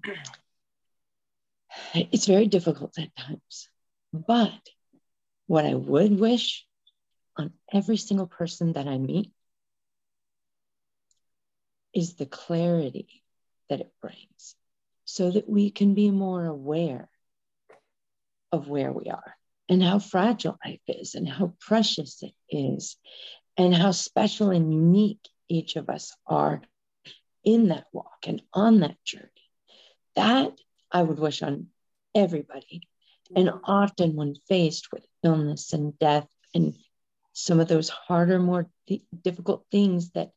it's 1.94 2.26
very 2.26 2.46
difficult 2.46 2.98
at 2.98 3.14
times. 3.14 3.68
But 4.12 4.58
what 5.46 5.66
I 5.66 5.74
would 5.74 6.18
wish 6.18 6.66
on 7.36 7.52
every 7.72 7.98
single 7.98 8.26
person 8.26 8.72
that 8.72 8.88
I 8.88 8.96
meet 8.96 9.30
is 11.94 12.14
the 12.14 12.26
clarity 12.26 13.22
that 13.68 13.80
it 13.80 13.92
brings 14.00 14.56
so 15.04 15.30
that 15.30 15.48
we 15.48 15.70
can 15.70 15.94
be 15.94 16.10
more 16.10 16.46
aware 16.46 17.08
of 18.50 18.68
where 18.68 18.92
we 18.92 19.10
are 19.10 19.36
and 19.68 19.82
how 19.82 19.98
fragile 19.98 20.58
life 20.64 20.80
is 20.88 21.14
and 21.14 21.28
how 21.28 21.54
precious 21.60 22.22
it 22.22 22.34
is 22.48 22.96
and 23.56 23.74
how 23.74 23.90
special 23.90 24.50
and 24.50 24.72
unique 24.72 25.28
each 25.48 25.76
of 25.76 25.88
us 25.88 26.16
are 26.26 26.62
in 27.44 27.68
that 27.68 27.86
walk 27.92 28.26
and 28.26 28.42
on 28.52 28.80
that 28.80 29.02
journey. 29.04 29.28
That 30.16 30.52
I 30.90 31.02
would 31.02 31.18
wish 31.18 31.42
on 31.42 31.68
everybody. 32.14 32.82
And 33.34 33.50
often, 33.64 34.14
when 34.14 34.36
faced 34.48 34.92
with 34.92 35.04
illness 35.22 35.72
and 35.72 35.98
death 35.98 36.28
and 36.54 36.76
some 37.32 37.58
of 37.58 37.68
those 37.68 37.88
harder, 37.88 38.38
more 38.38 38.68
difficult 39.22 39.66
things 39.70 40.10
that 40.10 40.30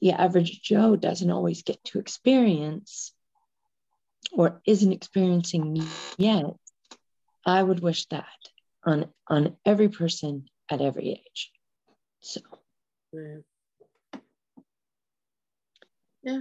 the 0.00 0.12
average 0.12 0.60
Joe 0.62 0.96
doesn't 0.96 1.30
always 1.30 1.62
get 1.62 1.82
to 1.84 1.98
experience 1.98 3.12
or 4.32 4.60
isn't 4.66 4.92
experiencing 4.92 5.82
yet, 6.18 6.54
I 7.44 7.62
would 7.62 7.80
wish 7.80 8.06
that 8.06 8.26
on, 8.84 9.06
on 9.26 9.56
every 9.64 9.88
person 9.88 10.46
at 10.70 10.80
every 10.80 11.10
age. 11.10 11.50
So, 12.20 12.40
yeah. 13.12 13.38
Yeah. 16.26 16.40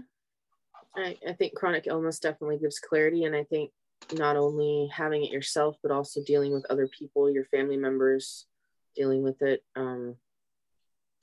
I, 0.98 1.18
I 1.28 1.34
think 1.34 1.54
chronic 1.54 1.86
illness 1.86 2.20
definitely 2.20 2.58
gives 2.58 2.80
clarity. 2.80 3.26
And 3.26 3.36
I 3.36 3.44
think 3.44 3.72
not 4.14 4.36
only 4.36 4.90
having 4.92 5.24
it 5.24 5.32
yourself, 5.32 5.78
but 5.84 5.92
also 5.92 6.22
dealing 6.26 6.54
with 6.54 6.66
other 6.70 6.88
people, 6.88 7.30
your 7.30 7.46
family 7.46 7.78
members, 7.78 8.48
dealing 8.96 9.22
with 9.22 9.42
it. 9.42 9.64
Um, 9.76 10.16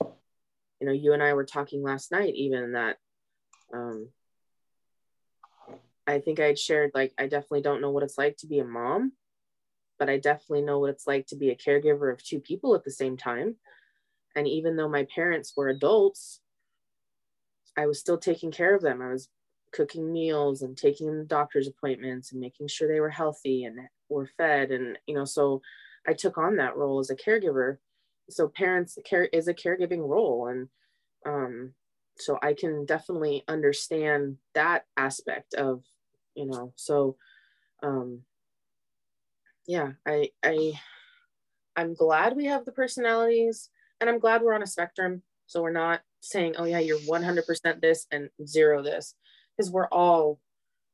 you 0.01 0.87
know, 0.87 0.93
you 0.93 1.13
and 1.13 1.23
I 1.23 1.35
were 1.35 1.45
talking 1.45 1.83
last 1.83 2.13
night, 2.13 2.35
even 2.35 2.73
that 2.73 2.97
um, 3.75 4.09
I 6.07 6.19
think 6.19 6.39
I 6.39 6.47
had 6.47 6.59
shared, 6.59 6.93
like, 6.95 7.13
I 7.19 7.25
definitely 7.25 7.63
don't 7.63 7.81
know 7.81 7.91
what 7.91 8.03
it's 8.03 8.19
like 8.19 8.37
to 8.39 8.47
be 8.47 8.59
a 8.61 8.65
mom, 8.65 9.13
but 9.99 10.09
I 10.09 10.19
definitely 10.19 10.63
know 10.63 10.79
what 10.79 10.91
it's 10.91 11.07
like 11.07 11.27
to 11.29 11.37
be 11.37 11.51
a 11.51 11.57
caregiver 11.57 12.13
of 12.13 12.23
two 12.23 12.41
people 12.41 12.75
at 12.75 12.85
the 12.85 12.91
same 12.91 13.17
time. 13.17 13.57
And 14.37 14.47
even 14.47 14.77
though 14.77 14.89
my 14.89 15.07
parents 15.15 15.53
were 15.57 15.69
adults, 15.69 16.41
I 17.77 17.87
was 17.87 17.99
still 17.99 18.19
taking 18.19 18.51
care 18.51 18.75
of 18.75 18.83
them. 18.83 19.01
I 19.01 19.13
was 19.13 19.29
cooking 19.73 20.13
meals 20.13 20.63
and 20.63 20.77
taking 20.77 21.07
them 21.07 21.21
to 21.21 21.25
doctor's 21.25 21.67
appointments 21.67 22.33
and 22.33 22.41
making 22.41 22.69
sure 22.69 22.89
they 22.89 23.01
were 23.01 23.11
healthy 23.11 23.65
and 23.65 23.79
were 24.09 24.29
fed. 24.37 24.71
And, 24.71 24.99
you 25.07 25.15
know, 25.15 25.25
so 25.25 25.63
I 26.07 26.13
took 26.13 26.39
on 26.39 26.57
that 26.57 26.77
role 26.77 27.01
as 27.01 27.11
a 27.11 27.17
caregiver. 27.17 27.79
So 28.31 28.49
parents 28.49 28.99
care 29.05 29.25
is 29.25 29.49
a 29.49 29.55
caregiving 29.55 30.07
role. 30.07 30.49
And 30.49 30.69
um, 31.25 31.75
so 32.19 32.39
I 32.43 32.55
can 32.55 32.85
definitely 32.85 33.45
understand 33.49 34.37
that 34.55 34.85
aspect 34.97 35.55
of, 35.55 35.83
you 36.35 36.47
know, 36.47 36.73
so 36.77 37.17
um, 37.83 38.21
yeah, 39.67 39.93
I, 40.07 40.31
I, 40.43 40.73
I'm 41.77 41.95
glad 41.95 42.37
we 42.37 42.47
have 42.47 42.65
the 42.65 42.73
personalities 42.73 43.71
and 44.01 44.11
I'm 44.11 44.19
glad 44.19 44.43
we're 44.43 44.55
on 44.55 44.63
a 44.63 44.67
spectrum. 44.67 45.23
So 45.47 45.63
we're 45.63 45.73
not 45.73 46.03
saying, 46.23 46.55
oh 46.57 46.65
yeah, 46.65 46.79
you're 46.79 46.99
100% 46.99 47.81
this 47.81 48.07
and 48.11 48.31
zero 48.47 48.83
this 48.83 49.15
because 49.57 49.71
we're 49.71 49.89
all 49.89 50.41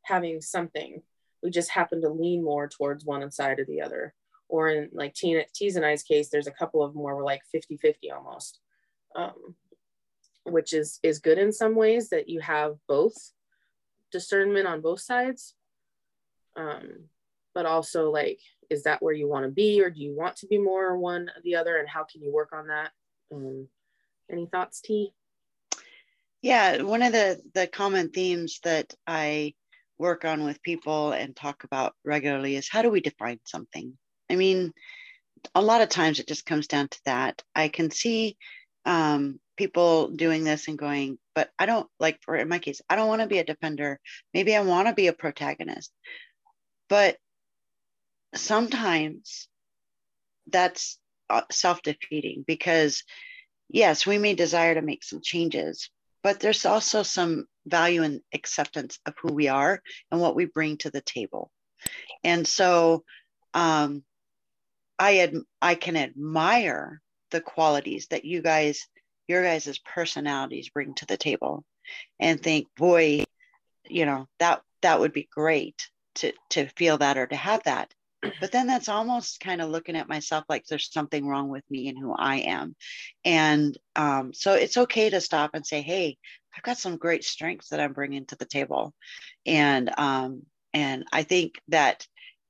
having 0.03 0.41
something. 0.41 1.03
We 1.43 1.51
just 1.51 1.71
happen 1.71 2.01
to 2.01 2.09
lean 2.09 2.43
more 2.43 2.69
towards 2.69 3.05
one 3.05 3.31
side 3.31 3.61
or 3.61 3.65
the 3.65 3.83
other. 3.83 4.15
Or 4.49 4.71
in 4.71 4.89
like 4.93 5.15
Tina, 5.15 5.43
Tee's 5.55 5.77
and 5.77 5.85
I's 5.85 6.03
case, 6.03 6.31
there's 6.31 6.47
a 6.47 6.53
couple 6.53 6.83
of 6.83 6.95
where 6.95 7.15
we're 7.15 7.25
like 7.25 7.43
50 7.53 7.77
50 7.77 8.11
almost, 8.11 8.59
um, 9.15 9.55
which 10.45 10.73
is, 10.73 10.99
is 11.03 11.19
good 11.19 11.39
in 11.39 11.53
some 11.53 11.77
ways 11.77 12.09
that 12.09 12.31
you 12.31 12.41
have 12.41 12.77
both 12.89 13.15
discernment 14.11 14.67
on 14.67 14.81
both 14.81 15.01
sides. 15.01 15.55
Um, 16.57 17.09
but 17.55 17.67
also, 17.67 18.11
like, 18.11 18.41
is 18.71 18.85
that 18.85 19.03
where 19.03 19.13
you 19.13 19.29
want 19.29 19.45
to 19.45 19.51
be, 19.51 19.83
or 19.83 19.91
do 19.91 20.01
you 20.01 20.17
want 20.17 20.37
to 20.37 20.47
be 20.47 20.59
more 20.59 20.97
one 20.97 21.29
or 21.29 21.43
the 21.43 21.57
other, 21.57 21.77
and 21.77 21.89
how 21.89 22.05
can 22.05 22.23
you 22.23 22.33
work 22.33 22.51
on 22.53 22.69
that? 22.69 22.91
Um, 23.33 23.69
any 24.31 24.47
thoughts, 24.47 24.81
Tee? 24.81 25.13
Yeah, 26.43 26.83
one 26.83 27.03
of 27.03 27.13
the 27.13 27.41
the 27.55 27.67
common 27.67 28.11
themes 28.11 28.61
that 28.63 28.95
I 29.07 29.55
work 29.99 30.25
on 30.25 30.45
with 30.45 30.63
people 30.63 31.13
and 31.13 31.35
talk 31.35 31.65
about 31.65 31.95
regularly 32.05 32.55
is 32.57 32.69
how 32.71 32.83
do 32.83 32.91
we 32.91 33.01
define 33.01 33.41
something? 33.45 33.99
I 34.31 34.37
mean, 34.37 34.73
a 35.55 35.63
lot 35.63 35.81
of 35.81 35.89
times 35.89 36.21
it 36.21 36.29
just 36.29 36.47
comes 36.47 36.67
down 36.67 36.89
to 36.89 37.01
that. 37.05 37.43
I 37.55 37.69
can 37.69 37.91
see 37.91 38.37
um, 38.85 39.41
people 39.57 40.09
doing 40.09 40.45
this 40.45 40.69
and 40.69 40.79
going, 40.79 41.19
but 41.35 41.51
I 41.59 41.67
don't 41.67 41.89
like, 41.99 42.21
for 42.23 42.37
in 42.37 42.49
my 42.49 42.59
case, 42.59 42.81
I 42.89 42.97
don't 42.97 43.09
want 43.09 43.23
to 43.23 43.29
be 43.29 43.39
a 43.39 43.45
defender. 43.45 44.01
Maybe 44.33 44.55
I 44.55 44.61
want 44.61 44.89
to 44.89 44.95
be 44.95 45.09
a 45.09 45.13
protagonist. 45.13 45.93
But 46.89 47.17
sometimes 48.35 49.49
that's 50.51 50.99
uh, 51.29 51.43
self 51.51 51.83
defeating 51.83 52.45
because, 52.47 53.03
yes, 53.69 54.07
we 54.07 54.19
may 54.19 54.35
desire 54.35 54.75
to 54.75 54.83
make 54.83 55.05
some 55.05 55.21
changes, 55.21 55.91
but 56.23 56.41
there's 56.41 56.65
also 56.67 57.03
some 57.03 57.47
value 57.67 58.03
and 58.03 58.21
acceptance 58.33 58.99
of 59.07 59.15
who 59.21 59.33
we 59.33 59.49
are 59.49 59.83
and 60.11 60.21
what 60.21 60.35
we 60.35 60.47
bring 60.47 60.77
to 60.79 60.91
the 60.91 61.01
table. 61.01 61.51
And 62.25 62.47
so 62.47 63.05
um, 63.55 64.03
I 64.99 65.19
ad- 65.19 65.45
I 65.63 65.75
can 65.75 65.97
admire 65.97 67.01
the 67.31 67.41
qualities 67.41 68.09
that 68.09 68.25
you 68.25 68.43
guys, 68.43 68.87
your 69.27 69.43
guys' 69.43 69.79
personalities 69.85 70.71
bring 70.71 70.95
to 70.95 71.07
the 71.07 71.17
table 71.17 71.65
and 72.19 72.43
think, 72.43 72.67
boy, 72.77 73.25
you 73.89 74.07
know, 74.07 74.27
that 74.39 74.63
that 74.83 75.01
would 75.01 75.13
be 75.13 75.29
great 75.31 75.89
to 76.17 76.33
to 76.51 76.69
feel 76.77 76.99
that 76.99 77.19
or 77.19 77.27
to 77.27 77.37
have 77.37 77.63
that 77.65 77.93
but 78.41 78.53
then 78.53 78.67
that's 78.67 78.89
almost 78.89 79.41
kind 79.41 79.61
of 79.61 79.71
looking 79.71 79.97
at 79.97 80.09
myself 80.09 80.45
like 80.49 80.65
there's 80.67 80.93
something 80.93 81.27
wrong 81.27 81.49
with 81.49 81.65
me 81.71 81.89
and 81.89 81.99
who 81.99 82.15
I 82.15 82.37
am. 82.37 82.75
And 83.25 83.77
um, 83.95 84.33
so 84.33 84.55
it's 84.55 84.77
okay 84.77 85.11
to 85.11 85.21
stop 85.21 85.51
and 85.55 85.67
say, 85.67 85.83
hey, 85.83 86.17
I've 86.57 86.63
got 86.63 86.79
some 86.79 86.97
great 86.97 87.25
strengths 87.25 87.69
that 87.69 87.81
I'm 87.81 87.93
bringing 87.93 88.27
to 88.27 88.37
the 88.37 88.45
table. 88.45 88.93
And, 89.47 89.91
um, 89.97 90.43
and 90.75 91.05
I 91.13 91.23
think 91.23 91.61
that 91.69 92.07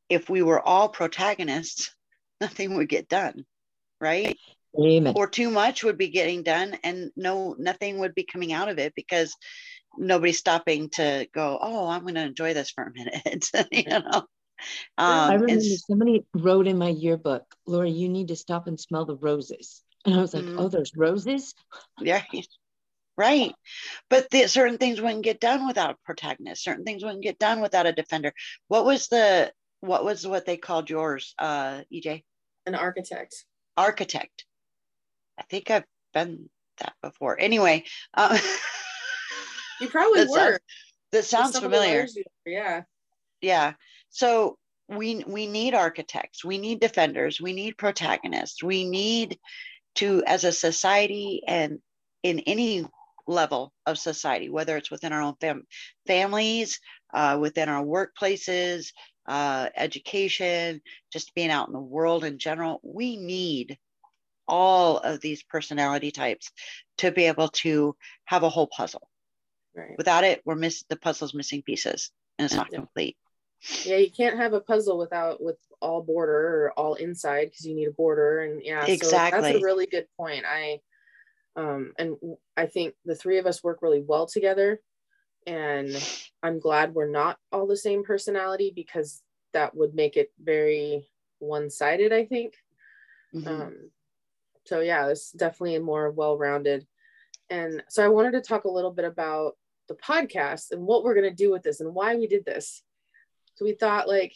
if 0.08 0.30
we 0.30 0.42
were 0.42 0.60
all 0.60 0.88
protagonists, 0.88 1.94
nothing 2.40 2.74
would 2.74 2.88
get 2.88 3.08
done, 3.08 3.44
right? 4.00 4.38
Amen. 4.78 5.14
Or 5.16 5.26
too 5.26 5.50
much 5.50 5.84
would 5.84 5.98
be 5.98 6.08
getting 6.08 6.42
done 6.42 6.78
and 6.84 7.10
no, 7.16 7.56
nothing 7.58 7.98
would 7.98 8.14
be 8.14 8.24
coming 8.24 8.52
out 8.52 8.68
of 8.68 8.78
it 8.78 8.94
because 8.94 9.34
nobody's 9.96 10.38
stopping 10.38 10.88
to 10.90 11.26
go, 11.34 11.58
oh, 11.60 11.88
I'm 11.88 12.02
going 12.02 12.14
to 12.14 12.22
enjoy 12.22 12.54
this 12.54 12.70
for 12.70 12.84
a 12.84 12.92
minute, 12.92 13.50
you 13.72 13.88
know? 13.88 14.24
Um, 14.96 15.30
I 15.30 15.34
remember 15.34 15.62
somebody 15.62 16.24
wrote 16.34 16.66
in 16.66 16.78
my 16.78 16.88
yearbook, 16.88 17.44
Laura, 17.66 17.88
you 17.88 18.08
need 18.08 18.28
to 18.28 18.36
stop 18.36 18.66
and 18.66 18.78
smell 18.78 19.04
the 19.04 19.16
roses. 19.16 19.82
And 20.04 20.14
I 20.14 20.20
was 20.20 20.34
like, 20.34 20.44
mm-hmm. 20.44 20.58
oh, 20.58 20.68
there's 20.68 20.96
roses? 20.96 21.54
Yeah. 22.00 22.22
Right. 23.16 23.52
But 24.08 24.30
the, 24.30 24.46
certain 24.46 24.78
things 24.78 25.00
wouldn't 25.00 25.24
get 25.24 25.40
done 25.40 25.66
without 25.66 25.90
a 25.90 25.96
protagonist. 26.04 26.62
Certain 26.62 26.84
things 26.84 27.02
wouldn't 27.02 27.24
get 27.24 27.38
done 27.38 27.60
without 27.60 27.86
a 27.86 27.92
defender. 27.92 28.32
What 28.68 28.84
was 28.84 29.08
the, 29.08 29.52
what 29.80 30.04
was 30.04 30.24
what 30.24 30.46
they 30.46 30.56
called 30.56 30.88
yours, 30.88 31.34
uh, 31.38 31.80
EJ? 31.92 32.22
An 32.66 32.76
architect. 32.76 33.44
Architect. 33.76 34.44
I 35.36 35.42
think 35.50 35.68
I've 35.70 35.84
been 36.14 36.48
that 36.78 36.94
before. 37.02 37.36
Anyway. 37.40 37.84
Uh, 38.14 38.38
you 39.80 39.88
probably 39.88 40.20
that 40.20 40.30
were. 40.30 40.36
Sounds, 40.36 40.60
that 41.10 41.24
sounds 41.24 41.58
familiar. 41.58 42.06
Yeah. 42.46 42.82
Yeah. 43.40 43.72
So 44.10 44.56
we 44.88 45.22
we 45.26 45.46
need 45.46 45.74
architects, 45.74 46.44
we 46.44 46.58
need 46.58 46.80
defenders, 46.80 47.40
we 47.40 47.52
need 47.52 47.76
protagonists, 47.76 48.62
we 48.62 48.88
need 48.88 49.38
to 49.96 50.22
as 50.26 50.44
a 50.44 50.52
society 50.52 51.42
and 51.46 51.78
in 52.22 52.40
any 52.40 52.86
level 53.26 53.72
of 53.86 53.98
society, 53.98 54.48
whether 54.48 54.76
it's 54.76 54.90
within 54.90 55.12
our 55.12 55.20
own 55.20 55.34
fam- 55.40 55.66
families, 56.06 56.80
uh, 57.12 57.36
within 57.40 57.68
our 57.68 57.84
workplaces, 57.84 58.92
uh, 59.26 59.68
education, 59.76 60.80
just 61.12 61.34
being 61.34 61.50
out 61.50 61.68
in 61.68 61.74
the 61.74 61.80
world 61.80 62.24
in 62.24 62.38
general, 62.38 62.80
we 62.82 63.16
need 63.16 63.76
all 64.46 64.96
of 64.98 65.20
these 65.20 65.42
personality 65.42 66.10
types 66.10 66.50
to 66.96 67.10
be 67.12 67.24
able 67.24 67.48
to 67.48 67.94
have 68.24 68.42
a 68.42 68.48
whole 68.48 68.66
puzzle. 68.66 69.06
Right. 69.76 69.94
Without 69.98 70.24
it, 70.24 70.40
we're 70.46 70.54
miss 70.54 70.84
the 70.88 70.96
puzzle's 70.96 71.34
missing 71.34 71.62
pieces 71.62 72.10
and 72.38 72.46
it's 72.46 72.54
not 72.54 72.68
yeah. 72.72 72.78
complete 72.78 73.16
yeah 73.84 73.96
you 73.96 74.10
can't 74.10 74.36
have 74.36 74.52
a 74.52 74.60
puzzle 74.60 74.98
without 74.98 75.42
with 75.42 75.56
all 75.80 76.02
border 76.02 76.64
or 76.64 76.72
all 76.76 76.94
inside 76.94 77.46
because 77.46 77.66
you 77.66 77.74
need 77.74 77.88
a 77.88 77.92
border 77.92 78.40
and 78.40 78.62
yeah 78.64 78.84
exactly 78.84 79.38
so 79.38 79.42
that's 79.42 79.58
a 79.58 79.64
really 79.64 79.86
good 79.86 80.06
point 80.16 80.44
i 80.46 80.80
um 81.56 81.92
and 81.98 82.16
i 82.56 82.66
think 82.66 82.94
the 83.04 83.14
three 83.14 83.38
of 83.38 83.46
us 83.46 83.62
work 83.64 83.82
really 83.82 84.02
well 84.02 84.26
together 84.26 84.80
and 85.46 85.90
i'm 86.42 86.58
glad 86.58 86.94
we're 86.94 87.10
not 87.10 87.38
all 87.52 87.66
the 87.66 87.76
same 87.76 88.04
personality 88.04 88.72
because 88.74 89.22
that 89.52 89.74
would 89.74 89.94
make 89.94 90.16
it 90.16 90.32
very 90.42 91.08
one-sided 91.40 92.12
i 92.12 92.24
think 92.24 92.54
mm-hmm. 93.34 93.48
um 93.48 93.90
so 94.66 94.80
yeah 94.80 95.08
it's 95.08 95.32
definitely 95.32 95.78
more 95.78 96.10
well-rounded 96.10 96.86
and 97.50 97.82
so 97.88 98.04
i 98.04 98.08
wanted 98.08 98.32
to 98.32 98.40
talk 98.40 98.64
a 98.64 98.70
little 98.70 98.92
bit 98.92 99.04
about 99.04 99.54
the 99.88 99.94
podcast 99.94 100.70
and 100.70 100.82
what 100.82 101.02
we're 101.02 101.14
going 101.14 101.28
to 101.28 101.34
do 101.34 101.50
with 101.50 101.62
this 101.62 101.80
and 101.80 101.94
why 101.94 102.14
we 102.14 102.26
did 102.26 102.44
this. 102.44 102.82
So 103.58 103.64
we 103.64 103.72
thought 103.72 104.06
like 104.06 104.34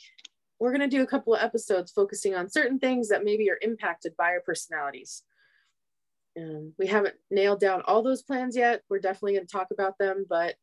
we're 0.59 0.77
going 0.77 0.89
to 0.89 0.97
do 0.97 1.05
a 1.05 1.07
couple 1.07 1.33
of 1.33 1.43
episodes 1.43 1.93
focusing 1.93 2.35
on 2.35 2.51
certain 2.51 2.81
things 2.81 3.09
that 3.09 3.25
maybe 3.25 3.49
are 3.51 3.59
impacted 3.63 4.17
by 4.17 4.31
our 4.31 4.41
personalities. 4.41 5.23
And 6.35 6.73
we 6.77 6.89
haven't 6.89 7.15
nailed 7.31 7.61
down 7.61 7.83
all 7.87 8.03
those 8.03 8.25
plans 8.25 8.57
yet. 8.57 8.83
We're 8.89 8.99
definitely 8.99 9.35
going 9.35 9.47
to 9.47 9.53
talk 9.53 9.69
about 9.71 9.97
them, 9.99 10.27
but 10.29 10.57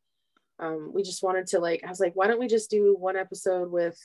um, 0.58 0.90
we 0.92 1.02
just 1.02 1.22
wanted 1.22 1.46
to 1.48 1.58
like, 1.58 1.82
I 1.86 1.88
was 1.88 2.00
like, 2.00 2.12
why 2.14 2.26
don't 2.26 2.38
we 2.38 2.48
just 2.48 2.70
do 2.70 2.94
one 2.98 3.16
episode 3.16 3.70
with 3.70 3.98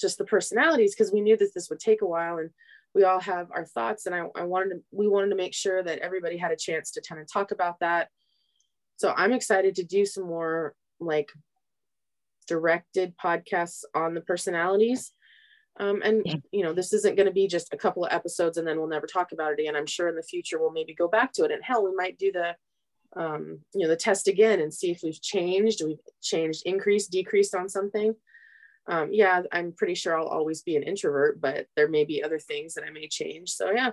just 0.00 0.18
the 0.18 0.24
personalities? 0.24 0.96
Because 0.96 1.12
we 1.12 1.20
knew 1.20 1.36
that 1.36 1.54
this 1.54 1.70
would 1.70 1.78
take 1.78 2.02
a 2.02 2.06
while 2.06 2.38
and 2.38 2.50
we 2.92 3.04
all 3.04 3.20
have 3.20 3.52
our 3.52 3.66
thoughts. 3.66 4.06
And 4.06 4.16
I, 4.16 4.24
I 4.34 4.42
wanted 4.42 4.70
to, 4.70 4.82
we 4.90 5.06
wanted 5.06 5.30
to 5.30 5.36
make 5.36 5.54
sure 5.54 5.80
that 5.80 6.00
everybody 6.00 6.38
had 6.38 6.50
a 6.50 6.56
chance 6.56 6.90
to 6.92 7.02
kind 7.02 7.20
of 7.20 7.32
talk 7.32 7.52
about 7.52 7.78
that. 7.78 8.08
So 8.96 9.14
I'm 9.16 9.32
excited 9.32 9.76
to 9.76 9.84
do 9.84 10.04
some 10.04 10.24
more 10.24 10.74
like 10.98 11.30
directed 12.46 13.14
podcasts 13.16 13.84
on 13.94 14.14
the 14.14 14.20
personalities. 14.20 15.12
Um, 15.80 16.02
and 16.02 16.22
yeah. 16.24 16.36
you 16.50 16.62
know, 16.62 16.72
this 16.72 16.92
isn't 16.92 17.16
going 17.16 17.26
to 17.26 17.32
be 17.32 17.48
just 17.48 17.72
a 17.72 17.78
couple 17.78 18.04
of 18.04 18.12
episodes 18.12 18.58
and 18.58 18.66
then 18.66 18.78
we'll 18.78 18.88
never 18.88 19.06
talk 19.06 19.32
about 19.32 19.52
it 19.52 19.60
again. 19.60 19.74
I'm 19.74 19.86
sure 19.86 20.08
in 20.08 20.16
the 20.16 20.22
future 20.22 20.58
we'll 20.58 20.70
maybe 20.70 20.94
go 20.94 21.08
back 21.08 21.32
to 21.34 21.44
it. 21.44 21.50
And 21.50 21.64
hell, 21.64 21.84
we 21.84 21.94
might 21.94 22.18
do 22.18 22.30
the 22.30 22.54
um, 23.14 23.60
you 23.74 23.82
know, 23.82 23.88
the 23.88 23.96
test 23.96 24.28
again 24.28 24.60
and 24.60 24.72
see 24.72 24.90
if 24.90 25.00
we've 25.02 25.20
changed, 25.20 25.82
we've 25.84 25.98
changed, 26.22 26.62
increased, 26.64 27.10
decreased 27.10 27.54
on 27.54 27.68
something. 27.68 28.14
Um, 28.86 29.10
yeah, 29.12 29.42
I'm 29.52 29.72
pretty 29.72 29.94
sure 29.94 30.18
I'll 30.18 30.26
always 30.26 30.62
be 30.62 30.76
an 30.76 30.82
introvert, 30.82 31.40
but 31.40 31.66
there 31.76 31.88
may 31.88 32.04
be 32.04 32.22
other 32.22 32.38
things 32.38 32.74
that 32.74 32.84
I 32.84 32.90
may 32.90 33.08
change. 33.08 33.50
So 33.50 33.70
yeah, 33.70 33.90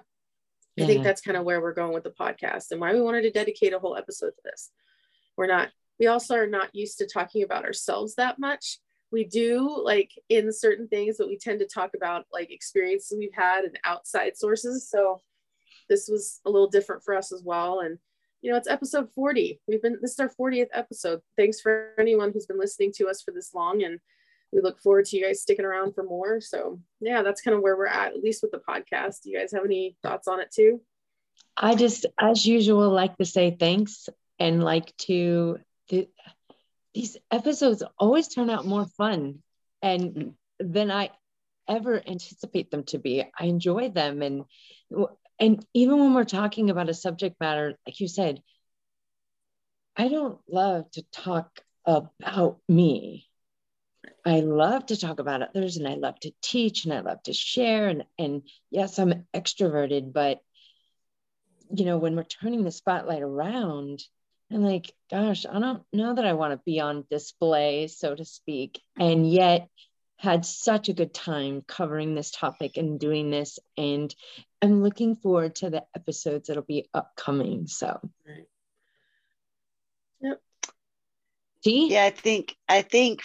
I 0.80 0.86
think 0.86 1.04
that's 1.04 1.22
kind 1.22 1.38
of 1.38 1.44
where 1.44 1.62
we're 1.62 1.74
going 1.74 1.94
with 1.94 2.04
the 2.04 2.12
podcast 2.12 2.72
and 2.72 2.80
why 2.80 2.94
we 2.94 3.02
wanted 3.02 3.24
to 3.24 3.32
dedicate 3.32 3.74
a 3.74 3.80
whole 3.80 3.98
episode 3.98 4.32
to 4.32 4.42
this. 4.46 4.72
We're 5.36 5.48
not, 5.48 5.70
we 6.00 6.08
also 6.08 6.36
are 6.36 6.48
not 6.48 6.74
used 6.74 6.98
to 7.00 7.08
talking 7.08 7.44
about 7.44 7.66
ourselves 7.66 8.16
that 8.16 8.40
much. 8.40 8.80
We 9.12 9.26
do 9.26 9.82
like 9.84 10.12
in 10.30 10.54
certain 10.54 10.88
things, 10.88 11.18
but 11.18 11.28
we 11.28 11.38
tend 11.38 11.60
to 11.60 11.68
talk 11.68 11.92
about 11.96 12.26
like 12.32 12.52
experiences 12.52 13.18
we've 13.18 13.34
had 13.34 13.66
and 13.66 13.80
outside 13.84 14.38
sources. 14.38 14.88
So 14.90 15.22
this 15.90 16.08
was 16.08 16.40
a 16.46 16.50
little 16.50 16.70
different 16.70 17.04
for 17.04 17.16
us 17.16 17.32
as 17.32 17.42
well. 17.44 17.80
And 17.80 17.98
you 18.42 18.52
know, 18.52 18.58
it's 18.58 18.70
episode 18.70 19.10
40. 19.16 19.60
We've 19.68 19.82
been, 19.82 19.98
this 20.02 20.12
is 20.12 20.20
our 20.20 20.32
40th 20.40 20.70
episode. 20.74 21.22
Thanks 21.36 21.60
for 21.60 21.90
anyone 22.00 22.32
who's 22.32 22.46
been 22.46 22.60
listening 22.60 22.94
to 22.96 23.08
us 23.10 23.22
for 23.22 23.32
this 23.32 23.54
long. 23.54 23.84
And 23.84 24.00
we 24.54 24.62
look 24.62 24.80
forward 24.80 25.06
to 25.06 25.18
you 25.18 25.26
guys 25.26 25.42
sticking 25.42 25.66
around 25.66 25.94
for 25.94 26.04
more. 26.04 26.40
So, 26.40 26.80
yeah, 27.02 27.22
that's 27.22 27.42
kind 27.42 27.56
of 27.56 27.62
where 27.62 27.76
we're 27.76 27.88
at, 27.88 28.14
at 28.14 28.24
least 28.24 28.42
with 28.42 28.52
the 28.52 28.60
podcast. 28.60 29.24
Do 29.24 29.32
you 29.32 29.38
guys 29.38 29.52
have 29.52 29.66
any 29.66 29.98
thoughts 30.02 30.28
on 30.28 30.40
it 30.40 30.52
too? 30.54 30.82
I 31.58 31.76
just, 31.76 32.06
as 32.18 32.46
usual, 32.46 32.90
like 32.90 33.18
to 33.18 33.26
say 33.26 33.52
thanks 33.52 34.08
and 34.40 34.64
like 34.64 34.96
to, 35.00 35.60
the, 35.90 36.10
these 36.94 37.18
episodes 37.32 37.84
always 37.98 38.28
turn 38.28 38.50
out 38.50 38.66
more 38.66 38.86
fun 38.86 39.40
and 39.82 40.04
mm-hmm. 40.04 40.72
than 40.72 40.92
I 40.92 41.12
ever 41.68 42.02
anticipate 42.06 42.72
them 42.72 42.84
to 42.86 42.98
be. 42.98 43.24
I 43.38 43.46
enjoy 43.46 43.90
them. 43.90 44.22
And 44.22 44.46
and 45.40 45.66
even 45.74 46.00
when 46.00 46.14
we're 46.14 46.26
talking 46.26 46.70
about 46.70 46.90
a 46.90 46.94
subject 46.94 47.40
matter, 47.40 47.78
like 47.86 48.00
you 48.00 48.08
said, 48.08 48.42
I 49.96 50.08
don't 50.08 50.40
love 50.50 50.90
to 50.92 51.04
talk 51.12 51.62
about 51.86 52.60
me. 52.68 53.28
I 54.26 54.42
love 54.42 54.88
to 54.88 54.98
talk 54.98 55.20
about 55.20 55.42
others 55.42 55.78
and 55.78 55.88
I 55.88 55.96
love 55.96 56.20
to 56.22 56.32
teach 56.42 56.86
and 56.86 56.94
I 56.94 57.02
love 57.02 57.24
to 57.24 57.34
share. 57.34 57.88
And, 57.88 58.04
and 58.18 58.44
yes, 58.70 59.00
I'm 59.00 59.26
extroverted, 59.34 60.12
but 60.12 60.40
you 61.72 61.86
know, 61.86 61.98
when 61.98 62.16
we're 62.16 62.24
turning 62.24 62.64
the 62.64 62.72
spotlight 62.72 63.22
around, 63.22 64.04
I'm 64.52 64.64
like, 64.64 64.94
gosh, 65.12 65.46
I 65.46 65.60
don't 65.60 65.84
know 65.94 66.16
that 66.16 66.26
I 66.26 66.34
want 66.34 66.54
to 66.54 66.62
be 66.66 66.80
on 66.80 67.06
display, 67.10 67.88
so 67.88 68.16
to 68.16 68.26
speak. 68.26 68.82
And 68.98 69.30
yet 69.30 69.70
had 70.18 70.46
such 70.46 70.90
a 70.90 70.94
good 70.94 71.14
time 71.14 71.64
covering 71.68 72.16
this 72.16 72.32
topic 72.32 72.78
and 72.78 73.00
doing 73.00 73.30
this. 73.30 73.60
And 73.78 74.14
I'm 74.62 74.84
looking 74.84 75.16
forward 75.16 75.56
to 75.58 75.70
the 75.70 75.84
episodes 75.96 76.48
that'll 76.48 76.64
be 76.64 76.90
upcoming. 76.94 77.68
So, 77.68 78.00
right. 78.28 78.48
yep. 80.20 80.42
See? 81.64 81.92
Yeah, 81.92 82.06
I 82.06 82.10
think, 82.10 82.56
I 82.68 82.82
think, 82.82 83.22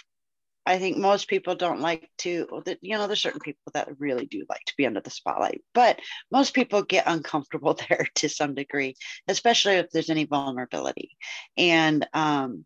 I 0.65 0.79
think 0.79 0.97
most 0.97 1.27
people 1.27 1.55
don't 1.55 1.81
like 1.81 2.09
to, 2.19 2.47
you 2.81 2.97
know, 2.97 3.07
there's 3.07 3.21
certain 3.21 3.39
people 3.39 3.71
that 3.73 3.99
really 3.99 4.25
do 4.25 4.45
like 4.49 4.63
to 4.65 4.73
be 4.77 4.87
under 4.87 5.01
the 5.01 5.11
spotlight, 5.11 5.61
but 5.73 5.99
most 6.31 6.53
people 6.53 6.81
get 6.83 7.03
uncomfortable 7.07 7.77
there 7.89 8.07
to 8.15 8.29
some 8.29 8.55
degree, 8.55 8.95
especially 9.27 9.75
if 9.75 9.91
there's 9.91 10.09
any 10.09 10.25
vulnerability. 10.25 11.11
And, 11.57 12.07
um, 12.13 12.65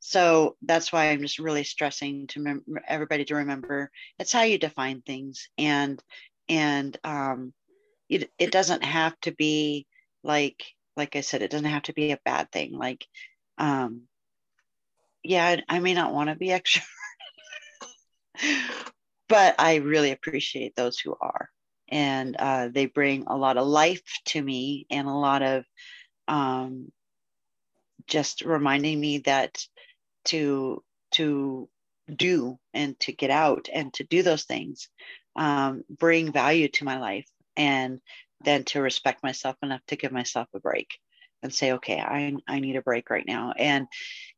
so 0.00 0.56
that's 0.62 0.92
why 0.92 1.06
i'm 1.06 1.20
just 1.20 1.38
really 1.38 1.64
stressing 1.64 2.26
to 2.28 2.40
mem- 2.40 2.64
everybody 2.86 3.24
to 3.24 3.34
remember 3.36 3.90
it's 4.18 4.32
how 4.32 4.42
you 4.42 4.58
define 4.58 5.02
things 5.02 5.48
and 5.58 6.00
and 6.48 6.96
um 7.02 7.52
it, 8.08 8.30
it 8.38 8.52
doesn't 8.52 8.84
have 8.84 9.18
to 9.20 9.32
be 9.32 9.86
like 10.22 10.62
like 10.96 11.16
i 11.16 11.20
said 11.22 11.42
it 11.42 11.50
doesn't 11.50 11.66
have 11.66 11.82
to 11.82 11.92
be 11.92 12.12
a 12.12 12.20
bad 12.24 12.50
thing 12.52 12.72
like 12.78 13.04
um 13.58 14.02
yeah 15.24 15.44
i, 15.44 15.76
I 15.76 15.78
may 15.80 15.94
not 15.94 16.12
want 16.14 16.28
to 16.28 16.36
be 16.36 16.52
extra 16.52 16.82
but 19.28 19.54
i 19.58 19.76
really 19.76 20.12
appreciate 20.12 20.74
those 20.76 20.98
who 20.98 21.14
are. 21.20 21.48
And 21.88 22.34
uh, 22.36 22.68
they 22.72 22.86
bring 22.86 23.24
a 23.28 23.36
lot 23.36 23.56
of 23.56 23.66
life 23.66 24.02
to 24.26 24.42
me 24.42 24.86
and 24.90 25.06
a 25.06 25.12
lot 25.12 25.42
of 25.42 25.64
um, 26.26 26.90
just 28.06 28.42
reminding 28.42 28.98
me 28.98 29.18
that 29.18 29.64
to 30.26 30.82
to 31.12 31.68
do 32.12 32.58
and 32.74 32.98
to 33.00 33.12
get 33.12 33.30
out 33.30 33.68
and 33.72 33.92
to 33.94 34.04
do 34.04 34.22
those 34.22 34.44
things 34.44 34.88
um, 35.36 35.84
bring 35.88 36.32
value 36.32 36.68
to 36.68 36.84
my 36.84 36.98
life 36.98 37.28
and 37.56 38.00
then 38.44 38.64
to 38.64 38.80
respect 38.80 39.22
myself 39.22 39.56
enough 39.62 39.80
to 39.86 39.96
give 39.96 40.12
myself 40.12 40.48
a 40.54 40.60
break 40.60 40.98
and 41.46 41.54
say 41.54 41.72
okay 41.72 41.98
I, 41.98 42.34
I 42.46 42.60
need 42.60 42.76
a 42.76 42.82
break 42.82 43.10
right 43.10 43.26
now 43.26 43.52
and 43.56 43.86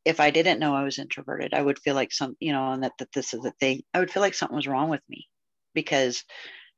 if 0.04 0.20
i 0.20 0.30
didn't 0.30 0.60
know 0.60 0.74
i 0.74 0.84
was 0.84 0.98
introverted 0.98 1.54
i 1.54 1.62
would 1.62 1.78
feel 1.78 1.94
like 1.94 2.12
some 2.12 2.36
you 2.38 2.52
know 2.52 2.72
and 2.72 2.84
that, 2.84 2.92
that 2.98 3.12
this 3.12 3.34
is 3.34 3.40
the 3.40 3.52
thing 3.52 3.82
i 3.92 3.98
would 3.98 4.10
feel 4.10 4.20
like 4.22 4.34
something 4.34 4.56
was 4.56 4.68
wrong 4.68 4.90
with 4.90 5.02
me 5.08 5.26
because 5.74 6.24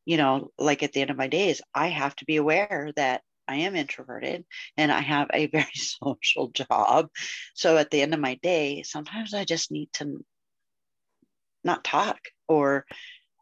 you 0.06 0.16
know 0.16 0.50
like 0.58 0.82
at 0.82 0.92
the 0.92 1.00
end 1.00 1.10
of 1.10 1.16
my 1.16 1.26
days 1.26 1.60
i 1.74 1.88
have 1.88 2.16
to 2.16 2.24
be 2.24 2.36
aware 2.36 2.92
that 2.96 3.22
I 3.48 3.56
am 3.56 3.74
introverted 3.74 4.44
and 4.76 4.92
I 4.92 5.00
have 5.00 5.28
a 5.34 5.46
very 5.52 5.72
social 5.74 6.50
job. 6.50 7.08
So 7.54 7.76
at 7.78 7.90
the 7.90 8.00
end 8.00 8.14
of 8.14 8.20
my 8.20 8.36
day, 8.44 8.84
sometimes 8.84 9.34
I 9.34 9.44
just 9.44 9.72
need 9.72 9.88
to 9.94 10.24
not 11.64 11.82
talk 11.82 12.18
or 12.48 12.86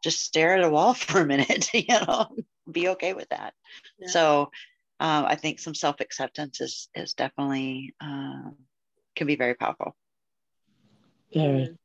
just 0.03 0.21
stare 0.21 0.55
at 0.55 0.63
a 0.63 0.69
wall 0.69 0.93
for 0.95 1.21
a 1.21 1.25
minute, 1.25 1.69
you 1.73 1.85
know, 1.89 2.35
be 2.71 2.89
okay 2.89 3.13
with 3.13 3.29
that. 3.29 3.53
Yeah. 3.99 4.07
So 4.07 4.51
um, 4.99 5.25
I 5.25 5.35
think 5.35 5.59
some 5.59 5.75
self 5.75 6.01
acceptance 6.01 6.59
is 6.61 6.89
is 6.93 7.13
definitely 7.13 7.93
um, 8.01 8.55
can 9.15 9.27
be 9.27 9.35
very 9.35 9.55
powerful. 9.55 9.95
Very. 11.33 11.77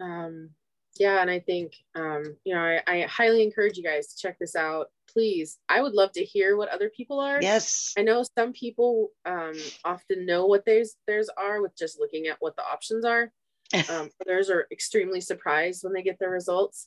Um, 0.00 0.50
yeah, 0.98 1.20
and 1.20 1.30
I 1.30 1.40
think 1.40 1.72
um, 1.94 2.36
you 2.44 2.54
know 2.54 2.60
I, 2.60 2.82
I 2.86 3.00
highly 3.02 3.42
encourage 3.42 3.76
you 3.76 3.82
guys 3.82 4.08
to 4.08 4.16
check 4.16 4.38
this 4.38 4.54
out. 4.54 4.88
Please 5.08 5.58
i 5.68 5.80
would 5.80 5.94
love 5.94 6.12
to 6.12 6.24
hear 6.24 6.56
what 6.56 6.68
other 6.68 6.90
people 6.90 7.20
are. 7.20 7.40
Yes. 7.40 7.94
I 7.98 8.02
know 8.02 8.22
some 8.38 8.52
people 8.52 9.10
um, 9.24 9.54
often 9.84 10.26
know 10.26 10.46
what 10.46 10.64
theirs 10.64 10.94
theirs 11.06 11.28
are 11.36 11.62
with 11.62 11.76
just 11.76 11.98
looking 11.98 12.26
at 12.26 12.36
what 12.40 12.56
the 12.56 12.62
options 12.62 13.04
are. 13.04 13.32
Um, 13.90 14.10
others 14.22 14.48
are 14.48 14.68
extremely 14.70 15.20
surprised 15.20 15.82
when 15.82 15.92
they 15.92 16.02
get 16.02 16.20
their 16.20 16.30
results 16.30 16.86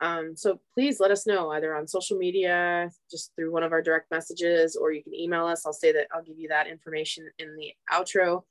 um, 0.00 0.36
so 0.36 0.60
please 0.74 1.00
let 1.00 1.10
us 1.10 1.26
know 1.26 1.50
either 1.50 1.74
on 1.74 1.86
social 1.86 2.16
media 2.16 2.90
just 3.10 3.32
through 3.34 3.52
one 3.52 3.62
of 3.62 3.72
our 3.72 3.82
direct 3.82 4.10
messages 4.10 4.76
or 4.76 4.92
you 4.92 5.02
can 5.02 5.14
email 5.14 5.46
us 5.46 5.66
i'll 5.66 5.72
say 5.72 5.92
that 5.92 6.06
i'll 6.14 6.22
give 6.22 6.38
you 6.38 6.48
that 6.48 6.68
information 6.68 7.28
in 7.38 7.56
the 7.56 7.72
outro 7.92 8.42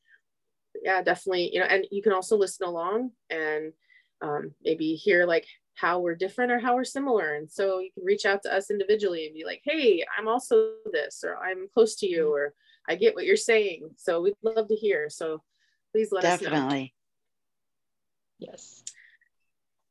yeah 0.84 1.02
definitely 1.02 1.50
you 1.54 1.60
know 1.60 1.66
and 1.66 1.86
you 1.92 2.02
can 2.02 2.14
also 2.14 2.38
listen 2.38 2.68
along 2.68 3.12
and 3.30 3.74
um, 4.22 4.52
maybe 4.64 4.96
hear 4.96 5.26
like 5.26 5.46
how 5.78 6.00
we're 6.00 6.16
different 6.16 6.52
or 6.52 6.60
how 6.60 6.76
we're 6.76 6.84
similar. 6.84 7.36
And 7.36 7.50
so 7.50 7.80
you 7.80 7.92
can 7.94 8.04
reach 8.04 8.26
out 8.26 8.42
to 8.44 8.54
us 8.54 8.72
individually 8.72 9.28
and 9.28 9.36
be 9.36 9.46
like, 9.46 9.62
hey, 9.64 10.04
I'm 10.18 10.28
also 10.28 10.72
this, 10.92 11.24
or 11.24 11.38
I'm 11.38 11.68
close 11.72 11.96
to 11.98 12.08
you, 12.08 12.34
or 12.34 12.54
I 12.90 12.96
get 12.96 13.14
what 13.14 13.26
you're 13.26 13.36
saying. 13.36 13.92
So 13.96 14.22
we'd 14.22 14.34
love 14.42 14.68
to 14.70 14.76
hear. 14.76 15.08
So 15.10 15.44
please 15.92 16.10
let 16.12 16.24
Definitely. 16.24 16.48
us 16.48 16.52
know. 16.52 16.60
Definitely. 16.60 16.94
Yes. 18.40 18.84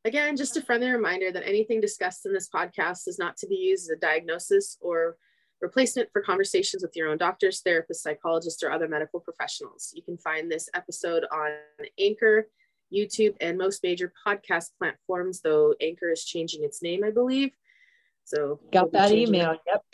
Again, 0.07 0.37
just 0.37 0.57
a 0.57 0.63
friendly 0.63 0.89
reminder 0.89 1.33
that 1.33 1.45
anything 1.45 1.81
discussed 1.81 2.27
in 2.27 2.33
this 2.33 2.49
podcast 2.49 3.09
is 3.09 3.19
not 3.19 3.37
to 3.39 3.49
be 3.49 3.57
used 3.57 3.91
as 3.91 3.97
a 3.97 4.01
diagnosis 4.01 4.79
or 4.81 5.17
replacement 5.61 6.09
for 6.13 6.23
conversations 6.23 6.81
with 6.81 6.95
your 6.95 7.09
own 7.09 7.19
doctors, 7.19 7.61
therapists, 7.67 8.03
psychologists, 8.03 8.63
or 8.63 8.71
other 8.71 8.87
medical 8.87 9.19
professionals. 9.19 9.93
You 9.97 10.03
can 10.05 10.17
find 10.17 10.49
this 10.49 10.69
episode 10.75 11.25
on 11.33 11.57
Anchor, 11.99 12.47
YouTube, 12.95 13.35
and 13.41 13.59
most 13.59 13.83
major 13.83 14.13
podcast 14.25 14.67
platforms, 14.79 15.41
though 15.41 15.75
Anchor 15.81 16.13
is 16.13 16.25
changing 16.25 16.63
its 16.63 16.85
name, 16.85 17.03
I 17.03 17.11
believe. 17.11 17.51
So 18.23 18.61
got 18.73 18.93
we'll 18.93 19.03
that 19.03 19.13
email. 19.13 19.51
It. 19.53 19.61
Yep. 19.67 19.85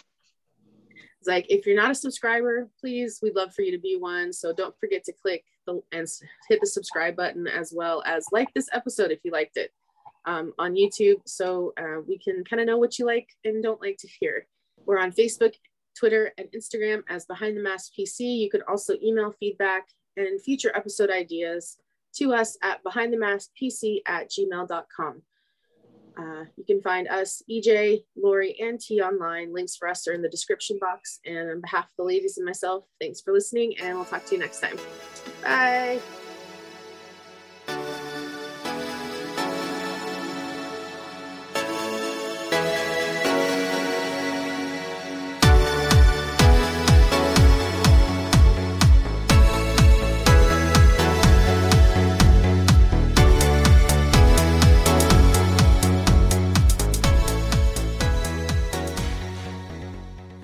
It's 1.20 1.28
like 1.28 1.46
if 1.48 1.64
you're 1.64 1.74
not 1.74 1.90
a 1.90 1.94
subscriber, 1.94 2.68
please, 2.78 3.20
we'd 3.22 3.34
love 3.34 3.54
for 3.54 3.62
you 3.62 3.72
to 3.72 3.78
be 3.78 3.96
one. 3.96 4.34
So 4.34 4.52
don't 4.52 4.78
forget 4.78 5.04
to 5.04 5.12
click 5.14 5.44
the 5.66 5.80
and 5.90 6.06
hit 6.50 6.60
the 6.60 6.66
subscribe 6.66 7.16
button 7.16 7.46
as 7.46 7.72
well 7.74 8.02
as 8.04 8.26
like 8.30 8.52
this 8.52 8.68
episode 8.74 9.10
if 9.10 9.20
you 9.24 9.30
liked 9.30 9.56
it 9.56 9.72
um, 10.24 10.52
on 10.58 10.74
YouTube 10.74 11.20
so 11.26 11.72
uh, 11.78 12.00
we 12.06 12.18
can 12.18 12.44
kind 12.44 12.60
of 12.60 12.66
know 12.66 12.78
what 12.78 12.98
you 12.98 13.06
like 13.06 13.28
and 13.44 13.62
don't 13.62 13.80
like 13.80 13.98
to 13.98 14.08
hear. 14.20 14.46
We're 14.86 14.98
on 14.98 15.12
Facebook, 15.12 15.54
Twitter, 15.98 16.32
and 16.38 16.48
Instagram 16.56 17.02
as 17.08 17.26
Behind 17.26 17.56
the 17.56 17.62
Mask 17.62 17.92
PC. 17.98 18.38
You 18.38 18.50
could 18.50 18.62
also 18.68 18.94
email 19.02 19.34
feedback 19.38 19.86
and 20.16 20.40
future 20.42 20.72
episode 20.74 21.10
ideas 21.10 21.78
to 22.16 22.32
us 22.32 22.56
at 22.62 22.82
behindthemaskpc 22.84 24.02
at 24.06 24.30
gmail.com. 24.30 25.22
Uh, 26.18 26.44
you 26.56 26.64
can 26.66 26.82
find 26.82 27.08
us, 27.08 27.42
EJ, 27.50 28.04
Lori, 28.16 28.54
and 28.60 28.78
Tee 28.78 29.00
online. 29.00 29.52
Links 29.52 29.76
for 29.76 29.88
us 29.88 30.06
are 30.06 30.12
in 30.12 30.20
the 30.20 30.28
description 30.28 30.78
box. 30.78 31.20
And 31.24 31.50
on 31.50 31.60
behalf 31.60 31.84
of 31.84 31.90
the 31.96 32.04
ladies 32.04 32.36
and 32.36 32.44
myself, 32.44 32.84
thanks 33.00 33.20
for 33.20 33.32
listening, 33.32 33.74
and 33.80 33.96
we'll 33.96 34.04
talk 34.04 34.24
to 34.26 34.34
you 34.34 34.40
next 34.40 34.60
time. 34.60 34.76
Bye. 35.42 36.21